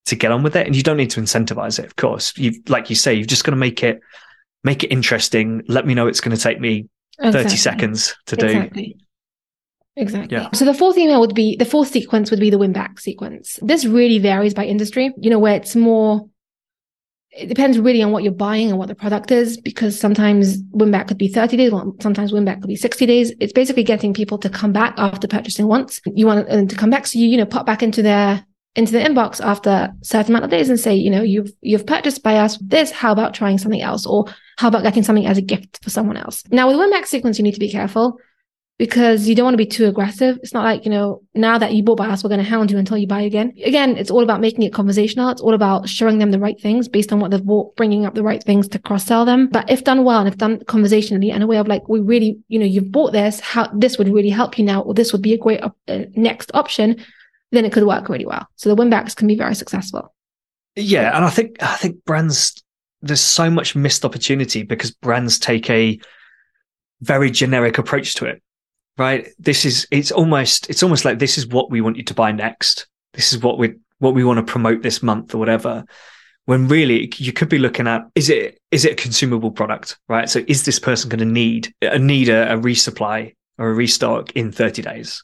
to 0.06 0.16
get 0.16 0.32
on 0.32 0.44
with 0.44 0.56
it 0.56 0.68
and 0.68 0.76
you 0.76 0.84
don't 0.84 0.98
need 0.98 1.10
to 1.10 1.20
incentivize 1.20 1.80
it 1.80 1.86
of 1.86 1.96
course 1.96 2.38
you 2.38 2.62
like 2.68 2.92
you 2.92 2.96
say 2.96 3.14
you've 3.14 3.26
just 3.26 3.44
got 3.44 3.52
to 3.52 3.58
make 3.58 3.84
it 3.84 4.00
make 4.66 4.84
it 4.84 4.88
interesting. 4.88 5.64
Let 5.70 5.86
me 5.86 5.94
know 5.94 6.08
it's 6.08 6.20
going 6.20 6.36
to 6.36 6.42
take 6.42 6.60
me 6.60 6.90
thirty 7.22 7.56
seconds 7.56 8.14
to 8.26 8.36
do. 8.36 8.48
Exactly. 8.48 8.98
Exactly. 9.96 10.36
Yeah. 10.36 10.50
So 10.54 10.66
the 10.66 10.74
fourth 10.74 10.98
email 10.98 11.22
would 11.22 11.34
be 11.34 11.56
the 11.56 11.64
fourth 11.64 11.88
sequence 11.88 12.30
would 12.30 12.42
be 12.42 12.50
the 12.50 12.58
win 12.58 12.74
back 12.74 13.00
sequence. 13.00 13.58
This 13.62 13.86
really 13.86 14.20
varies 14.20 14.54
by 14.54 14.66
industry, 14.66 15.14
you 15.18 15.30
know, 15.30 15.40
where 15.40 15.56
it's 15.56 15.74
more, 15.74 16.28
it 17.32 17.48
depends 17.48 17.80
really 17.80 18.04
on 18.04 18.12
what 18.12 18.22
you're 18.22 18.34
buying 18.34 18.70
and 18.70 18.78
what 18.78 18.90
the 18.90 18.96
product 18.96 19.32
is, 19.32 19.56
because 19.56 19.98
sometimes 19.98 20.58
win 20.72 20.92
back 20.92 21.08
could 21.08 21.18
be 21.18 21.30
30 21.30 21.56
days, 21.56 21.72
sometimes 22.02 22.34
win 22.34 22.44
back 22.44 22.60
could 22.60 22.68
be 22.68 22.76
60 22.76 23.06
days. 23.06 23.32
It's 23.40 23.54
basically 23.54 23.84
getting 23.84 24.14
people 24.14 24.38
to 24.40 24.50
come 24.50 24.74
back 24.74 24.96
after 24.98 25.30
purchasing 25.30 25.68
once. 25.68 26.02
You 26.06 26.28
want 26.28 26.50
them 26.50 26.68
to 26.68 26.76
come 26.76 26.90
back. 26.90 27.08
So 27.08 27.18
you, 27.18 27.28
you 27.28 27.38
know, 27.38 27.46
pop 27.46 27.66
back 27.66 27.82
into 27.82 28.02
their, 28.02 28.46
into 28.76 28.92
the 28.92 29.00
inbox 29.00 29.40
after 29.40 29.70
a 29.70 29.94
certain 30.02 30.34
amount 30.34 30.44
of 30.44 30.52
days 30.52 30.68
and 30.68 30.78
say, 30.78 30.94
you 30.94 31.10
know, 31.10 31.22
you've, 31.22 31.52
you've 31.62 31.88
purchased 31.88 32.22
by 32.22 32.36
us 32.36 32.58
this. 32.58 32.92
How 32.92 33.14
about 33.14 33.34
trying 33.34 33.60
something 33.60 33.82
else? 33.82 34.06
Or 34.06 34.26
how 34.58 34.68
about 34.68 34.84
getting 34.84 35.04
something 35.04 35.26
as 35.26 35.38
a 35.38 35.42
gift 35.42 35.84
for 35.84 35.90
someone 35.90 36.18
else? 36.18 36.44
Now 36.50 36.68
with 36.68 36.78
win 36.78 36.92
back 36.92 37.06
sequence, 37.06 37.38
you 37.38 37.44
need 37.44 37.54
to 37.54 37.60
be 37.60 37.72
careful 37.72 38.20
because 38.78 39.28
you 39.28 39.36
don't 39.36 39.46
want 39.46 39.54
to 39.54 39.58
be 39.58 39.66
too 39.66 39.88
aggressive. 39.88 40.38
It's 40.44 40.54
not 40.54 40.66
like, 40.66 40.84
you 40.84 40.92
know, 40.92 41.22
now 41.34 41.58
that 41.58 41.74
you 41.74 41.82
bought 41.82 41.98
by 41.98 42.08
us, 42.08 42.24
we're 42.24 42.30
going 42.30 42.44
to 42.44 42.50
hound 42.50 42.70
you 42.70 42.78
until 42.78 42.98
you 42.98 43.08
buy 43.08 43.22
again. 43.22 43.54
Again, 43.64 43.96
it's 43.96 44.12
all 44.12 44.22
about 44.22 44.42
making 44.42 44.64
it 44.64 44.74
conversational. 44.74 45.30
It's 45.30 45.42
all 45.42 45.54
about 45.54 45.88
showing 45.88 46.18
them 46.18 46.32
the 46.32 46.40
right 46.40 46.60
things 46.60 46.90
based 46.90 47.14
on 47.14 47.22
what 47.22 47.32
they've 47.32 47.44
bought, 47.44 47.76
bringing 47.78 48.06
up 48.06 48.16
the 48.16 48.24
right 48.24 48.44
things 48.44 48.68
to 48.70 48.80
cross 48.80 49.06
sell 49.06 49.24
them. 49.24 49.48
But 49.48 49.70
if 49.70 49.86
done 49.86 50.04
well 50.04 50.20
and 50.20 50.28
if 50.28 50.38
done 50.38 50.62
conversationally 50.66 51.30
in 51.30 51.42
a 51.42 51.48
way 51.48 51.58
of 51.58 51.68
like, 51.70 51.88
we 51.88 52.02
really, 52.02 52.38
you 52.50 52.60
know, 52.60 52.66
you've 52.66 52.92
bought 52.92 53.14
this, 53.14 53.40
how 53.40 53.68
this 53.74 53.98
would 53.98 54.10
really 54.10 54.30
help 54.30 54.58
you 54.58 54.66
now, 54.66 54.82
or 54.82 54.94
this 54.94 55.14
would 55.14 55.22
be 55.22 55.34
a 55.34 55.38
great 55.38 55.64
op- 55.64 55.78
uh, 55.88 56.04
next 56.16 56.52
option, 56.54 56.98
then 57.52 57.64
it 57.64 57.72
could 57.72 57.86
work 57.86 58.10
really 58.10 58.26
well. 58.26 58.46
So 58.58 58.68
the 58.68 58.76
win 58.76 58.90
backs 58.90 59.16
can 59.16 59.28
be 59.28 59.38
very 59.38 59.56
successful. 59.56 60.14
Yeah, 60.76 61.16
and 61.16 61.24
I 61.24 61.30
think 61.30 61.64
I 61.64 61.78
think 61.78 62.04
brands 62.04 62.62
there's 63.06 63.22
so 63.22 63.50
much 63.50 63.76
missed 63.76 64.04
opportunity 64.04 64.64
because 64.64 64.92
brands 64.92 65.38
take 65.38 65.70
a 65.70 66.00
very 67.02 67.30
generic 67.30 67.78
approach 67.78 68.16
to 68.16 68.26
it. 68.26 68.42
Right? 68.98 69.28
This 69.38 69.66
is 69.66 69.88
it's 69.92 70.12
almost 70.12 70.70
it's 70.70 70.82
almost 70.82 71.06
like 71.06 71.20
this 71.20 71.38
is 71.38 71.48
what 71.48 71.70
we 71.70 71.82
want 71.82 71.98
you 71.98 72.04
to 72.04 72.14
buy 72.14 72.32
next. 72.32 72.88
This 73.14 73.34
is 73.34 73.42
what 73.42 73.58
we 73.58 73.76
what 74.00 74.14
we 74.14 74.24
want 74.24 74.46
to 74.46 74.52
promote 74.52 74.82
this 74.82 75.04
month 75.04 75.36
or 75.36 75.38
whatever. 75.38 75.86
When 76.46 76.68
really 76.68 77.12
you 77.18 77.34
could 77.34 77.50
be 77.50 77.58
looking 77.58 77.88
at 77.88 78.04
is 78.16 78.30
it 78.30 78.60
is 78.72 78.86
it 78.86 78.94
a 78.94 78.96
consumable 78.96 79.52
product, 79.52 79.98
right? 80.08 80.30
So 80.30 80.44
is 80.48 80.64
this 80.64 80.80
person 80.80 81.10
going 81.10 81.20
to 81.20 81.26
need 81.26 81.74
a 81.82 82.00
need 82.00 82.30
a, 82.30 82.54
a 82.54 82.58
resupply 82.58 83.36
or 83.58 83.70
a 83.70 83.74
restock 83.74 84.32
in 84.32 84.52
30 84.52 84.82
days? 84.82 85.24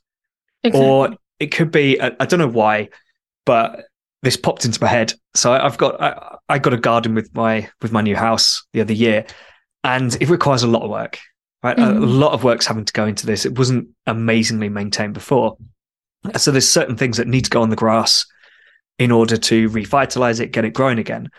or 0.79 1.15
it 1.39 1.47
could 1.47 1.71
be 1.71 1.99
I 1.99 2.25
don't 2.25 2.39
know 2.39 2.47
why 2.47 2.89
but 3.45 3.85
this 4.23 4.37
popped 4.37 4.65
into 4.65 4.81
my 4.81 4.87
head. 4.87 5.13
So 5.33 5.53
I, 5.53 5.65
i've 5.65 5.77
got 5.77 6.01
I, 6.01 6.37
I 6.49 6.59
got 6.59 6.73
a 6.73 6.77
garden 6.77 7.15
with 7.15 7.33
my 7.33 7.69
with 7.81 7.91
my 7.91 8.01
new 8.01 8.15
house 8.15 8.63
the 8.73 8.81
other 8.81 8.93
year 8.93 9.25
and 9.83 10.15
it 10.21 10.29
requires 10.29 10.63
a 10.63 10.67
lot 10.67 10.83
of 10.83 10.89
work 10.89 11.19
right? 11.63 11.77
A, 11.77 11.91
a 11.91 11.93
lot 11.93 12.33
of 12.33 12.43
work's 12.43 12.65
having 12.65 12.85
to 12.85 12.93
go 12.93 13.05
into 13.05 13.25
this. 13.25 13.45
It 13.45 13.57
wasn't 13.57 13.89
amazingly 14.07 14.69
maintained 14.69 15.13
before. 15.13 15.57
So 16.37 16.51
there's 16.51 16.67
certain 16.67 16.97
things 16.97 17.17
that 17.17 17.27
need 17.27 17.45
to 17.45 17.49
go 17.49 17.61
on 17.61 17.69
the 17.69 17.75
grass 17.75 18.25
in 18.99 19.11
order 19.11 19.37
to 19.37 19.69
revitalize 19.69 20.39
it, 20.39 20.51
get 20.51 20.65
it 20.65 20.73
growing 20.73 20.99
again. 20.99 21.29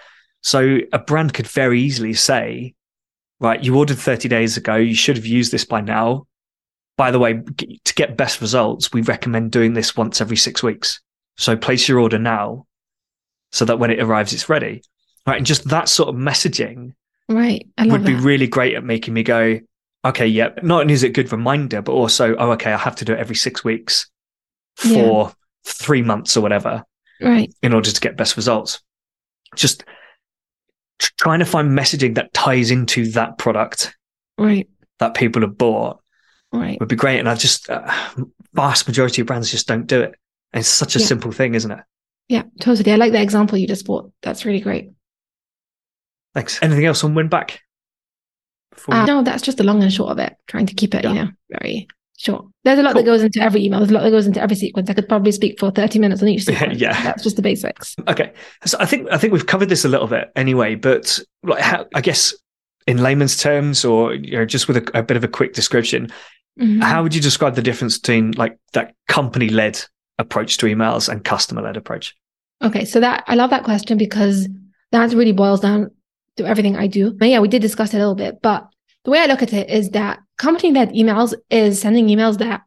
So 0.43 0.79
a 0.93 0.99
brand 0.99 1.35
could 1.35 1.47
very 1.47 1.81
easily 1.81 2.15
say, 2.15 2.75
right, 3.41 3.63
you 3.63 3.77
ordered 3.77 3.99
30 3.99 4.29
days 4.29 4.57
ago, 4.57 4.75
you 4.75 4.95
should 4.95 5.17
have 5.17 5.27
used 5.27 5.53
this 5.53 5.65
by 5.65 5.81
now. 5.81 6.27
By 6.97 7.11
the 7.11 7.19
way, 7.19 7.41
to 7.85 7.95
get 7.95 8.17
best 8.17 8.41
results, 8.41 8.93
we 8.93 9.03
recommend 9.03 9.51
doing 9.51 9.75
this 9.75 9.97
once 9.97 10.21
every 10.21 10.37
six 10.37 10.63
weeks. 10.63 11.01
So 11.37 11.57
place 11.57 11.89
your 11.89 12.01
order 12.01 12.19
now 12.19 12.67
so 13.53 13.65
that 13.65 13.79
when 13.79 13.91
it 13.91 14.01
arrives, 14.01 14.33
it's 14.33 14.49
ready. 14.49 14.83
Right. 15.27 15.37
And 15.37 15.47
just 15.47 15.69
that 15.69 15.89
sort 15.89 16.09
of 16.09 16.17
messaging 16.17 16.95
right. 17.29 17.67
would 17.79 18.05
be 18.05 18.15
that. 18.15 18.23
really 18.23 18.47
great 18.47 18.75
at 18.75 18.83
making 18.83 19.15
me 19.15 19.23
go, 19.23 19.61
okay, 20.05 20.27
yeah, 20.27 20.51
not 20.63 20.81
only 20.81 20.95
is 20.95 21.05
it 21.05 21.11
a 21.11 21.13
good 21.13 21.31
reminder, 21.31 21.81
but 21.81 21.93
also, 21.93 22.35
oh, 22.37 22.51
okay, 22.53 22.73
I 22.73 22.77
have 22.77 22.97
to 22.97 23.05
do 23.05 23.13
it 23.13 23.21
every 23.21 23.37
six 23.37 23.63
weeks 23.63 24.11
for 24.75 24.89
yeah. 24.89 25.31
three 25.65 26.03
months 26.03 26.37
or 26.37 26.41
whatever. 26.41 26.85
Right. 27.21 27.55
In 27.63 27.73
order 27.73 27.93
to 27.93 28.01
get 28.01 28.17
best 28.17 28.37
results. 28.37 28.81
Just 29.55 29.85
trying 30.99 31.39
to 31.39 31.45
find 31.45 31.79
messaging 31.79 32.17
that 32.17 32.33
ties 32.33 32.73
into 32.73 33.07
that 33.13 33.39
product. 33.39 33.95
Right. 34.39 34.69
That 34.99 35.15
people 35.15 35.43
have 35.43 35.57
bought. 35.57 36.01
Right. 36.53 36.81
Would 36.81 36.89
be 36.89 36.97
great. 36.97 37.21
And 37.21 37.29
I 37.29 37.37
just, 37.37 37.71
uh, 37.71 37.89
vast 38.55 38.89
majority 38.89 39.21
of 39.21 39.29
brands 39.29 39.51
just 39.51 39.69
don't 39.69 39.87
do 39.87 40.01
it. 40.01 40.15
And 40.53 40.61
it's 40.61 40.69
such 40.69 40.97
a 40.97 40.99
yeah. 40.99 41.07
simple 41.07 41.31
thing, 41.31 41.55
isn't 41.55 41.71
it? 41.71 41.81
Yeah, 42.29 42.45
totally. 42.61 42.93
I 42.93 42.97
like 42.97 43.13
the 43.13 43.23
example 43.23 43.59
you 43.59 43.67
just 43.67 43.87
brought. 43.87 44.11
That's 44.23 44.45
really 44.45 44.61
great. 44.61 44.93
Thanks. 46.35 46.63
Anything 46.63 46.87
else 46.87 47.05
on 47.05 47.15
win 47.15 47.29
back? 47.29 47.61
Uh, 48.89 49.05
no, 49.05 49.23
that's 49.23 49.43
just 49.43 49.59
the 49.59 49.65
long 49.65 49.83
and 49.83 49.93
short 49.93 50.11
of 50.11 50.19
it. 50.19 50.35
Trying 50.47 50.67
to 50.67 50.75
keep 50.75 50.95
it, 50.95 51.05
yeah. 51.05 51.11
you 51.11 51.15
know, 51.17 51.31
very 51.51 51.89
short. 52.17 52.47
There's 52.65 52.79
a 52.79 52.83
lot 52.83 52.95
cool. 52.95 53.03
that 53.03 53.07
goes 53.07 53.23
into 53.23 53.41
every 53.41 53.65
email. 53.65 53.81
There's 53.81 53.91
a 53.91 53.95
lot 53.95 54.03
that 54.03 54.11
goes 54.11 54.27
into 54.27 54.41
every 54.41 54.57
sequence. 54.57 54.89
I 54.89 54.95
could 54.95 55.09
probably 55.09 55.33
speak 55.33 55.59
for 55.59 55.71
30 55.71 55.99
minutes 55.99 56.23
on 56.23 56.29
each 56.29 56.45
sequence. 56.47 56.81
yeah. 56.81 57.01
That's 57.03 57.23
just 57.23 57.37
the 57.37 57.43
basics. 57.43 57.95
Okay. 58.09 58.33
So 58.65 58.79
I 58.81 58.87
think 58.87 59.09
I 59.11 59.19
think 59.19 59.33
we've 59.33 59.47
covered 59.47 59.69
this 59.69 59.85
a 59.85 59.89
little 59.89 60.07
bit 60.07 60.33
anyway, 60.37 60.75
but 60.75 61.19
like 61.43 61.61
how, 61.61 61.87
I 61.95 62.01
guess 62.01 62.35
in 62.87 62.99
layman's 62.99 63.37
terms 63.37 63.85
or 63.85 64.15
you 64.15 64.39
know 64.39 64.45
just 64.45 64.69
with 64.69 64.77
a, 64.77 64.99
a 64.99 65.03
bit 65.03 65.17
of 65.17 65.25
a 65.25 65.29
quick 65.29 65.53
description, 65.53 66.07
mm-hmm. 66.59 66.81
how 66.81 67.03
would 67.03 67.15
you 67.15 67.21
describe 67.21 67.55
the 67.55 67.63
difference 67.63 67.99
between 67.99 68.33
like 68.33 68.59
that 68.73 68.95
company 69.09 69.49
led 69.49 69.81
approach 70.19 70.59
to 70.59 70.67
emails 70.67 71.09
and 71.09 71.25
customer 71.25 71.63
led 71.63 71.77
approach? 71.77 72.17
Okay, 72.63 72.85
so 72.85 73.01
that 73.01 73.25
I 73.27 73.35
love 73.35 73.51
that 73.51 73.65
question 73.65 73.99
because 73.99 74.49
that 74.93 75.13
really 75.13 75.33
boils 75.33 75.61
down 75.61 75.91
to 76.37 76.47
everything 76.47 76.77
I 76.77 76.87
do. 76.87 77.13
But 77.13 77.29
yeah, 77.29 77.41
we 77.41 77.49
did 77.49 77.63
discuss 77.63 77.93
it 77.93 77.97
a 77.97 78.01
little 78.01 78.15
bit, 78.15 78.41
but 78.43 78.69
the 79.05 79.11
way 79.11 79.19
I 79.19 79.27
look 79.27 79.43
at 79.43 79.53
it 79.53 79.69
is 79.69 79.91
that 79.91 80.21
company 80.39 80.73
led 80.73 80.91
emails 80.91 81.35
is 81.51 81.81
sending 81.81 82.07
emails 82.07 82.39
that 82.39 82.63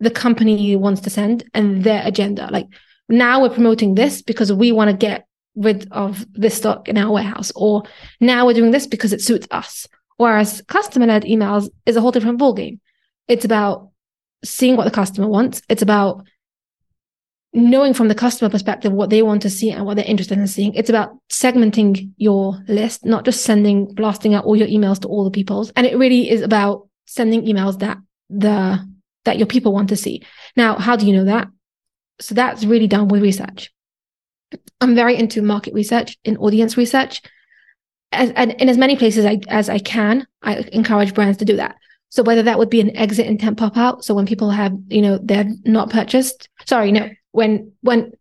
the 0.00 0.10
company 0.10 0.76
wants 0.76 1.00
to 1.02 1.10
send 1.10 1.48
and 1.54 1.84
their 1.84 2.02
agenda. 2.04 2.48
Like 2.50 2.66
now 3.08 3.42
we're 3.42 3.50
promoting 3.50 3.94
this 3.94 4.22
because 4.22 4.52
we 4.52 4.72
want 4.72 4.90
to 4.90 4.96
get 4.96 5.26
rid 5.54 5.88
of 5.90 6.24
this 6.32 6.54
stock 6.54 6.88
in 6.88 6.96
our 6.96 7.12
warehouse, 7.12 7.52
or 7.54 7.82
now 8.20 8.46
we're 8.46 8.54
doing 8.54 8.70
this 8.70 8.86
because 8.86 9.12
it 9.12 9.20
suits 9.20 9.46
us. 9.50 9.86
Whereas 10.16 10.62
customer 10.68 11.06
led 11.06 11.24
emails 11.24 11.68
is 11.86 11.96
a 11.96 12.00
whole 12.00 12.10
different 12.10 12.40
ballgame. 12.40 12.80
It's 13.28 13.44
about 13.44 13.90
seeing 14.44 14.76
what 14.76 14.84
the 14.84 14.90
customer 14.90 15.28
wants. 15.28 15.62
It's 15.68 15.82
about 15.82 16.26
knowing 17.52 17.94
from 17.94 18.08
the 18.08 18.14
customer 18.14 18.50
perspective 18.50 18.92
what 18.92 19.10
they 19.10 19.22
want 19.22 19.42
to 19.42 19.50
see 19.50 19.70
and 19.70 19.86
what 19.86 19.96
they're 19.96 20.04
interested 20.04 20.38
in 20.38 20.46
seeing. 20.46 20.74
It's 20.74 20.90
about 20.90 21.16
segmenting 21.30 22.12
your 22.16 22.62
list, 22.68 23.04
not 23.04 23.24
just 23.24 23.42
sending, 23.42 23.94
blasting 23.94 24.34
out 24.34 24.44
all 24.44 24.56
your 24.56 24.68
emails 24.68 25.00
to 25.00 25.08
all 25.08 25.24
the 25.24 25.30
people. 25.30 25.68
And 25.74 25.86
it 25.86 25.96
really 25.96 26.28
is 26.30 26.42
about 26.42 26.88
sending 27.06 27.42
emails 27.42 27.78
that 27.78 27.98
the 28.28 28.86
that 29.24 29.38
your 29.38 29.46
people 29.46 29.72
want 29.72 29.88
to 29.90 29.96
see. 29.96 30.22
Now, 30.56 30.76
how 30.76 30.96
do 30.96 31.06
you 31.06 31.12
know 31.12 31.24
that? 31.24 31.48
So 32.20 32.34
that's 32.34 32.64
really 32.64 32.86
done 32.86 33.08
with 33.08 33.22
research. 33.22 33.70
I'm 34.80 34.94
very 34.94 35.16
into 35.16 35.42
market 35.42 35.74
research 35.74 36.16
in 36.24 36.36
audience 36.38 36.76
research. 36.76 37.20
As, 38.10 38.30
and 38.30 38.52
in 38.52 38.70
as 38.70 38.78
many 38.78 38.96
places 38.96 39.26
I, 39.26 39.40
as 39.48 39.68
I 39.68 39.78
can, 39.78 40.26
I 40.42 40.64
encourage 40.72 41.14
brands 41.14 41.38
to 41.38 41.44
do 41.44 41.56
that. 41.56 41.76
So 42.10 42.22
whether 42.22 42.42
that 42.42 42.58
would 42.58 42.70
be 42.70 42.80
an 42.80 42.96
exit 42.96 43.26
intent 43.26 43.58
pop 43.58 43.76
out. 43.76 44.04
So 44.04 44.14
when 44.14 44.26
people 44.26 44.50
have, 44.50 44.72
you 44.88 45.02
know, 45.02 45.18
they're 45.22 45.50
not 45.64 45.90
purchased. 45.90 46.48
Sorry, 46.64 46.90
no, 46.90 47.10
when 47.32 47.72
when 47.82 48.12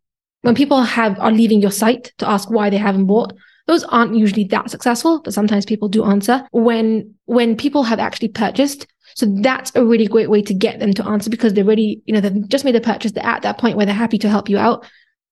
when 0.42 0.56
people 0.56 0.82
have 0.82 1.20
are 1.20 1.32
leaving 1.32 1.62
your 1.62 1.72
site 1.72 2.14
to 2.18 2.30
ask 2.30 2.50
why 2.50 2.70
they 2.70 2.78
haven't 2.78 3.06
bought 3.06 3.34
those 3.66 3.84
aren't 3.86 4.16
usually 4.16 4.46
that 4.46 4.70
successful 4.70 5.22
but 5.22 5.34
sometimes 5.34 5.66
people 5.66 5.90
do 5.90 6.06
answer 6.06 6.48
when 6.52 7.14
when 7.26 7.56
people 7.56 7.84
have 7.84 8.00
actually 8.00 8.28
purchased 8.30 8.88
so 9.16 9.26
that's 9.42 9.72
a 9.76 9.84
really 9.84 10.08
great 10.08 10.30
way 10.30 10.42
to 10.42 10.54
get 10.54 10.80
them 10.80 10.94
to 10.94 11.06
answer 11.06 11.30
because 11.30 11.54
they're 11.54 11.66
really 11.66 12.02
you 12.06 12.14
know 12.14 12.22
they've 12.22 12.48
just 12.48 12.66
made 12.66 12.76
a 12.76 12.82
purchase 12.82 13.12
they're 13.12 13.26
at 13.26 13.42
that 13.42 13.58
point 13.58 13.76
where 13.76 13.86
they're 13.86 13.96
happy 13.96 14.18
to 14.18 14.30
help 14.30 14.50
you 14.50 14.58
out 14.58 14.86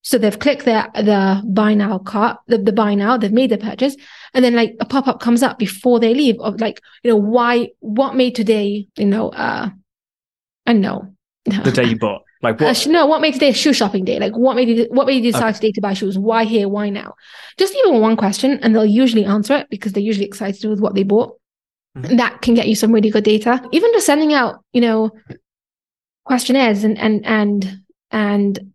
so 0.05 0.17
they've 0.17 0.39
clicked 0.39 0.65
their 0.65 0.87
the 0.93 1.41
buy 1.51 1.73
now 1.73 1.97
cart 1.97 2.37
the, 2.47 2.57
the 2.57 2.71
buy 2.71 2.93
now 2.93 3.17
they've 3.17 3.33
made 3.33 3.49
the 3.49 3.57
purchase 3.57 3.97
and 4.33 4.45
then 4.45 4.55
like 4.55 4.75
a 4.79 4.85
pop-up 4.85 5.19
comes 5.19 5.43
up 5.43 5.59
before 5.59 5.99
they 5.99 6.13
leave 6.13 6.39
of 6.39 6.61
like 6.61 6.79
you 7.03 7.09
know 7.09 7.17
why 7.17 7.67
what 7.79 8.15
made 8.15 8.35
today 8.35 8.87
you 8.95 9.05
know 9.05 9.29
uh 9.29 9.69
i 10.65 10.73
know 10.73 11.13
the 11.45 11.71
day 11.71 11.83
you 11.83 11.97
bought 11.97 12.21
like 12.41 12.59
what? 12.59 12.77
Uh, 12.87 12.91
no, 12.91 13.05
what 13.07 13.21
made 13.21 13.33
today 13.33 13.49
a 13.49 13.53
shoe 13.53 13.73
shopping 13.73 14.05
day? 14.05 14.19
Like 14.19 14.33
what 14.33 14.55
made 14.55 14.69
you 14.69 14.87
what 14.91 15.07
made 15.07 15.23
you 15.23 15.31
decide 15.31 15.49
okay. 15.49 15.53
today 15.53 15.71
to 15.71 15.81
buy 15.81 15.93
shoes? 15.93 16.17
Why 16.17 16.43
here? 16.43 16.67
Why 16.69 16.89
now? 16.89 17.15
Just 17.57 17.73
leave 17.73 17.85
them 17.85 18.01
one 18.01 18.17
question, 18.17 18.59
and 18.61 18.75
they'll 18.75 18.85
usually 18.85 19.25
answer 19.25 19.55
it 19.55 19.69
because 19.69 19.93
they're 19.93 20.03
usually 20.03 20.27
excited 20.27 20.69
with 20.69 20.79
what 20.79 20.93
they 20.93 21.03
bought. 21.03 21.39
Mm-hmm. 21.97 22.17
that 22.17 22.41
can 22.41 22.55
get 22.55 22.67
you 22.67 22.75
some 22.75 22.91
really 22.91 23.09
good 23.09 23.23
data. 23.23 23.61
Even 23.71 23.93
just 23.93 24.05
sending 24.05 24.33
out, 24.33 24.61
you 24.73 24.81
know, 24.81 25.11
questionnaires 26.25 26.83
and 26.83 26.97
and 26.97 27.25
and 27.25 27.79
and 28.11 28.73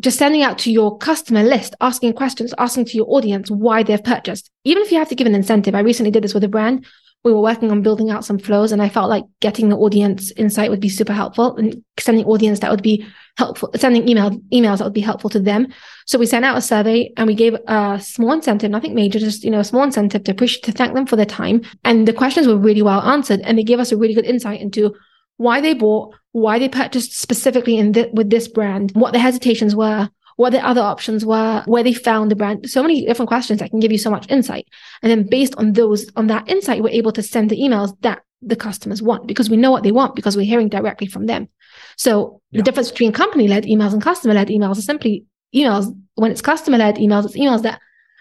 just 0.00 0.18
sending 0.18 0.42
out 0.42 0.58
to 0.60 0.72
your 0.72 0.96
customer 0.98 1.42
list, 1.42 1.74
asking 1.80 2.14
questions, 2.14 2.54
asking 2.58 2.86
to 2.86 2.96
your 2.96 3.06
audience 3.08 3.50
why 3.50 3.82
they've 3.82 4.02
purchased. 4.02 4.50
Even 4.64 4.82
if 4.82 4.90
you 4.90 4.98
have 4.98 5.08
to 5.08 5.14
give 5.14 5.26
an 5.26 5.34
incentive. 5.34 5.74
I 5.74 5.80
recently 5.80 6.10
did 6.10 6.24
this 6.24 6.34
with 6.34 6.44
a 6.44 6.48
brand 6.48 6.86
we 7.24 7.32
were 7.32 7.40
working 7.40 7.70
on 7.70 7.82
building 7.82 8.10
out 8.10 8.24
some 8.24 8.38
flows 8.38 8.70
and 8.70 8.80
I 8.80 8.88
felt 8.88 9.10
like 9.10 9.24
getting 9.40 9.68
the 9.68 9.76
audience 9.76 10.30
insight 10.32 10.70
would 10.70 10.80
be 10.80 10.88
super 10.88 11.12
helpful 11.12 11.56
and 11.56 11.82
sending 11.98 12.24
audience 12.24 12.60
that 12.60 12.70
would 12.70 12.82
be 12.82 13.04
helpful, 13.36 13.70
sending 13.74 14.08
email 14.08 14.30
emails 14.52 14.78
that 14.78 14.84
would 14.84 14.92
be 14.94 15.00
helpful 15.00 15.28
to 15.30 15.40
them. 15.40 15.66
So 16.06 16.18
we 16.18 16.26
sent 16.26 16.44
out 16.44 16.56
a 16.56 16.62
survey 16.62 17.12
and 17.16 17.26
we 17.26 17.34
gave 17.34 17.54
a 17.66 18.00
small 18.00 18.32
incentive, 18.32 18.70
nothing 18.70 18.94
major, 18.94 19.18
just, 19.18 19.42
you 19.42 19.50
know, 19.50 19.60
a 19.60 19.64
small 19.64 19.82
incentive 19.82 20.24
to 20.24 20.32
appreciate, 20.32 20.62
to 20.64 20.72
thank 20.72 20.94
them 20.94 21.06
for 21.06 21.16
their 21.16 21.26
time. 21.26 21.62
And 21.84 22.06
the 22.06 22.12
questions 22.12 22.46
were 22.46 22.56
really 22.56 22.82
well 22.82 23.00
answered 23.00 23.40
and 23.40 23.58
they 23.58 23.64
gave 23.64 23.80
us 23.80 23.90
a 23.90 23.96
really 23.96 24.14
good 24.14 24.24
insight 24.24 24.60
into 24.60 24.94
why 25.38 25.60
they 25.60 25.74
bought, 25.74 26.14
why 26.32 26.58
they 26.58 26.68
purchased 26.68 27.18
specifically 27.18 27.78
in 27.78 27.94
th- 27.94 28.12
with 28.12 28.28
this 28.30 28.46
brand, 28.46 28.92
what 28.92 29.12
the 29.12 29.18
hesitations 29.18 29.74
were, 29.74 30.10
what 30.36 30.50
the 30.50 30.64
other 30.64 30.80
options 30.80 31.24
were, 31.24 31.62
where 31.66 31.82
they 31.82 31.92
found 31.92 32.30
the 32.30 32.36
brand. 32.36 32.68
So 32.70 32.82
many 32.82 33.04
different 33.06 33.28
questions 33.28 33.58
that 33.58 33.70
can 33.70 33.80
give 33.80 33.90
you 33.90 33.98
so 33.98 34.10
much 34.10 34.30
insight. 34.30 34.68
And 35.02 35.10
then 35.10 35.28
based 35.28 35.54
on 35.56 35.72
those, 35.72 36.08
on 36.14 36.26
that 36.28 36.48
insight, 36.48 36.82
we're 36.82 36.90
able 36.90 37.12
to 37.12 37.22
send 37.22 37.50
the 37.50 37.58
emails 37.58 37.96
that 38.02 38.22
the 38.42 38.56
customers 38.56 39.02
want 39.02 39.26
because 39.26 39.50
we 39.50 39.56
know 39.56 39.70
what 39.70 39.82
they 39.82 39.90
want 39.90 40.14
because 40.14 40.36
we're 40.36 40.46
hearing 40.46 40.68
directly 40.68 41.06
from 41.06 41.26
them. 41.26 41.48
So 41.96 42.40
yeah. 42.50 42.58
the 42.58 42.62
difference 42.62 42.90
between 42.90 43.12
company 43.12 43.48
led 43.48 43.64
emails 43.64 43.92
and 43.92 44.02
customer 44.02 44.34
led 44.34 44.48
emails 44.48 44.76
is 44.76 44.84
simply 44.84 45.24
emails. 45.54 45.92
When 46.14 46.30
it's 46.30 46.40
customer 46.40 46.78
led 46.78 46.96
emails, 46.96 47.24
it's 47.24 47.36
emails 47.36 47.62
that 47.62 47.80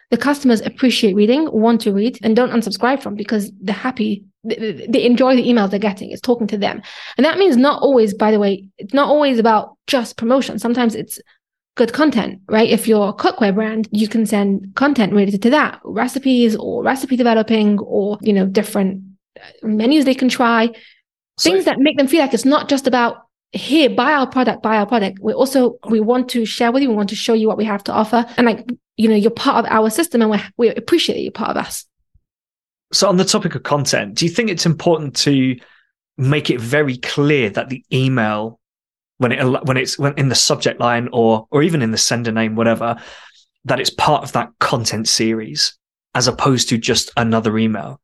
the 0.10 0.18
customers 0.18 0.62
appreciate 0.62 1.16
reading, 1.16 1.50
want 1.52 1.82
to 1.82 1.94
read, 1.94 2.18
and 2.24 2.36
don't 2.36 2.52
unsubscribe 2.52 3.02
from 3.02 3.16
because 3.16 3.52
they're 3.60 3.76
happy. 3.76 4.26
They 4.44 5.04
enjoy 5.04 5.36
the 5.36 5.48
emails 5.48 5.72
they're 5.72 5.80
getting. 5.80 6.12
It's 6.12 6.22
talking 6.22 6.48
to 6.48 6.58
them. 6.58 6.82
And 7.18 7.26
that 7.26 7.38
means 7.38 7.58
not 7.58 7.82
always, 7.82 8.14
by 8.14 8.32
the 8.32 8.40
way, 8.40 8.68
it's 8.78 8.94
not 8.94 9.10
always 9.10 9.40
about 9.40 9.78
just 9.88 10.18
promotion. 10.18 10.60
Sometimes 10.60 10.96
it's 10.96 11.20
good 11.76 11.94
content, 11.94 12.42
right? 12.48 12.70
If 12.70 12.88
you're 12.88 13.10
a 13.10 13.14
cookware 13.14 13.54
brand, 13.54 13.88
you 13.92 14.08
can 14.08 14.26
send 14.26 14.76
content 14.76 15.14
related 15.14 15.42
to 15.44 15.50
that, 15.52 15.80
recipes 15.84 16.56
or 16.56 16.84
recipe 16.84 17.16
developing 17.16 17.80
or, 17.80 18.18
you 18.22 18.34
know, 18.34 18.46
different 18.46 19.04
uh, 19.40 19.68
menus 19.68 20.06
they 20.06 20.16
can 20.16 20.30
try, 20.30 20.70
so 21.38 21.52
things 21.52 21.66
that 21.66 21.80
make 21.80 21.98
them 21.98 22.08
feel 22.08 22.22
like 22.22 22.34
it's 22.34 22.46
not 22.46 22.68
just 22.68 22.88
about 22.88 23.28
here, 23.52 23.90
buy 23.90 24.14
our 24.14 24.28
product, 24.28 24.64
buy 24.64 24.78
our 24.78 24.86
product. 24.86 25.20
We 25.22 25.34
also, 25.34 25.78
we 25.88 26.00
want 26.00 26.30
to 26.30 26.46
share 26.46 26.72
with 26.72 26.84
you. 26.84 26.90
We 26.90 26.96
want 26.96 27.10
to 27.10 27.16
show 27.16 27.34
you 27.34 27.48
what 27.48 27.58
we 27.58 27.66
have 27.66 27.84
to 27.86 27.94
offer. 27.94 28.26
And 28.38 28.48
like, 28.48 28.68
you 28.98 29.08
know, 29.08 29.16
you're 29.16 29.32
part 29.32 29.64
of 29.64 29.72
our 29.72 29.90
system 29.90 30.22
and 30.22 30.32
we 30.32 30.40
we 30.58 30.70
appreciate 30.70 31.16
that 31.16 31.22
you're 31.22 31.32
part 31.32 31.52
of 31.52 31.58
us. 31.58 31.86
So 32.92 33.10
on 33.10 33.18
the 33.18 33.26
topic 33.26 33.56
of 33.56 33.64
content, 33.64 34.16
do 34.16 34.26
you 34.26 34.32
think 34.32 34.50
it's 34.50 34.66
important 34.66 35.16
to 35.18 35.58
make 36.18 36.50
it 36.50 36.60
very 36.60 36.98
clear 36.98 37.50
that 37.52 37.70
the 37.70 37.84
email 37.94 38.60
when 39.18 39.32
it 39.32 39.44
when 39.66 39.78
it's 39.78 39.98
when 39.98 40.14
in 40.16 40.30
the 40.30 40.36
subject 40.36 40.80
line 40.80 41.10
or 41.12 41.48
or 41.52 41.64
even 41.64 41.82
in 41.82 41.92
the 41.92 41.98
sender 41.98 42.32
name, 42.32 42.56
whatever, 42.56 42.98
that 43.66 43.80
it's 43.80 43.90
part 43.90 44.24
of 44.24 44.32
that 44.34 44.52
content 44.60 45.08
series 45.08 45.78
as 46.16 46.28
opposed 46.28 46.70
to 46.70 46.78
just 46.78 47.12
another 47.18 47.58
email. 47.58 48.00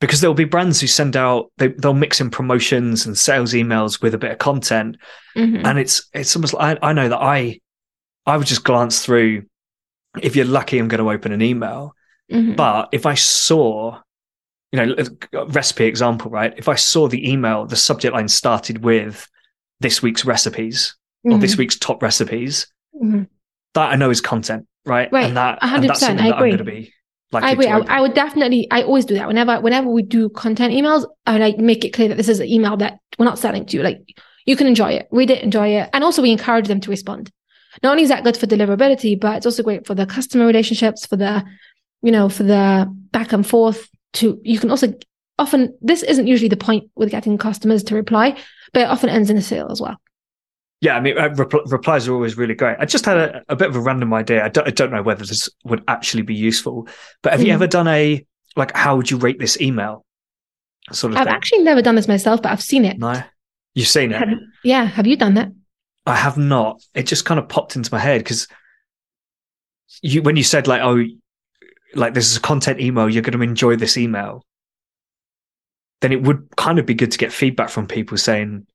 Because 0.00 0.20
there 0.20 0.28
will 0.28 0.34
be 0.34 0.44
brands 0.44 0.80
who 0.80 0.86
send 0.86 1.16
out 1.16 1.52
they, 1.58 1.68
they'll 1.68 1.94
mix 1.94 2.20
in 2.20 2.30
promotions 2.30 3.06
and 3.06 3.16
sales 3.16 3.52
emails 3.52 4.02
with 4.02 4.14
a 4.14 4.18
bit 4.18 4.32
of 4.32 4.38
content, 4.38 4.96
mm-hmm. 5.36 5.64
and 5.64 5.78
it's 5.78 6.08
it's 6.12 6.34
almost 6.34 6.54
like 6.54 6.78
I, 6.82 6.88
I 6.88 6.92
know 6.92 7.08
that 7.08 7.20
I 7.20 7.60
I 8.26 8.36
would 8.36 8.46
just 8.46 8.64
glance 8.64 9.04
through. 9.04 9.44
If 10.20 10.34
you're 10.34 10.44
lucky, 10.44 10.78
I'm 10.78 10.88
going 10.88 11.02
to 11.02 11.10
open 11.10 11.32
an 11.32 11.40
email. 11.40 11.94
Mm-hmm. 12.30 12.54
But 12.54 12.88
if 12.92 13.06
I 13.06 13.14
saw 13.14 14.00
you 14.72 14.86
know, 14.86 14.96
recipe 15.48 15.84
example, 15.84 16.30
right? 16.30 16.54
If 16.56 16.68
I 16.68 16.76
saw 16.76 17.06
the 17.06 17.30
email, 17.30 17.66
the 17.66 17.76
subject 17.76 18.14
line 18.14 18.28
started 18.28 18.82
with 18.82 19.28
this 19.80 20.02
week's 20.02 20.24
recipes 20.24 20.96
mm-hmm. 21.26 21.36
or 21.36 21.38
this 21.38 21.52
mm-hmm. 21.52 21.60
week's 21.60 21.78
top 21.78 22.02
recipes, 22.02 22.66
mm-hmm. 22.94 23.24
that 23.74 23.92
I 23.92 23.96
know 23.96 24.08
is 24.08 24.22
content, 24.22 24.66
right? 24.86 25.12
Right. 25.12 25.26
And 25.26 25.36
that, 25.36 25.60
100%, 25.60 25.74
and 25.74 25.84
that's 25.84 26.00
something 26.00 26.24
I 26.24 26.28
that 26.30 26.34
I'm 26.36 26.40
going 26.40 26.58
to 26.58 26.64
be 26.64 26.94
like. 27.32 27.44
I 27.44 27.50
agree. 27.50 27.66
I, 27.66 27.80
I 27.80 28.00
would 28.00 28.14
definitely. 28.14 28.66
I 28.70 28.82
always 28.82 29.04
do 29.04 29.14
that. 29.14 29.28
Whenever, 29.28 29.60
whenever 29.60 29.90
we 29.90 30.02
do 30.02 30.30
content 30.30 30.72
emails, 30.72 31.04
I 31.26 31.36
like 31.36 31.58
make 31.58 31.84
it 31.84 31.90
clear 31.90 32.08
that 32.08 32.16
this 32.16 32.30
is 32.30 32.40
an 32.40 32.48
email 32.48 32.78
that 32.78 32.98
we're 33.18 33.26
not 33.26 33.38
selling 33.38 33.66
to 33.66 33.76
you. 33.76 33.82
Like 33.82 34.00
you 34.46 34.56
can 34.56 34.66
enjoy 34.66 34.92
it, 34.92 35.06
read 35.10 35.30
it, 35.30 35.42
enjoy 35.42 35.68
it, 35.68 35.90
and 35.92 36.02
also 36.02 36.22
we 36.22 36.32
encourage 36.32 36.68
them 36.68 36.80
to 36.80 36.90
respond. 36.90 37.30
Not 37.82 37.92
only 37.92 38.02
is 38.02 38.10
that 38.10 38.24
good 38.24 38.36
for 38.36 38.46
deliverability, 38.46 39.18
but 39.18 39.36
it's 39.36 39.46
also 39.46 39.62
great 39.62 39.86
for 39.86 39.94
the 39.94 40.04
customer 40.04 40.46
relationships, 40.46 41.06
for 41.06 41.16
the, 41.16 41.42
you 42.02 42.10
know, 42.12 42.28
for 42.28 42.42
the 42.42 42.86
back 43.12 43.32
and 43.32 43.46
forth. 43.46 43.88
To 44.14 44.38
you 44.44 44.58
can 44.58 44.70
also 44.70 44.92
often 45.38 45.74
this 45.80 46.02
isn't 46.02 46.26
usually 46.26 46.48
the 46.50 46.56
point 46.56 46.90
with 46.94 47.10
getting 47.10 47.38
customers 47.38 47.82
to 47.84 47.94
reply, 47.94 48.36
but 48.74 48.82
it 48.82 48.88
often 48.88 49.08
ends 49.08 49.30
in 49.30 49.36
a 49.38 49.42
sale 49.42 49.68
as 49.70 49.80
well. 49.80 49.96
Yeah, 50.82 50.96
I 50.96 51.00
mean, 51.00 51.16
uh, 51.16 51.28
repl- 51.30 51.70
replies 51.70 52.08
are 52.08 52.12
always 52.12 52.36
really 52.36 52.54
great. 52.54 52.76
I 52.80 52.84
just 52.86 53.04
had 53.06 53.16
a, 53.16 53.42
a 53.48 53.54
bit 53.56 53.68
of 53.68 53.76
a 53.76 53.80
random 53.80 54.12
idea. 54.12 54.44
I 54.44 54.48
don't, 54.48 54.66
I 54.66 54.70
don't 54.72 54.90
know 54.90 55.00
whether 55.02 55.24
this 55.24 55.48
would 55.64 55.82
actually 55.86 56.24
be 56.24 56.34
useful, 56.34 56.88
but 57.22 57.32
have 57.32 57.40
you 57.40 57.48
Mm. 57.48 57.54
ever 57.54 57.66
done 57.68 57.86
a 57.88 58.26
like, 58.56 58.76
how 58.76 58.96
would 58.96 59.10
you 59.10 59.16
rate 59.16 59.38
this 59.38 59.58
email? 59.60 60.04
Sort 60.90 61.12
of 61.12 61.18
I've 61.18 61.26
thing. 61.26 61.34
actually 61.34 61.62
never 61.62 61.80
done 61.82 61.94
this 61.94 62.08
myself, 62.08 62.42
but 62.42 62.50
I've 62.52 62.60
seen 62.62 62.84
it. 62.84 62.98
no, 62.98 63.22
you've 63.74 63.86
seen 63.88 64.10
it. 64.12 64.18
Have, 64.18 64.28
yeah, 64.64 64.84
have 64.84 65.06
you 65.06 65.16
done 65.16 65.34
that? 65.34 65.52
I 66.04 66.16
have 66.16 66.36
not. 66.36 66.82
It 66.94 67.04
just 67.04 67.24
kind 67.24 67.38
of 67.38 67.48
popped 67.48 67.76
into 67.76 67.94
my 67.94 68.00
head 68.00 68.18
because 68.18 68.48
you 70.02 70.20
when 70.22 70.36
you 70.36 70.42
said 70.44 70.66
like, 70.66 70.82
oh, 70.82 71.02
like 71.94 72.14
this 72.14 72.30
is 72.30 72.36
a 72.36 72.40
content 72.40 72.80
email, 72.80 73.08
you're 73.08 73.22
going 73.22 73.38
to 73.38 73.42
enjoy 73.42 73.76
this 73.76 73.96
email. 73.96 74.44
Then 76.00 76.12
it 76.12 76.22
would 76.22 76.48
kind 76.56 76.78
of 76.78 76.86
be 76.86 76.94
good 76.94 77.12
to 77.12 77.18
get 77.18 77.32
feedback 77.32 77.70
from 77.70 77.86
people 77.86 78.16
saying, 78.16 78.66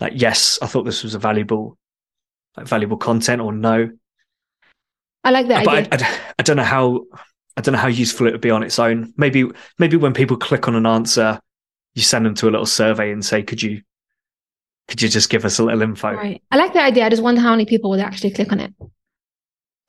like, 0.00 0.12
yes, 0.16 0.58
I 0.60 0.66
thought 0.66 0.84
this 0.84 1.02
was 1.02 1.14
a 1.14 1.18
valuable, 1.18 1.78
like 2.56 2.66
valuable 2.66 2.96
content, 2.96 3.40
or 3.40 3.52
no. 3.52 3.90
I 5.24 5.30
like 5.30 5.48
that 5.48 5.62
uh, 5.62 5.64
but 5.64 5.92
idea. 5.92 6.08
I, 6.08 6.12
I, 6.12 6.20
I 6.40 6.42
don't 6.42 6.56
know 6.56 6.64
how 6.64 7.04
I 7.56 7.60
don't 7.60 7.72
know 7.72 7.78
how 7.78 7.88
useful 7.88 8.26
it 8.26 8.32
would 8.32 8.40
be 8.40 8.50
on 8.50 8.62
its 8.62 8.78
own. 8.78 9.12
Maybe 9.16 9.44
maybe 9.78 9.96
when 9.96 10.14
people 10.14 10.36
click 10.36 10.68
on 10.68 10.74
an 10.74 10.86
answer, 10.86 11.40
you 11.94 12.02
send 12.02 12.26
them 12.26 12.34
to 12.36 12.48
a 12.48 12.50
little 12.50 12.66
survey 12.66 13.12
and 13.12 13.24
say, 13.24 13.42
could 13.42 13.62
you 13.62 13.82
could 14.88 15.00
you 15.00 15.08
just 15.08 15.30
give 15.30 15.44
us 15.44 15.58
a 15.58 15.64
little 15.64 15.82
info? 15.82 16.12
Right. 16.12 16.42
I 16.50 16.56
like 16.56 16.72
the 16.72 16.82
idea. 16.82 17.06
I 17.06 17.08
just 17.08 17.22
wonder 17.22 17.40
how 17.40 17.50
many 17.50 17.66
people 17.66 17.90
would 17.90 18.00
actually 18.00 18.32
click 18.32 18.52
on 18.52 18.60
it. 18.60 18.74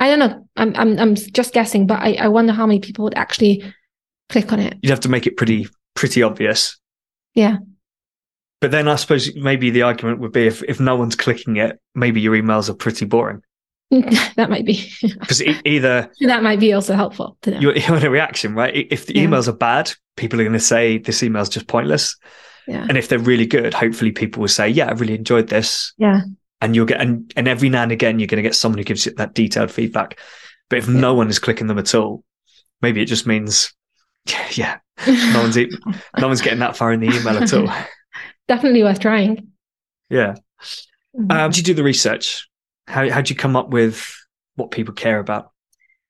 I 0.04 0.10
don't 0.10 0.20
know. 0.20 0.48
I'm 0.58 0.76
I'm 0.76 1.00
I'm 1.00 1.16
just 1.16 1.54
guessing, 1.54 1.88
but 1.88 2.00
I, 2.02 2.14
I 2.16 2.28
wonder 2.28 2.52
how 2.54 2.66
many 2.68 2.80
people 2.80 3.04
would 3.06 3.16
actually 3.18 3.64
click 4.30 4.52
on 4.52 4.60
it. 4.60 4.78
You'd 4.82 4.90
have 4.90 5.00
to 5.02 5.10
make 5.10 5.26
it 5.28 5.38
pretty 5.38 5.68
pretty 5.96 6.22
obvious. 6.24 6.78
Yeah. 7.36 7.58
But 8.60 8.72
then 8.72 8.88
I 8.88 8.96
suppose 8.96 9.34
maybe 9.36 9.70
the 9.70 9.82
argument 9.84 10.20
would 10.20 10.32
be 10.32 10.46
if, 10.48 10.64
if 10.64 10.80
no 10.80 10.96
one's 10.96 11.16
clicking 11.16 11.58
it, 11.58 11.80
maybe 11.96 12.22
your 12.22 12.34
emails 12.36 12.70
are 12.70 12.74
pretty 12.74 13.06
boring. 13.06 13.42
that 13.92 14.50
might 14.50 14.66
be 14.66 14.90
Because 15.02 15.42
e- 15.42 15.60
either 15.66 16.12
that 16.22 16.44
might 16.44 16.60
be 16.60 16.74
also 16.74 16.96
helpful 16.96 17.38
to 17.44 17.52
them. 17.52 17.62
you, 17.62 17.74
you 17.74 17.92
want 17.92 18.04
a 18.04 18.10
reaction, 18.10 18.56
right? 18.56 18.88
If 18.90 19.06
the 19.06 19.16
Yeah. 19.16 19.26
emails 19.26 19.48
are 19.48 19.54
bad, 19.54 19.92
people 20.18 20.40
are 20.40 20.44
going 20.44 20.54
to 20.54 20.60
say 20.60 20.98
this 20.98 21.22
email's 21.24 21.50
just 21.50 21.68
pointless. 21.68 22.16
yeah. 22.68 22.86
And 22.90 22.98
if 22.98 23.08
they're 23.10 23.20
really 23.20 23.46
good, 23.46 23.74
hopefully 23.74 24.12
people 24.12 24.42
will 24.42 24.48
say, 24.48 24.68
yeah, 24.70 24.88
I 24.88 24.94
really 24.94 25.16
enjoyed 25.16 25.48
this. 25.50 25.94
Yeah. 25.98 26.22
And 26.64 26.76
you'll 26.76 26.86
get, 26.86 27.02
and, 27.02 27.32
and 27.36 27.48
every 27.48 27.70
now 27.70 27.84
and 27.84 27.92
again, 27.92 28.20
you're 28.20 28.28
going 28.28 28.42
to 28.42 28.48
get 28.48 28.56
someone 28.56 28.78
who 28.78 28.84
gives 28.84 29.06
you 29.06 29.14
that 29.16 29.34
detailed 29.34 29.70
feedback. 29.72 30.18
But 30.70 30.80
if 30.80 30.88
Yeah. 30.88 31.00
no 31.00 31.14
one 31.14 31.30
is 31.30 31.40
clicking 31.40 31.68
them 31.68 31.78
at 31.78 31.94
all, 31.94 32.24
maybe 32.82 33.02
it 33.02 33.06
just 33.06 33.28
means, 33.28 33.74
yeah, 34.52 34.78
no 35.06 35.42
one's, 35.42 35.58
e- 35.58 35.70
no 36.20 36.28
one's 36.28 36.42
getting 36.42 36.60
that 36.60 36.78
far 36.78 36.94
in 36.94 37.00
the 37.02 37.08
email 37.08 37.38
at 37.38 37.54
all. 37.54 37.68
Definitely 38.48 38.84
worth 38.84 39.00
trying. 39.00 39.52
Yeah. 40.10 40.36
Mhm. 41.18 41.32
Um, 41.32 41.52
did 41.52 41.58
you 41.58 41.64
do 41.64 41.74
the 41.74 41.84
research? 41.84 42.48
How 42.88 43.10
how'd 43.10 43.30
you 43.30 43.36
come 43.36 43.56
up 43.56 43.70
with 43.70 44.14
what 44.56 44.72
people 44.72 44.94
care 44.94 45.20
about? 45.20 45.52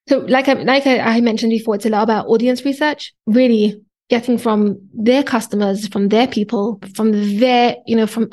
So, 0.10 0.20
like 0.20 0.48
I, 0.48 0.54
like 0.54 0.86
I, 0.88 1.00
I 1.00 1.22
mentioned 1.22 1.50
before, 1.52 1.76
it's 1.76 1.86
a 1.86 1.90
lot 1.90 2.04
about 2.04 2.28
audience 2.28 2.64
research. 2.66 3.14
Really 3.28 3.82
getting 4.10 4.38
from 4.38 4.78
their 4.94 5.24
customers, 5.24 5.88
from 5.88 6.10
their 6.10 6.28
people, 6.28 6.80
from 6.96 7.38
their, 7.40 7.76
you 7.86 7.96
know, 7.96 8.08
from 8.08 8.30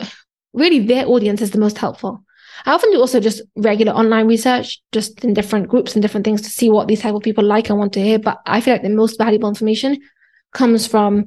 really 0.53 0.81
their 0.81 1.07
audience 1.07 1.41
is 1.41 1.51
the 1.51 1.61
most 1.61 1.79
helpful. 1.79 2.25
I 2.67 2.73
often 2.73 2.91
do 2.91 3.01
also 3.01 3.21
just 3.21 3.43
regular 3.57 3.93
online 3.93 4.27
research, 4.27 4.83
just 4.93 5.25
in 5.25 5.35
different 5.35 5.69
groups 5.69 5.95
and 5.95 6.03
different 6.03 6.25
things 6.25 6.43
to 6.43 6.51
see 6.51 6.69
what 6.69 6.89
these 6.89 7.01
type 7.01 7.15
of 7.15 7.23
people 7.23 7.45
like 7.45 7.71
and 7.71 7.79
want 7.79 7.93
to 7.95 8.03
hear. 8.03 8.19
But 8.19 8.39
I 8.47 8.61
feel 8.61 8.75
like 8.75 8.83
the 8.83 8.91
most 8.91 9.19
valuable 9.19 9.49
information 9.49 9.99
comes 10.53 10.87
from 10.87 11.27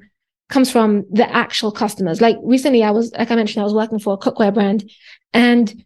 comes 0.50 0.70
from 0.70 1.06
the 1.12 1.30
actual 1.34 1.72
customers. 1.72 2.22
Like 2.22 2.38
recently, 2.44 2.84
I 2.84 2.92
was 2.92 3.12
like 3.14 3.32
I 3.32 3.36
mentioned, 3.36 3.62
I 3.62 3.66
was 3.66 3.74
working 3.74 4.00
for 4.00 4.14
a 4.14 4.18
cookware 4.18 4.54
brand, 4.54 4.90
and 5.34 5.84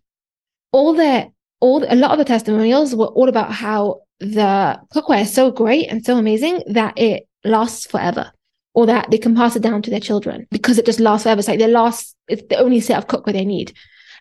all 0.71 0.93
their 0.93 1.29
all 1.59 1.83
a 1.87 1.95
lot 1.95 2.11
of 2.11 2.17
the 2.17 2.25
testimonials 2.25 2.95
were 2.95 3.07
all 3.07 3.29
about 3.29 3.51
how 3.51 4.01
the 4.19 4.79
cookware 4.93 5.21
is 5.21 5.33
so 5.33 5.51
great 5.51 5.87
and 5.87 6.03
so 6.03 6.17
amazing 6.17 6.61
that 6.67 6.97
it 6.97 7.27
lasts 7.43 7.85
forever 7.85 8.31
or 8.77 8.85
that 8.85 9.09
they 9.09 9.17
can 9.17 9.35
pass 9.35 9.55
it 9.55 9.63
down 9.63 9.81
to 9.81 9.89
their 9.89 9.99
children 9.99 10.45
because 10.51 10.77
it 10.77 10.85
just 10.85 10.99
lasts 10.99 11.23
forever. 11.23 11.39
It's 11.39 11.47
like 11.47 11.57
their 11.57 11.67
last, 11.67 12.15
it's 12.27 12.43
the 12.47 12.57
only 12.57 12.79
set 12.79 12.99
of 12.99 13.07
cookware 13.07 13.33
they 13.33 13.43
need. 13.43 13.73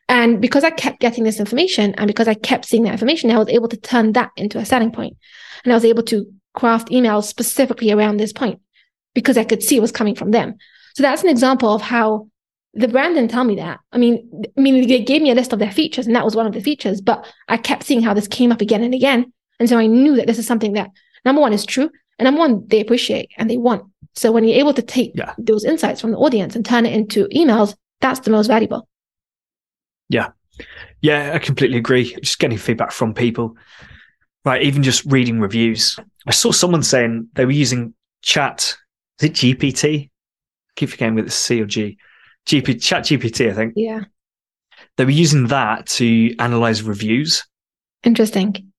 And 0.09 0.41
because 0.41 0.65
I 0.65 0.71
kept 0.71 0.99
getting 0.99 1.25
this 1.25 1.39
information 1.39 1.95
and 1.97 2.07
because 2.07 2.27
I 2.27 2.33
kept 2.33 2.65
seeing 2.65 2.85
that 2.85 2.93
information, 2.93 3.31
I 3.31 3.37
was 3.37 3.51
able 3.51 3.69
to 3.69 3.77
turn 3.77 4.13
that 4.13 4.31
into 4.35 4.57
a 4.59 4.65
selling 4.65 4.93
point. 4.93 5.19
And 5.63 5.75
I 5.75 5.77
was 5.77 5.85
able 5.85 6.05
to 6.05 6.25
craft 6.55 6.89
emails 6.89 7.25
specifically 7.25 7.93
around 7.93 8.17
this 8.17 8.33
point 8.33 8.59
because 9.15 9.37
I 9.37 9.45
could 9.45 9.63
see 9.63 9.77
it 9.77 9.83
was 9.83 9.93
coming 9.93 10.15
from 10.15 10.31
them. 10.31 10.55
So 10.95 11.03
that's 11.03 11.23
an 11.23 11.29
example 11.29 11.69
of 11.69 11.83
how 11.83 12.31
the 12.73 12.89
brand 12.89 13.15
didn't 13.15 13.33
tell 13.33 13.45
me 13.45 13.57
that. 13.57 13.81
I 13.93 13.99
mean, 13.99 14.43
I 14.57 14.61
mean, 14.63 14.89
they 14.89 15.03
gave 15.03 15.21
me 15.21 15.33
a 15.33 15.35
list 15.35 15.53
of 15.53 15.59
their 15.59 15.71
features, 15.71 16.07
and 16.07 16.17
that 16.17 16.25
was 16.25 16.35
one 16.35 16.47
of 16.47 16.55
the 16.55 16.63
features. 16.63 17.03
But 17.03 17.27
I 17.49 17.59
kept 17.59 17.85
seeing 17.85 18.03
how 18.03 18.15
this 18.15 18.27
came 18.27 18.53
up 18.53 18.63
again 18.63 18.83
and 18.83 18.95
again, 18.95 19.35
and 19.61 19.69
so 19.69 19.77
I 19.77 19.87
knew 19.87 20.17
that 20.17 20.27
this 20.27 20.39
is 20.39 20.47
something 20.47 20.73
that 20.75 20.91
number 21.27 21.43
one 21.43 21.53
is 21.53 21.67
true, 21.67 21.91
and 22.19 22.25
number 22.25 22.39
one 22.39 22.67
they 22.69 22.81
appreciate 22.81 23.31
and 23.37 23.51
they 23.51 23.57
want. 23.57 23.85
So 24.17 24.33
when 24.33 24.45
you're 24.45 24.59
able 24.59 24.75
to 24.75 24.83
take 24.83 25.13
Yeah. 25.15 25.35
those 25.39 25.65
insights 25.65 26.01
from 26.01 26.11
the 26.11 26.19
audience 26.19 26.57
and 26.57 26.65
turn 26.65 26.87
it 26.87 26.95
into 26.95 27.29
emails, 27.29 27.75
that's 28.01 28.21
the 28.21 28.31
most 28.31 28.47
valuable. 28.49 28.89
Yeah, 30.09 30.31
Yeah, 31.03 31.33
I 31.35 31.39
completely 31.39 31.79
agree. 31.79 32.15
Just 32.23 32.39
getting 32.39 32.59
feedback 32.59 32.93
from 32.93 33.15
people, 33.15 33.57
right? 34.45 34.63
Even 34.63 34.83
just 34.83 35.05
reading 35.07 35.41
reviews. 35.41 35.99
I 36.27 36.33
saw 36.33 36.53
someone 36.53 36.83
saying 36.83 37.29
they 37.35 37.45
were 37.45 37.53
using 37.53 37.95
Chat. 38.23 38.77
Is 39.21 39.31
it 39.31 39.35
GPT? 39.35 40.11
I 40.11 40.11
keep 40.77 40.91
forgetting 40.91 41.15
whether 41.17 41.27
it's 41.27 41.37
C 41.37 41.63
or 41.63 41.67
G. 41.67 41.99
GP 42.47 42.75
Chat 42.75 43.05
GPT, 43.05 43.51
I 43.51 43.55
think 43.55 43.75
Yeah, 43.77 44.05
they 44.97 45.05
were 45.05 45.11
using 45.11 45.49
that 45.49 45.87
to 45.87 46.35
analyze 46.39 46.83
reviews, 46.83 47.45
interesting. 48.05 48.73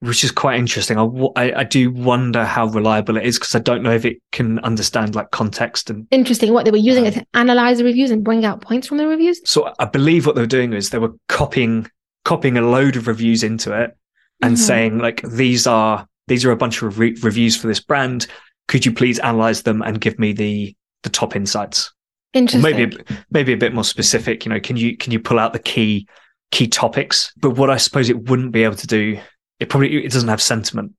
Which 0.00 0.22
is 0.22 0.30
quite 0.30 0.58
interesting. 0.58 0.96
I 1.36 1.52
I 1.52 1.64
do 1.64 1.90
wonder 1.90 2.44
how 2.44 2.66
reliable 2.66 3.16
it 3.16 3.24
is 3.26 3.38
because 3.38 3.54
I 3.54 3.58
don't 3.58 3.82
know 3.82 3.92
if 3.92 4.04
it 4.04 4.18
can 4.32 4.58
understand 4.60 5.14
like 5.14 5.30
context 5.32 5.90
and 5.90 6.06
Interesting. 6.10 6.52
What 6.52 6.64
they 6.64 6.70
were 6.70 6.76
using 6.76 7.06
it 7.06 7.16
Um, 7.16 7.20
to 7.22 7.26
analyze 7.34 7.78
the 7.78 7.84
reviews 7.84 8.10
and 8.10 8.22
bring 8.22 8.44
out 8.44 8.60
points 8.60 8.86
from 8.86 8.98
the 8.98 9.06
reviews. 9.08 9.40
so 9.44 9.72
I 9.78 9.86
believe 9.86 10.26
what 10.26 10.34
they 10.34 10.40
were 10.42 10.46
doing 10.46 10.72
is 10.72 10.90
they 10.90 10.98
were 10.98 11.14
copying 11.28 11.86
copying 12.24 12.56
a 12.58 12.62
load 12.62 12.94
of 12.96 13.06
reviews 13.06 13.42
into 13.42 13.72
it 13.72 13.96
and 14.42 14.54
Mhm. 14.54 14.58
saying 14.58 14.98
like 14.98 15.22
these 15.22 15.66
are 15.66 16.06
these 16.28 16.44
are 16.44 16.50
a 16.52 16.56
bunch 16.56 16.82
of 16.82 16.98
re- 16.98 17.16
reviews 17.22 17.56
for 17.56 17.66
this 17.68 17.80
brand. 17.80 18.26
Could 18.68 18.84
you 18.86 18.92
please 18.92 19.18
analyze 19.20 19.62
them 19.62 19.82
and 19.82 20.00
give 20.00 20.18
me 20.18 20.32
the 20.32 20.74
the 21.02 21.10
top 21.10 21.34
insights? 21.34 21.88
Or 22.34 22.38
Interesting. 22.40 22.62
maybe 22.76 22.96
maybe 23.30 23.52
a 23.52 23.56
bit 23.56 23.72
more 23.74 23.84
specific. 23.84 24.44
You 24.44 24.50
know, 24.52 24.60
can 24.60 24.76
you 24.76 24.96
can 24.96 25.12
you 25.12 25.18
pull 25.18 25.38
out 25.40 25.52
the 25.54 25.58
key 25.58 26.06
key 26.52 26.68
topics? 26.68 27.32
But 27.40 27.52
what 27.58 27.70
I 27.70 27.78
suppose 27.78 28.08
it 28.10 28.28
wouldn't 28.28 28.52
be 28.52 28.62
able 28.64 28.76
to 28.76 28.86
do, 28.86 29.18
it 29.60 29.68
probably 29.68 30.04
it 30.04 30.12
doesn't 30.12 30.28
have 30.28 30.42
sentiment. 30.42 30.92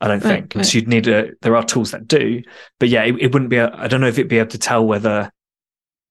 I 0.00 0.08
don't 0.08 0.24
Right, 0.24 0.40
think. 0.40 0.54
right. 0.56 0.64
So 0.64 0.78
you'd 0.78 0.88
need 0.88 1.08
a. 1.08 1.30
There 1.42 1.56
are 1.56 1.64
tools 1.64 1.90
that 1.90 2.08
do, 2.08 2.42
but 2.78 2.88
yeah, 2.88 3.04
it, 3.04 3.16
it 3.20 3.32
wouldn't 3.32 3.50
be. 3.50 3.56
A, 3.58 3.70
I 3.74 3.86
don't 3.86 4.00
know 4.00 4.06
if 4.08 4.18
it'd 4.18 4.28
be 4.28 4.38
able 4.38 4.50
to 4.50 4.58
tell 4.58 4.86
whether 4.86 5.30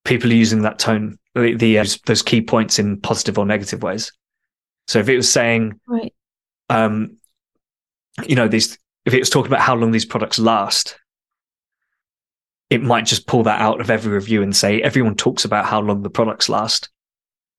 people 0.06 0.30
are 0.30 0.36
using 0.36 0.62
that 0.62 0.80
tone, 0.80 1.18
the, 1.36 1.56
the 1.56 1.80
uh, 1.80 1.86
those 2.06 2.22
key 2.22 2.42
points 2.42 2.78
in 2.80 3.00
positive 3.02 3.38
or 3.40 3.46
negative 3.46 3.82
ways. 3.82 4.12
So 4.88 5.00
if 5.00 5.10
it 5.10 5.16
was 5.18 5.32
saying, 5.32 5.80
right. 5.88 6.14
um, 6.70 7.18
you 8.28 8.36
know, 8.36 8.48
these 8.48 8.78
if 9.06 9.14
it 9.14 9.20
was 9.20 9.30
talking 9.30 9.52
about 9.52 9.62
how 9.62 9.76
long 9.76 9.92
these 9.92 10.06
products 10.06 10.38
last, 10.38 11.00
it 12.70 12.84
might 12.84 13.06
just 13.06 13.26
pull 13.26 13.44
that 13.44 13.60
out 13.62 13.82
of 13.82 13.90
every 13.90 14.12
review 14.14 14.44
and 14.44 14.56
say 14.56 14.82
everyone 14.82 15.16
talks 15.16 15.46
about 15.46 15.66
how 15.66 15.80
long 15.82 16.04
the 16.04 16.10
products 16.12 16.50
last, 16.50 16.90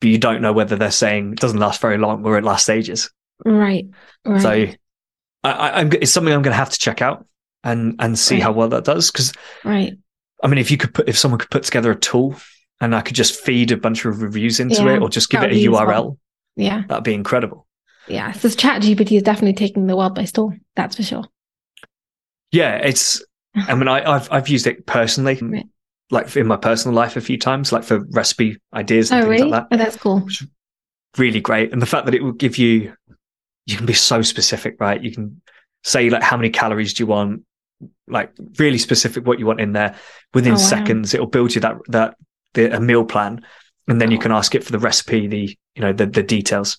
but 0.00 0.10
you 0.10 0.18
don't 0.18 0.42
know 0.42 0.52
whether 0.52 0.76
they're 0.76 0.90
saying 0.92 1.32
it 1.32 1.40
doesn't 1.40 1.58
last 1.58 1.80
very 1.80 1.98
long 1.98 2.24
or 2.24 2.38
it 2.38 2.44
lasts 2.44 2.68
ages. 2.68 3.10
Right. 3.44 3.86
Right. 4.24 4.42
So 4.42 4.50
I, 4.50 5.50
I, 5.52 5.80
I'm, 5.80 5.92
it's 5.92 6.12
something 6.12 6.32
I'm 6.32 6.42
going 6.42 6.52
to 6.52 6.56
have 6.58 6.70
to 6.70 6.78
check 6.78 7.02
out 7.02 7.26
and 7.64 7.96
and 7.98 8.18
see 8.18 8.36
Right. 8.36 8.42
how 8.44 8.52
well 8.52 8.68
that 8.70 8.84
does. 8.84 9.10
Because 9.10 9.32
right. 9.64 9.94
I 10.42 10.46
mean, 10.48 10.58
if 10.58 10.70
you 10.70 10.76
could 10.76 10.94
put 10.94 11.08
if 11.08 11.18
someone 11.18 11.38
could 11.38 11.50
put 11.50 11.62
together 11.64 11.90
a 11.90 11.96
tool 11.96 12.34
and 12.80 12.94
I 12.94 13.00
could 13.02 13.16
just 13.16 13.38
feed 13.40 13.72
a 13.72 13.76
bunch 13.76 14.04
of 14.04 14.22
reviews 14.22 14.60
into 14.60 14.76
Yeah, 14.84 14.94
it 14.94 15.02
or 15.02 15.08
just 15.08 15.30
give 15.30 15.42
it 15.42 15.52
a 15.52 15.54
URL, 15.54 15.88
useful. 15.88 16.18
Yeah. 16.56 16.82
that'd 16.88 17.04
be 17.04 17.14
incredible. 17.14 17.66
Yeah. 18.08 18.32
So 18.32 18.48
Chat 18.48 18.82
GPT 18.82 19.16
is 19.16 19.22
definitely 19.22 19.54
taking 19.54 19.86
the 19.86 19.96
world 19.96 20.14
by 20.14 20.24
storm. 20.24 20.60
That's 20.76 20.96
for 20.96 21.02
sure. 21.02 21.24
Yeah, 22.52 22.76
it's. 22.76 23.24
I 23.54 23.74
mean, 23.74 23.88
I, 23.88 24.08
I've 24.08 24.30
I've 24.32 24.48
used 24.48 24.66
it 24.66 24.86
personally, 24.86 25.38
Right. 25.42 25.66
like 26.10 26.36
in 26.36 26.46
my 26.46 26.56
personal 26.56 26.94
life 26.94 27.16
a 27.16 27.20
few 27.20 27.38
times, 27.38 27.72
like 27.72 27.84
for 27.84 28.04
recipe 28.10 28.58
ideas 28.72 29.10
and 29.10 29.20
Oh, 29.24 29.28
things 29.28 29.40
really? 29.40 29.50
like 29.50 29.66
Oh, 29.70 29.76
that's 29.76 29.96
cool. 29.96 30.26
Really 31.18 31.40
great, 31.40 31.72
and 31.72 31.82
the 31.82 31.86
fact 31.86 32.06
that 32.06 32.14
it 32.14 32.22
will 32.22 32.32
give 32.32 32.56
you 32.58 32.94
you 33.66 33.76
can 33.76 33.86
be 33.86 33.92
so 33.92 34.22
specific, 34.22 34.76
right? 34.80 35.02
You 35.02 35.12
can 35.12 35.40
say 35.84 36.10
like 36.10 36.22
how 36.22 36.36
many 36.36 36.50
calories 36.50 36.94
do 36.94 37.02
you 37.02 37.06
want, 37.06 37.42
like 38.08 38.32
really 38.58 38.78
specific 38.78 39.26
what 39.26 39.38
you 39.38 39.46
want 39.46 39.60
in 39.60 39.72
there. 39.72 39.94
Within 40.34 40.52
Oh, 40.52 40.56
wow. 40.56 40.60
seconds, 40.62 41.14
it'll 41.14 41.26
build 41.26 41.54
you 41.54 41.60
that 41.62 41.76
that 41.88 42.16
the, 42.54 42.76
a 42.76 42.80
meal 42.80 43.04
plan, 43.04 43.44
and 43.88 44.00
then 44.00 44.10
you 44.10 44.18
Oh. 44.18 44.20
can 44.22 44.32
ask 44.32 44.54
it 44.54 44.64
for 44.64 44.72
the 44.72 44.78
recipe, 44.78 45.26
the 45.26 45.56
you 45.74 45.82
know 45.82 45.92
the 45.92 46.06
the 46.06 46.22
details. 46.22 46.78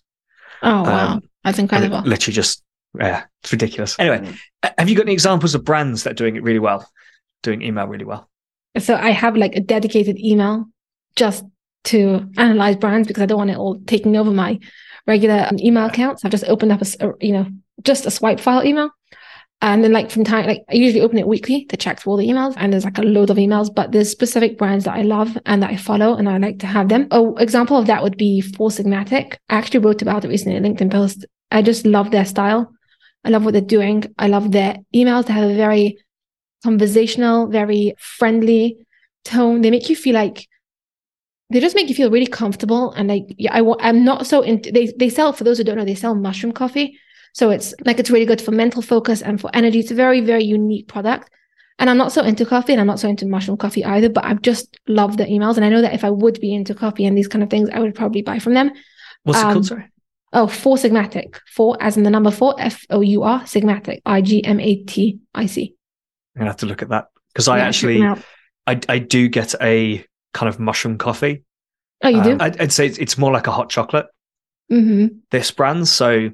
Oh 0.61 0.83
wow, 0.83 1.13
Um, 1.13 1.21
that's 1.43 1.57
And 1.59 1.69
it 1.69 1.73
incredible. 1.73 2.01
literally 2.09 2.33
just 2.35 2.63
yeah, 2.99 3.23
it's 3.41 3.51
ridiculous. 3.51 3.97
Anyway, 3.99 4.19
Mm. 4.19 4.71
have 4.77 4.89
you 4.89 4.95
got 4.95 5.03
any 5.05 5.13
examples 5.13 5.55
of 5.55 5.63
brands 5.63 6.03
that 6.03 6.11
are 6.11 6.13
doing 6.15 6.35
it 6.35 6.43
really 6.43 6.59
well, 6.59 6.89
doing 7.41 7.61
email 7.61 7.87
really 7.87 8.05
well? 8.05 8.29
So 8.77 8.95
I 8.95 9.11
have 9.11 9.35
like 9.37 9.55
a 9.55 9.59
dedicated 9.61 10.17
email 10.19 10.65
just 11.15 11.43
to 11.85 12.29
analyze 12.37 12.75
brands 12.75 13.07
because 13.07 13.23
I 13.23 13.25
don't 13.25 13.37
want 13.37 13.49
it 13.49 13.57
all 13.57 13.79
taking 13.87 14.15
over 14.17 14.29
my 14.31 14.59
regular 15.07 15.47
um, 15.49 15.57
email 15.59 15.85
accounts. 15.85 16.23
I've 16.23 16.31
just 16.31 16.45
opened 16.45 16.71
up 16.71 16.81
a, 16.81 17.13
you 17.19 17.33
know, 17.33 17.47
just 17.83 18.05
a 18.05 18.11
swipe 18.11 18.39
file 18.39 18.65
email. 18.65 18.91
And 19.63 19.83
then 19.83 19.91
like 19.91 20.09
from 20.09 20.23
time, 20.23 20.47
like 20.47 20.63
I 20.71 20.73
usually 20.73 21.01
open 21.01 21.19
it 21.19 21.27
weekly 21.27 21.65
to 21.65 21.77
check 21.77 21.99
through 21.99 22.11
all 22.11 22.17
the 22.17 22.27
emails 22.27 22.55
and 22.57 22.73
there's 22.73 22.83
like 22.83 22.97
a 22.97 23.03
load 23.03 23.29
of 23.29 23.37
emails, 23.37 23.73
but 23.73 23.91
there's 23.91 24.09
specific 24.09 24.57
brands 24.57 24.85
that 24.85 24.95
I 24.95 25.03
love 25.03 25.37
and 25.45 25.61
that 25.61 25.69
I 25.69 25.77
follow 25.77 26.15
and 26.15 26.27
I 26.27 26.37
like 26.37 26.57
to 26.59 26.67
have 26.67 26.89
them. 26.89 27.07
Oh, 27.11 27.35
example 27.35 27.77
of 27.77 27.85
that 27.85 28.01
would 28.01 28.17
be 28.17 28.41
Four 28.41 28.69
Sigmatic. 28.69 29.35
I 29.49 29.57
actually 29.57 29.81
wrote 29.81 30.01
about 30.01 30.25
it 30.25 30.29
recently 30.29 30.57
in 30.57 30.63
LinkedIn 30.63 30.91
post. 30.91 31.25
I 31.51 31.61
just 31.61 31.85
love 31.85 32.09
their 32.09 32.25
style. 32.25 32.71
I 33.23 33.29
love 33.29 33.45
what 33.45 33.51
they're 33.51 33.61
doing. 33.61 34.05
I 34.17 34.29
love 34.29 34.51
their 34.51 34.77
emails. 34.95 35.27
They 35.27 35.33
have 35.33 35.49
a 35.49 35.55
very 35.55 35.99
conversational, 36.63 37.47
very 37.47 37.93
friendly 37.99 38.77
tone. 39.25 39.61
They 39.61 39.69
make 39.69 39.89
you 39.89 39.95
feel 39.95 40.15
like 40.15 40.47
they 41.51 41.59
just 41.59 41.75
make 41.75 41.89
you 41.89 41.95
feel 41.95 42.11
really 42.11 42.27
comfortable. 42.27 42.91
And 42.93 43.09
like, 43.09 43.23
yeah, 43.37 43.53
I, 43.53 43.89
i'm 43.89 44.03
not 44.03 44.25
so 44.27 44.41
into, 44.41 44.71
they, 44.71 44.87
they 44.97 45.09
sell, 45.09 45.33
for 45.33 45.43
those 45.43 45.57
who 45.57 45.63
don't 45.63 45.77
know, 45.77 45.85
they 45.85 45.95
sell 45.95 46.15
mushroom 46.15 46.53
coffee. 46.53 46.97
So 47.33 47.49
it's 47.49 47.73
like, 47.85 47.99
it's 47.99 48.09
really 48.11 48.25
good 48.25 48.41
for 48.41 48.51
mental 48.51 48.81
focus 48.81 49.21
and 49.21 49.39
for 49.39 49.49
energy. 49.53 49.79
It's 49.79 49.91
a 49.91 49.95
very, 49.95 50.21
very 50.21 50.43
unique 50.43 50.87
product. 50.87 51.29
And 51.79 51.89
I'm 51.89 51.97
not 51.97 52.11
so 52.11 52.21
into 52.21 52.45
coffee 52.45 52.73
and 52.73 52.81
I'm 52.81 52.87
not 52.87 52.99
so 52.99 53.09
into 53.09 53.25
mushroom 53.25 53.57
coffee 53.57 53.83
either, 53.83 54.09
but 54.09 54.25
I 54.25 54.33
just 54.35 54.77
love 54.87 55.17
the 55.17 55.25
emails. 55.25 55.55
And 55.55 55.65
I 55.65 55.69
know 55.69 55.81
that 55.81 55.93
if 55.93 56.03
I 56.03 56.09
would 56.09 56.39
be 56.39 56.53
into 56.53 56.75
coffee 56.75 57.05
and 57.05 57.17
these 57.17 57.27
kind 57.27 57.43
of 57.43 57.49
things, 57.49 57.69
I 57.71 57.79
would 57.79 57.95
probably 57.95 58.21
buy 58.21 58.39
from 58.39 58.53
them. 58.53 58.71
What's 59.23 59.39
it 59.39 59.45
Um, 59.45 59.53
called? 59.53 59.65
Sorry. 59.65 59.91
Oh, 60.33 60.47
Four 60.47 60.77
Sigmatic. 60.77 61.39
Four 61.47 61.77
as 61.81 61.97
in 61.97 62.03
the 62.03 62.09
number 62.09 62.31
four, 62.31 62.55
F 62.59 62.85
O 62.89 63.01
U 63.01 63.23
R, 63.23 63.41
Sigmatic, 63.41 64.01
I 64.05 64.21
G 64.21 64.43
M 64.43 64.59
A 64.59 64.75
T 64.83 65.19
I 65.33 65.45
C. 65.45 65.75
I'm 66.35 66.41
gonna 66.41 66.51
have 66.51 66.57
to 66.59 66.65
look 66.65 66.81
at 66.81 66.89
that 66.89 67.07
because 67.33 67.47
I 67.47 67.57
Yeah, 67.57 67.63
actually. 67.65 68.01
I 68.67 68.79
I 68.87 68.99
do 68.99 69.27
get 69.27 69.55
a 69.61 70.05
kind 70.33 70.49
of 70.49 70.59
mushroom 70.59 70.97
coffee. 70.97 71.43
Oh, 72.03 72.09
you 72.09 72.23
do? 72.23 72.31
Um, 72.31 72.41
I'd, 72.41 72.59
I'd 72.61 72.71
say 72.71 72.85
it's, 72.85 72.97
it's 72.97 73.17
more 73.17 73.31
like 73.31 73.47
a 73.47 73.51
hot 73.51 73.69
chocolate. 73.69 74.07
hmm 74.69 75.07
This 75.29 75.51
brand, 75.51 75.87
so 75.87 76.31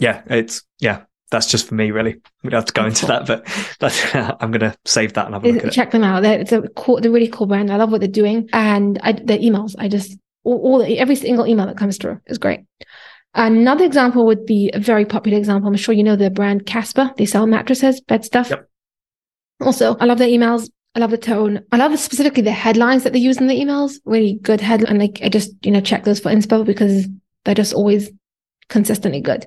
yeah, 0.00 0.22
it's 0.26 0.62
yeah. 0.80 1.02
That's 1.30 1.50
just 1.50 1.68
for 1.68 1.74
me, 1.74 1.90
really. 1.90 2.16
We 2.42 2.48
don't 2.48 2.60
have 2.60 2.64
to 2.64 2.72
go 2.72 2.86
into 2.86 3.04
that, 3.04 3.26
but 3.26 3.46
that's, 3.80 4.14
I'm 4.14 4.50
going 4.50 4.60
to 4.60 4.74
save 4.86 5.12
that 5.12 5.26
and 5.26 5.34
have 5.34 5.44
a 5.44 5.48
look 5.48 5.58
at 5.58 5.64
it. 5.66 5.72
Check 5.72 5.90
them 5.90 6.02
out. 6.02 6.22
They're, 6.22 6.40
it's 6.40 6.52
a 6.52 6.62
cool, 6.74 7.02
they're 7.02 7.10
really 7.10 7.28
cool 7.28 7.46
brand. 7.46 7.70
I 7.70 7.76
love 7.76 7.90
what 7.92 8.00
they're 8.00 8.08
doing, 8.08 8.48
and 8.54 8.98
I, 9.02 9.12
their 9.12 9.36
emails. 9.36 9.74
I 9.78 9.88
just 9.88 10.16
all, 10.44 10.56
all 10.56 10.82
every 10.82 11.16
single 11.16 11.46
email 11.46 11.66
that 11.66 11.76
comes 11.76 11.98
through 11.98 12.20
is 12.26 12.38
great. 12.38 12.60
Another 13.34 13.84
example 13.84 14.24
would 14.24 14.46
be 14.46 14.70
a 14.72 14.80
very 14.80 15.04
popular 15.04 15.36
example. 15.36 15.68
I'm 15.68 15.76
sure 15.76 15.94
you 15.94 16.02
know 16.02 16.16
the 16.16 16.30
brand 16.30 16.64
Casper. 16.64 17.12
They 17.18 17.26
sell 17.26 17.46
mattresses, 17.46 18.00
bed 18.00 18.24
stuff. 18.24 18.48
Yep. 18.48 18.68
Also, 19.60 19.96
I 20.00 20.06
love 20.06 20.18
their 20.18 20.28
emails. 20.28 20.70
I 20.94 21.00
love 21.00 21.10
the 21.10 21.18
tone. 21.18 21.64
I 21.70 21.76
love 21.76 21.98
specifically 21.98 22.42
the 22.42 22.50
headlines 22.50 23.04
that 23.04 23.12
they 23.12 23.18
use 23.18 23.38
in 23.38 23.46
the 23.46 23.58
emails. 23.58 24.00
Really 24.04 24.34
good 24.42 24.60
headline. 24.60 24.92
And 24.92 24.98
like 24.98 25.20
I 25.22 25.28
just 25.28 25.52
you 25.64 25.70
know 25.70 25.80
check 25.80 26.04
those 26.04 26.20
for 26.20 26.30
inspo 26.30 26.64
because 26.64 27.06
they're 27.44 27.54
just 27.54 27.74
always 27.74 28.10
consistently 28.68 29.20
good. 29.20 29.46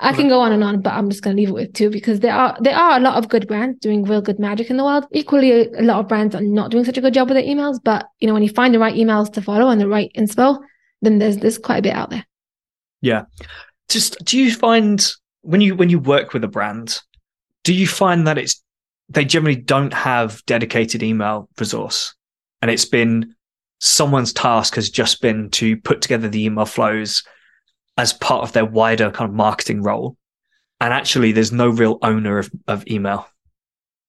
I 0.00 0.12
can 0.12 0.28
go 0.28 0.40
on 0.40 0.52
and 0.52 0.64
on, 0.64 0.82
but 0.82 0.92
I'm 0.92 1.08
just 1.08 1.22
going 1.22 1.36
to 1.36 1.40
leave 1.40 1.50
it 1.50 1.54
with 1.54 1.72
two 1.72 1.88
because 1.88 2.18
there 2.18 2.34
are 2.34 2.56
there 2.60 2.76
are 2.76 2.96
a 2.96 3.00
lot 3.00 3.16
of 3.16 3.28
good 3.28 3.46
brands 3.46 3.78
doing 3.78 4.02
real 4.02 4.20
good 4.20 4.40
magic 4.40 4.68
in 4.68 4.76
the 4.76 4.84
world. 4.84 5.06
Equally, 5.12 5.52
a, 5.52 5.80
a 5.80 5.82
lot 5.82 6.00
of 6.00 6.08
brands 6.08 6.34
are 6.34 6.40
not 6.40 6.72
doing 6.72 6.84
such 6.84 6.98
a 6.98 7.00
good 7.00 7.14
job 7.14 7.28
with 7.28 7.36
their 7.36 7.44
emails. 7.44 7.78
But 7.82 8.06
you 8.18 8.26
know, 8.26 8.34
when 8.34 8.42
you 8.42 8.48
find 8.48 8.74
the 8.74 8.80
right 8.80 8.94
emails 8.94 9.32
to 9.34 9.42
follow 9.42 9.68
and 9.68 9.80
the 9.80 9.88
right 9.88 10.10
inspo, 10.16 10.58
then 11.00 11.18
there's 11.18 11.36
there's 11.36 11.58
quite 11.58 11.78
a 11.78 11.82
bit 11.82 11.94
out 11.94 12.10
there. 12.10 12.26
Yeah. 13.02 13.24
Just 13.88 14.16
do 14.24 14.36
you 14.36 14.52
find 14.52 15.06
when 15.42 15.60
you 15.60 15.76
when 15.76 15.90
you 15.90 16.00
work 16.00 16.32
with 16.32 16.42
a 16.42 16.48
brand, 16.48 17.00
do 17.62 17.72
you 17.72 17.86
find 17.86 18.26
that 18.26 18.36
it's 18.36 18.63
they 19.08 19.24
generally 19.24 19.56
don't 19.56 19.92
have 19.92 20.44
dedicated 20.46 21.02
email 21.02 21.48
resource, 21.58 22.14
and 22.62 22.70
it's 22.70 22.84
been 22.84 23.34
someone's 23.80 24.32
task 24.32 24.74
has 24.76 24.88
just 24.88 25.20
been 25.20 25.50
to 25.50 25.76
put 25.76 26.00
together 26.00 26.28
the 26.28 26.44
email 26.44 26.64
flows 26.64 27.22
as 27.96 28.12
part 28.12 28.42
of 28.42 28.52
their 28.52 28.64
wider 28.64 29.10
kind 29.10 29.28
of 29.28 29.36
marketing 29.36 29.82
role, 29.82 30.16
and 30.80 30.92
actually 30.92 31.32
there's 31.32 31.52
no 31.52 31.68
real 31.68 31.98
owner 32.02 32.38
of, 32.38 32.50
of 32.66 32.86
email. 32.88 33.28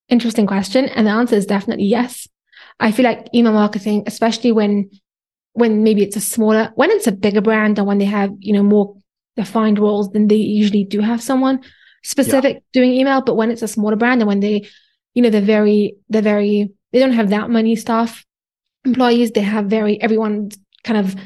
Interesting 0.08 0.46
question, 0.46 0.86
and 0.86 1.06
the 1.06 1.10
answer 1.10 1.36
is 1.36 1.46
definitely 1.46 1.86
yes. 1.86 2.28
I 2.80 2.92
feel 2.92 3.04
like 3.04 3.28
email 3.34 3.52
marketing, 3.52 4.04
especially 4.06 4.52
when 4.52 4.90
when 5.52 5.82
maybe 5.82 6.02
it's 6.02 6.16
a 6.16 6.20
smaller, 6.20 6.70
when 6.74 6.90
it's 6.90 7.06
a 7.06 7.12
bigger 7.12 7.40
brand, 7.40 7.78
and 7.78 7.86
when 7.86 7.98
they 7.98 8.04
have 8.04 8.30
you 8.40 8.52
know 8.52 8.62
more 8.62 8.96
defined 9.36 9.78
roles, 9.78 10.10
then 10.12 10.28
they 10.28 10.36
usually 10.36 10.84
do 10.84 11.00
have 11.00 11.22
someone 11.22 11.60
specific 12.02 12.62
doing 12.72 12.92
email. 12.92 13.22
But 13.22 13.36
when 13.36 13.50
it's 13.50 13.62
a 13.62 13.68
smaller 13.68 13.96
brand, 13.96 14.20
and 14.20 14.28
when 14.28 14.40
they, 14.40 14.68
you 15.16 15.22
know, 15.22 15.30
they're 15.30 15.40
very 15.40 15.96
they're 16.10 16.22
very 16.22 16.70
they 16.92 17.00
don't 17.00 17.14
have 17.14 17.30
that 17.30 17.50
many 17.50 17.74
staff 17.74 18.24
employees. 18.84 19.32
They 19.32 19.40
have 19.40 19.64
very 19.64 20.00
everyone's 20.00 20.58
kind 20.84 20.98
of 20.98 21.16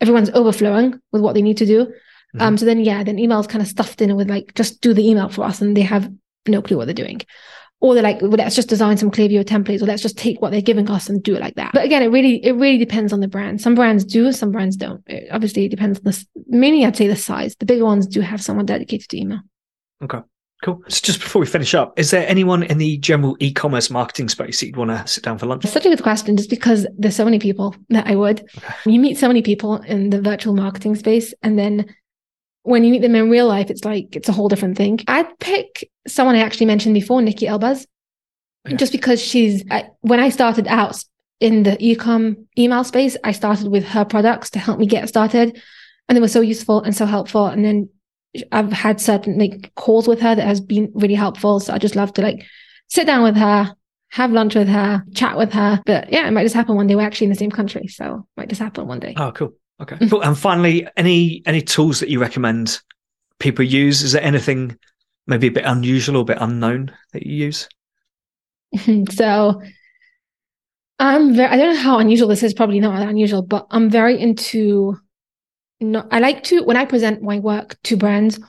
everyone's 0.00 0.30
overflowing 0.30 0.98
with 1.12 1.22
what 1.22 1.34
they 1.34 1.42
need 1.42 1.58
to 1.58 1.66
do. 1.66 1.92
Mhm. 2.34 2.40
Um, 2.40 2.58
so 2.58 2.64
then 2.64 2.80
yeah, 2.80 3.04
then 3.04 3.18
email's 3.18 3.46
kind 3.46 3.62
of 3.62 3.68
stuffed 3.68 4.00
in 4.00 4.16
with 4.16 4.30
like 4.30 4.54
just 4.54 4.80
do 4.80 4.94
the 4.94 5.06
email 5.06 5.28
for 5.28 5.44
us, 5.44 5.60
and 5.60 5.76
they 5.76 5.82
have 5.82 6.10
no 6.46 6.62
clue 6.62 6.78
what 6.78 6.86
they're 6.86 6.94
doing. 6.94 7.20
Or 7.80 7.94
they're 7.94 8.02
like, 8.02 8.20
well, 8.22 8.30
let's 8.30 8.56
just 8.56 8.68
design 8.70 8.96
some 8.96 9.10
Klaviyo 9.10 9.44
templates, 9.44 9.82
or 9.82 9.86
let's 9.86 10.02
just 10.02 10.18
take 10.18 10.40
what 10.40 10.50
they're 10.50 10.60
giving 10.60 10.90
us 10.90 11.08
and 11.08 11.22
do 11.22 11.36
it 11.36 11.40
like 11.40 11.54
that. 11.54 11.72
But 11.72 11.84
again, 11.84 12.02
it 12.02 12.08
really, 12.08 12.44
it 12.44 12.52
really 12.52 12.78
depends 12.78 13.12
on 13.12 13.20
the 13.20 13.28
brand. 13.28 13.60
Some 13.60 13.76
brands 13.76 14.04
do, 14.04 14.32
some 14.32 14.50
brands 14.50 14.74
don't. 14.76 15.00
It 15.06 15.28
obviously, 15.30 15.66
it 15.66 15.68
depends 15.68 15.98
on 15.98 16.04
the, 16.04 16.26
mainly 16.48 16.84
I'd 16.84 16.96
say 16.96 17.06
the 17.06 17.14
size. 17.14 17.54
The 17.54 17.66
bigger 17.66 17.84
ones 17.84 18.08
do 18.08 18.20
have 18.20 18.42
someone 18.42 18.66
dedicated 18.66 19.08
to 19.10 19.20
email. 19.20 19.40
Cool. 20.64 20.82
So 20.88 21.00
just 21.02 21.20
before 21.20 21.38
we 21.40 21.46
finish 21.46 21.72
up, 21.74 21.96
is 21.98 22.10
there 22.10 22.26
anyone 22.28 22.64
in 22.64 22.78
the 22.78 22.98
general 22.98 23.36
e-commerce 23.38 23.90
marketing 23.90 24.28
space 24.28 24.58
that 24.58 24.66
you'd 24.66 24.76
want 24.76 24.90
to 24.90 25.06
sit 25.06 25.22
down 25.22 25.38
for 25.38 25.46
lunch? 25.46 25.64
It's 25.64 25.72
such 25.72 25.86
a 25.86 25.88
good 25.88 26.02
question, 26.02 26.36
just 26.36 26.50
because 26.50 26.84
there's 26.98 27.14
so 27.14 27.24
many 27.24 27.38
people 27.38 27.76
that 27.90 28.08
I 28.08 28.16
would. 28.16 28.44
You 28.84 28.98
meet 28.98 29.18
so 29.18 29.28
many 29.28 29.40
people 29.40 29.76
in 29.76 30.10
the 30.10 30.20
virtual 30.20 30.54
marketing 30.54 30.96
space, 30.96 31.32
and 31.42 31.56
then 31.56 31.94
when 32.62 32.82
you 32.82 32.90
meet 32.90 33.02
them 33.02 33.14
in 33.14 33.30
real 33.30 33.46
life, 33.46 33.70
it's 33.70 33.84
like 33.84 34.16
it's 34.16 34.28
a 34.28 34.32
whole 34.32 34.48
different 34.48 34.76
thing. 34.76 34.98
I'd 35.06 35.38
pick 35.38 35.88
someone 36.08 36.34
I 36.34 36.40
actually 36.40 36.66
mentioned 36.66 36.94
before, 36.94 37.22
Nikki 37.22 37.46
Elbaz, 37.46 37.86
Okay. 38.66 38.76
just 38.76 38.90
because 38.90 39.22
she's. 39.22 39.64
I, 39.70 39.88
when 40.00 40.18
I 40.18 40.28
started 40.30 40.66
out 40.66 41.02
in 41.38 41.62
the 41.62 41.76
ecom 41.76 42.46
email 42.58 42.82
space, 42.82 43.16
I 43.22 43.30
started 43.30 43.68
with 43.68 43.84
her 43.84 44.04
products 44.04 44.50
to 44.50 44.58
help 44.58 44.80
me 44.80 44.86
get 44.86 45.08
started, 45.08 45.62
and 46.08 46.16
they 46.16 46.20
were 46.20 46.26
so 46.26 46.40
useful 46.40 46.82
and 46.82 46.96
so 46.96 47.06
helpful. 47.06 47.46
And 47.46 47.64
then 47.64 47.90
I've 48.52 48.72
had 48.72 49.00
certain 49.00 49.38
like 49.38 49.72
calls 49.74 50.06
with 50.06 50.20
her 50.20 50.34
that 50.34 50.46
has 50.46 50.60
been 50.60 50.90
really 50.94 51.14
helpful. 51.14 51.60
So 51.60 51.72
I 51.72 51.78
just 51.78 51.96
love 51.96 52.12
to 52.14 52.22
like 52.22 52.44
sit 52.88 53.06
down 53.06 53.22
with 53.22 53.36
her, 53.36 53.74
have 54.10 54.32
lunch 54.32 54.54
with 54.54 54.68
her, 54.68 55.04
chat 55.14 55.36
with 55.36 55.52
her. 55.52 55.80
But 55.86 56.12
yeah, 56.12 56.26
it 56.26 56.30
might 56.32 56.44
just 56.44 56.54
happen 56.54 56.76
one 56.76 56.86
day. 56.86 56.94
We're 56.94 57.06
actually 57.06 57.26
in 57.26 57.32
the 57.32 57.38
same 57.38 57.50
country, 57.50 57.86
so 57.88 58.26
it 58.36 58.40
might 58.40 58.48
just 58.48 58.60
happen 58.60 58.86
one 58.86 59.00
day. 59.00 59.14
Oh, 59.16 59.32
cool. 59.32 59.54
Okay. 59.80 59.96
Mm. 59.96 60.10
Cool. 60.10 60.22
And 60.22 60.36
finally, 60.36 60.86
any 60.96 61.42
any 61.46 61.62
tools 61.62 62.00
that 62.00 62.08
you 62.08 62.20
recommend 62.20 62.80
people 63.38 63.64
use? 63.64 64.02
Is 64.02 64.12
there 64.12 64.22
anything 64.22 64.76
maybe 65.26 65.46
a 65.46 65.52
bit 65.52 65.64
unusual 65.64 66.16
or 66.16 66.22
a 66.22 66.24
bit 66.24 66.38
unknown 66.40 66.92
that 67.12 67.24
you 67.24 67.34
use? 67.34 67.68
so 69.10 69.62
I'm 70.98 71.34
very, 71.34 71.48
I 71.48 71.56
don't 71.56 71.74
know 71.74 71.80
how 71.80 71.98
unusual 71.98 72.28
this 72.28 72.42
is, 72.42 72.54
probably 72.54 72.80
not 72.80 72.98
that 72.98 73.08
unusual, 73.08 73.42
but 73.42 73.66
I'm 73.70 73.88
very 73.88 74.18
into, 74.18 74.98
no, 75.80 76.06
I 76.10 76.18
like 76.18 76.42
to, 76.44 76.62
when 76.64 76.76
I 76.76 76.84
present 76.84 77.22
my 77.22 77.38
work 77.38 77.76
to 77.84 77.96
brands 77.96 78.40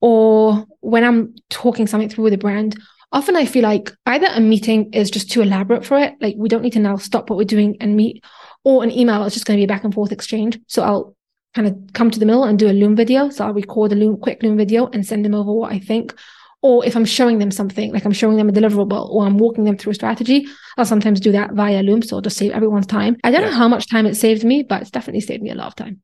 or 0.00 0.64
when 0.80 1.04
I'm 1.04 1.34
talking 1.50 1.86
something 1.86 2.08
through 2.08 2.24
with 2.24 2.34
a 2.34 2.38
brand, 2.38 2.78
often 3.12 3.36
I 3.36 3.46
feel 3.46 3.62
like 3.62 3.92
either 4.06 4.26
a 4.30 4.40
meeting 4.40 4.92
is 4.92 5.10
just 5.10 5.30
too 5.30 5.42
elaborate 5.42 5.84
for 5.84 5.98
it. 5.98 6.14
Like 6.20 6.34
we 6.36 6.48
don't 6.48 6.62
need 6.62 6.74
to 6.74 6.78
now 6.80 6.96
stop 6.96 7.30
what 7.30 7.36
we're 7.36 7.44
doing 7.44 7.76
and 7.80 7.96
meet, 7.96 8.24
or 8.64 8.82
an 8.82 8.90
email 8.90 9.24
is 9.24 9.34
just 9.34 9.46
going 9.46 9.56
to 9.56 9.60
be 9.60 9.64
a 9.64 9.68
back 9.68 9.84
and 9.84 9.94
forth 9.94 10.12
exchange. 10.12 10.58
So 10.66 10.82
I'll 10.82 11.16
kind 11.54 11.68
of 11.68 11.92
come 11.94 12.10
to 12.10 12.18
the 12.18 12.26
middle 12.26 12.44
and 12.44 12.58
do 12.58 12.68
a 12.68 12.72
Loom 12.72 12.94
video. 12.94 13.30
So 13.30 13.46
I'll 13.46 13.54
record 13.54 13.92
a 13.92 13.94
Loom, 13.94 14.18
quick 14.18 14.42
Loom 14.42 14.56
video 14.58 14.88
and 14.88 15.06
send 15.06 15.24
them 15.24 15.34
over 15.34 15.52
what 15.52 15.72
I 15.72 15.78
think. 15.78 16.14
Or 16.62 16.84
if 16.84 16.96
I'm 16.96 17.04
showing 17.04 17.38
them 17.38 17.50
something, 17.50 17.92
like 17.92 18.04
I'm 18.04 18.12
showing 18.12 18.36
them 18.36 18.48
a 18.48 18.52
deliverable 18.52 19.08
or 19.08 19.24
I'm 19.24 19.38
walking 19.38 19.64
them 19.64 19.78
through 19.78 19.92
a 19.92 19.94
strategy, 19.94 20.48
I'll 20.76 20.84
sometimes 20.84 21.20
do 21.20 21.32
that 21.32 21.52
via 21.52 21.82
Loom. 21.82 22.02
So 22.02 22.16
I'll 22.16 22.22
just 22.22 22.36
save 22.36 22.52
everyone's 22.52 22.86
time. 22.86 23.16
I 23.24 23.30
don't 23.30 23.42
Yeah. 23.42 23.50
know 23.50 23.56
how 23.56 23.68
much 23.68 23.88
time 23.88 24.04
it 24.04 24.16
saved 24.16 24.44
me, 24.44 24.64
but 24.68 24.82
it's 24.82 24.90
definitely 24.90 25.20
saved 25.20 25.42
me 25.42 25.50
a 25.50 25.54
lot 25.54 25.68
of 25.68 25.76
time. 25.76 26.02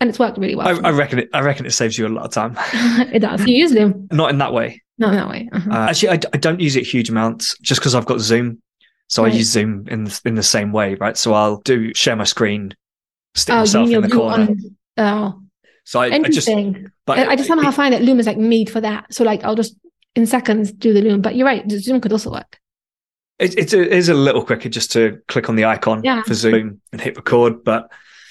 And 0.00 0.10
it's 0.10 0.18
worked 0.18 0.38
really 0.38 0.56
well. 0.56 0.66
I, 0.84 0.88
I 0.88 0.92
reckon 0.92 1.20
it. 1.20 1.30
I 1.32 1.40
reckon 1.40 1.66
it 1.66 1.70
saves 1.70 1.96
you 1.96 2.06
a 2.06 2.08
lot 2.08 2.24
of 2.24 2.32
time. 2.32 2.56
it 3.12 3.20
does. 3.20 3.46
You 3.46 3.54
use 3.54 3.72
Loom? 3.72 4.08
Not 4.12 4.30
in 4.30 4.38
that 4.38 4.52
way. 4.52 4.82
Not 4.98 5.10
in 5.10 5.16
that 5.16 5.28
way. 5.28 5.48
Uh-huh. 5.52 5.70
Uh, 5.70 5.86
actually, 5.88 6.10
I, 6.10 6.20
I 6.32 6.36
don't 6.38 6.60
use 6.60 6.76
it 6.76 6.84
huge 6.84 7.08
amounts 7.08 7.56
just 7.58 7.80
because 7.80 7.94
I've 7.94 8.06
got 8.06 8.20
Zoom. 8.20 8.60
So 9.08 9.22
Right. 9.22 9.32
I 9.32 9.36
use 9.36 9.50
Zoom 9.50 9.86
in 9.88 10.10
in 10.24 10.34
the 10.34 10.42
same 10.42 10.72
way, 10.72 10.94
right? 10.96 11.16
So 11.16 11.34
I'll 11.34 11.58
do 11.58 11.92
share 11.94 12.16
my 12.16 12.24
screen, 12.24 12.74
stick 13.34 13.54
oh, 13.54 13.58
myself 13.58 13.88
in 13.88 14.02
the 14.02 14.08
corner. 14.08 14.44
on- 14.44 14.76
oh, 14.96 15.42
So 15.84 16.00
I, 16.00 16.06
I 16.06 16.10
just, 16.22 16.48
Interesting. 16.48 16.90
but 17.06 17.18
I 17.18 17.36
just 17.36 17.48
somehow 17.48 17.68
it, 17.68 17.74
find 17.74 17.94
that 17.94 18.02
Loom 18.02 18.18
is 18.18 18.26
like 18.26 18.38
made 18.38 18.70
for 18.70 18.80
that. 18.80 19.12
So 19.12 19.24
like 19.24 19.44
I'll 19.44 19.54
just 19.54 19.76
in 20.16 20.26
seconds 20.26 20.72
do 20.72 20.92
the 20.92 21.02
Loom. 21.02 21.20
But 21.20 21.36
you're 21.36 21.46
right, 21.46 21.68
Zoom 21.70 22.00
could 22.00 22.12
also 22.12 22.30
work. 22.30 22.58
It, 23.38 23.58
it's 23.58 23.72
a, 23.72 23.82
it 23.82 23.92
is 23.92 24.08
a 24.08 24.14
little 24.14 24.44
quicker 24.44 24.68
just 24.68 24.92
to 24.92 25.20
click 25.28 25.48
on 25.48 25.56
the 25.56 25.64
icon 25.64 26.02
yeah. 26.04 26.22
for 26.22 26.34
Zoom 26.34 26.80
and 26.92 27.00
hit 27.00 27.16
record. 27.16 27.64
But 27.64 27.90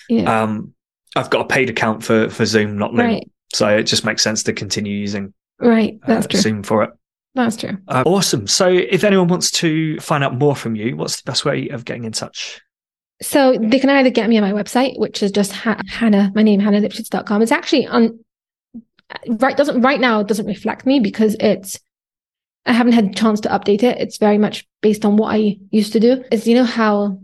yeah. 0.10 0.44
um, 0.44 0.74
I've 1.16 1.30
got 1.30 1.42
a 1.42 1.48
paid 1.48 1.70
account 1.70 2.04
for 2.04 2.30
for 2.30 2.46
Zoom, 2.46 2.78
not 2.78 2.94
Loom, 2.94 3.08
right. 3.08 3.32
so 3.54 3.68
it 3.68 3.84
just 3.84 4.06
makes 4.06 4.22
sense 4.22 4.44
to 4.44 4.54
continue 4.54 4.96
using 4.96 5.34
right. 5.60 6.00
That's 6.08 6.26
uh, 6.26 6.30
true. 6.30 6.40
Zoom 6.40 6.64
for 6.64 6.84
it. 6.84 6.92
That's 7.36 7.58
true. 7.58 7.78
Uh, 7.88 8.04
awesome. 8.06 8.46
So, 8.48 8.68
if 8.68 9.04
anyone 9.04 9.28
wants 9.28 9.50
to 9.52 10.00
find 10.00 10.24
out 10.24 10.38
more 10.38 10.56
from 10.56 10.76
you, 10.76 10.96
what's 10.96 11.22
the 11.22 11.30
best 11.30 11.46
way 11.46 11.68
of 11.70 11.84
getting 11.84 12.04
in 12.04 12.12
touch? 12.12 12.62
So 13.22 13.58
they 13.60 13.80
can 13.80 13.90
either 13.90 14.10
get 14.10 14.30
me 14.30 14.38
on 14.38 14.44
my 14.44 14.52
website, 14.52 15.00
which 15.00 15.24
is 15.24 15.32
just 15.32 15.52
ha- 15.52 15.82
Hannah, 15.88 16.32
my 16.36 16.44
name, 16.44 16.60
hannahlipschitz.com. 16.60 17.42
It's 17.42 17.52
actually 17.52 17.88
on 17.88 18.20
right 19.28 19.56
doesn't 19.56 19.82
right 19.82 20.00
now 20.00 20.22
it 20.22 20.28
doesn't 20.28 20.48
reflect 20.48 20.86
me 20.86 21.00
because 21.00 21.36
it's 21.40 21.80
I 22.66 22.72
haven't 22.74 22.94
had 22.94 23.06
a 23.06 23.14
chance 23.14 23.42
to 23.42 23.50
update 23.50 23.84
it. 23.84 24.00
It's 24.00 24.18
very 24.18 24.38
much 24.38 24.66
based 24.82 25.06
on 25.06 25.18
what 25.18 25.34
I 25.34 25.58
used 25.72 25.94
to 25.94 26.00
do. 26.00 26.24
Is 26.32 26.48
you 26.48 26.56
know 26.56 26.64
how 26.64 27.20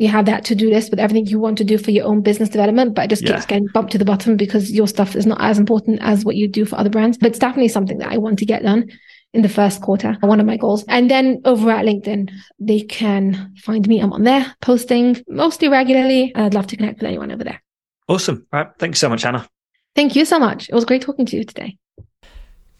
you 0.00 0.08
have 0.08 0.24
that 0.24 0.46
to 0.46 0.54
do 0.54 0.70
list 0.70 0.90
with 0.90 0.98
everything 0.98 1.26
you 1.26 1.38
want 1.38 1.58
to 1.58 1.64
do 1.64 1.76
for 1.76 1.90
your 1.90 2.06
own 2.06 2.22
business 2.22 2.48
development, 2.48 2.94
but 2.94 3.04
it 3.04 3.08
just 3.08 3.22
yeah. 3.22 3.34
keeps 3.34 3.44
getting 3.44 3.66
bumped 3.66 3.92
to 3.92 3.98
the 3.98 4.04
bottom 4.04 4.34
because 4.34 4.72
your 4.72 4.88
stuff 4.88 5.14
is 5.14 5.26
not 5.26 5.38
as 5.42 5.58
important 5.58 5.98
as 6.00 6.24
what 6.24 6.36
you 6.36 6.48
do 6.48 6.64
for 6.64 6.76
other 6.76 6.88
brands. 6.88 7.18
But 7.18 7.28
it's 7.28 7.38
definitely 7.38 7.68
something 7.68 7.98
that 7.98 8.10
I 8.10 8.16
want 8.16 8.38
to 8.38 8.46
get 8.46 8.62
done 8.62 8.88
in 9.34 9.42
the 9.42 9.48
first 9.48 9.82
quarter, 9.82 10.16
one 10.20 10.40
of 10.40 10.46
my 10.46 10.56
goals. 10.56 10.84
And 10.88 11.10
then 11.10 11.42
over 11.44 11.70
at 11.70 11.84
LinkedIn, 11.84 12.30
they 12.58 12.80
can 12.80 13.54
find 13.58 13.86
me. 13.86 14.00
I'm 14.00 14.14
on 14.14 14.24
there 14.24 14.54
posting 14.62 15.22
mostly 15.28 15.68
regularly. 15.68 16.34
I'd 16.34 16.54
love 16.54 16.66
to 16.68 16.76
connect 16.76 17.00
with 17.00 17.06
anyone 17.06 17.30
over 17.30 17.44
there. 17.44 17.62
Awesome. 18.08 18.46
All 18.54 18.64
right. 18.64 18.72
Thanks 18.78 18.98
so 18.98 19.10
much, 19.10 19.22
Hannah. 19.22 19.46
Thank 19.94 20.16
you 20.16 20.24
so 20.24 20.38
much. 20.38 20.70
It 20.70 20.74
was 20.74 20.86
great 20.86 21.02
talking 21.02 21.26
to 21.26 21.36
you 21.36 21.44
today. 21.44 21.76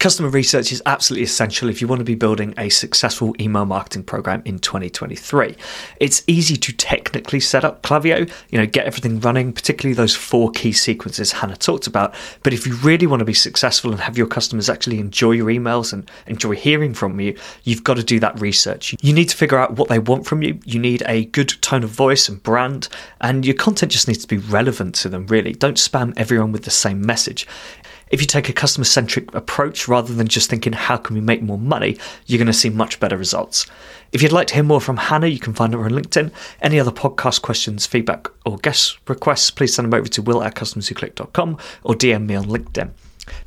Customer 0.01 0.29
research 0.29 0.71
is 0.71 0.81
absolutely 0.87 1.25
essential 1.25 1.69
if 1.69 1.79
you 1.79 1.87
want 1.87 1.99
to 1.99 2.03
be 2.03 2.15
building 2.15 2.55
a 2.57 2.69
successful 2.69 3.35
email 3.39 3.65
marketing 3.65 4.01
program 4.01 4.41
in 4.45 4.57
2023. 4.57 5.55
It's 5.99 6.23
easy 6.25 6.57
to 6.57 6.73
technically 6.73 7.39
set 7.39 7.63
up 7.63 7.83
Klaviyo, 7.83 8.27
you 8.49 8.57
know, 8.57 8.65
get 8.65 8.87
everything 8.87 9.19
running, 9.19 9.53
particularly 9.53 9.93
those 9.93 10.15
four 10.15 10.49
key 10.49 10.71
sequences 10.71 11.33
Hannah 11.33 11.55
talked 11.55 11.85
about. 11.85 12.15
But 12.41 12.51
if 12.51 12.65
you 12.65 12.73
really 12.77 13.05
want 13.05 13.19
to 13.19 13.25
be 13.25 13.35
successful 13.35 13.91
and 13.91 13.99
have 14.01 14.17
your 14.17 14.25
customers 14.25 14.71
actually 14.71 14.97
enjoy 14.97 15.33
your 15.33 15.49
emails 15.49 15.93
and 15.93 16.09
enjoy 16.25 16.55
hearing 16.55 16.95
from 16.95 17.19
you, 17.19 17.37
you've 17.63 17.83
got 17.83 17.97
to 17.97 18.03
do 18.03 18.19
that 18.21 18.41
research. 18.41 18.95
You 19.03 19.13
need 19.13 19.29
to 19.29 19.37
figure 19.37 19.59
out 19.59 19.77
what 19.77 19.87
they 19.87 19.99
want 19.99 20.25
from 20.25 20.41
you. 20.41 20.59
You 20.65 20.79
need 20.79 21.03
a 21.05 21.25
good 21.25 21.49
tone 21.61 21.83
of 21.83 21.91
voice 21.91 22.27
and 22.27 22.41
brand, 22.41 22.89
and 23.19 23.45
your 23.45 23.53
content 23.55 23.91
just 23.91 24.07
needs 24.07 24.25
to 24.25 24.27
be 24.27 24.39
relevant 24.39 24.95
to 24.95 25.09
them, 25.09 25.27
really. 25.27 25.53
Don't 25.53 25.77
spam 25.77 26.11
everyone 26.17 26.51
with 26.51 26.63
the 26.63 26.71
same 26.71 27.05
message. 27.05 27.45
If 28.11 28.19
you 28.19 28.27
take 28.27 28.49
a 28.49 28.53
customer 28.53 28.83
centric 28.83 29.33
approach 29.33 29.87
rather 29.87 30.13
than 30.13 30.27
just 30.27 30.49
thinking, 30.49 30.73
how 30.73 30.97
can 30.97 31.15
we 31.15 31.21
make 31.21 31.41
more 31.41 31.57
money, 31.57 31.97
you're 32.25 32.37
going 32.37 32.47
to 32.47 32.53
see 32.53 32.69
much 32.69 32.99
better 32.99 33.17
results. 33.17 33.65
If 34.11 34.21
you'd 34.21 34.33
like 34.33 34.47
to 34.47 34.55
hear 34.55 34.63
more 34.63 34.81
from 34.81 34.97
Hannah, 34.97 35.27
you 35.27 35.39
can 35.39 35.53
find 35.53 35.73
her 35.73 35.85
on 35.85 35.91
LinkedIn. 35.91 36.31
Any 36.61 36.77
other 36.77 36.91
podcast 36.91 37.41
questions, 37.41 37.85
feedback, 37.85 38.27
or 38.45 38.57
guest 38.57 38.99
requests, 39.07 39.49
please 39.49 39.73
send 39.73 39.85
them 39.85 39.97
over 39.97 40.09
to 40.09 40.21
will 40.21 40.43
at 40.43 40.55
customerswhoclick.com 40.55 41.57
or 41.83 41.95
DM 41.95 42.25
me 42.25 42.35
on 42.35 42.45
LinkedIn. 42.45 42.91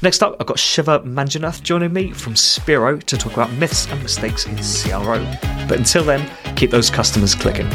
Next 0.01 0.23
up, 0.23 0.37
I've 0.41 0.47
got 0.47 0.59
Shiva 0.59 1.01
Manjunath 1.01 1.63
joining 1.63 1.93
me 1.93 2.13
from 2.13 2.33
Speero 2.33 3.03
to 3.03 3.19
talk 3.19 3.35
about 3.35 3.53
myths 3.53 3.87
and 3.91 4.03
mistakes 4.03 4.47
in 4.47 4.57
CRO. 4.57 5.23
But 5.69 5.79
until 5.79 6.05
then, 6.05 6.27
keep 6.57 6.71
those 6.71 6.89
customers 6.89 7.35
clicking. 7.35 7.69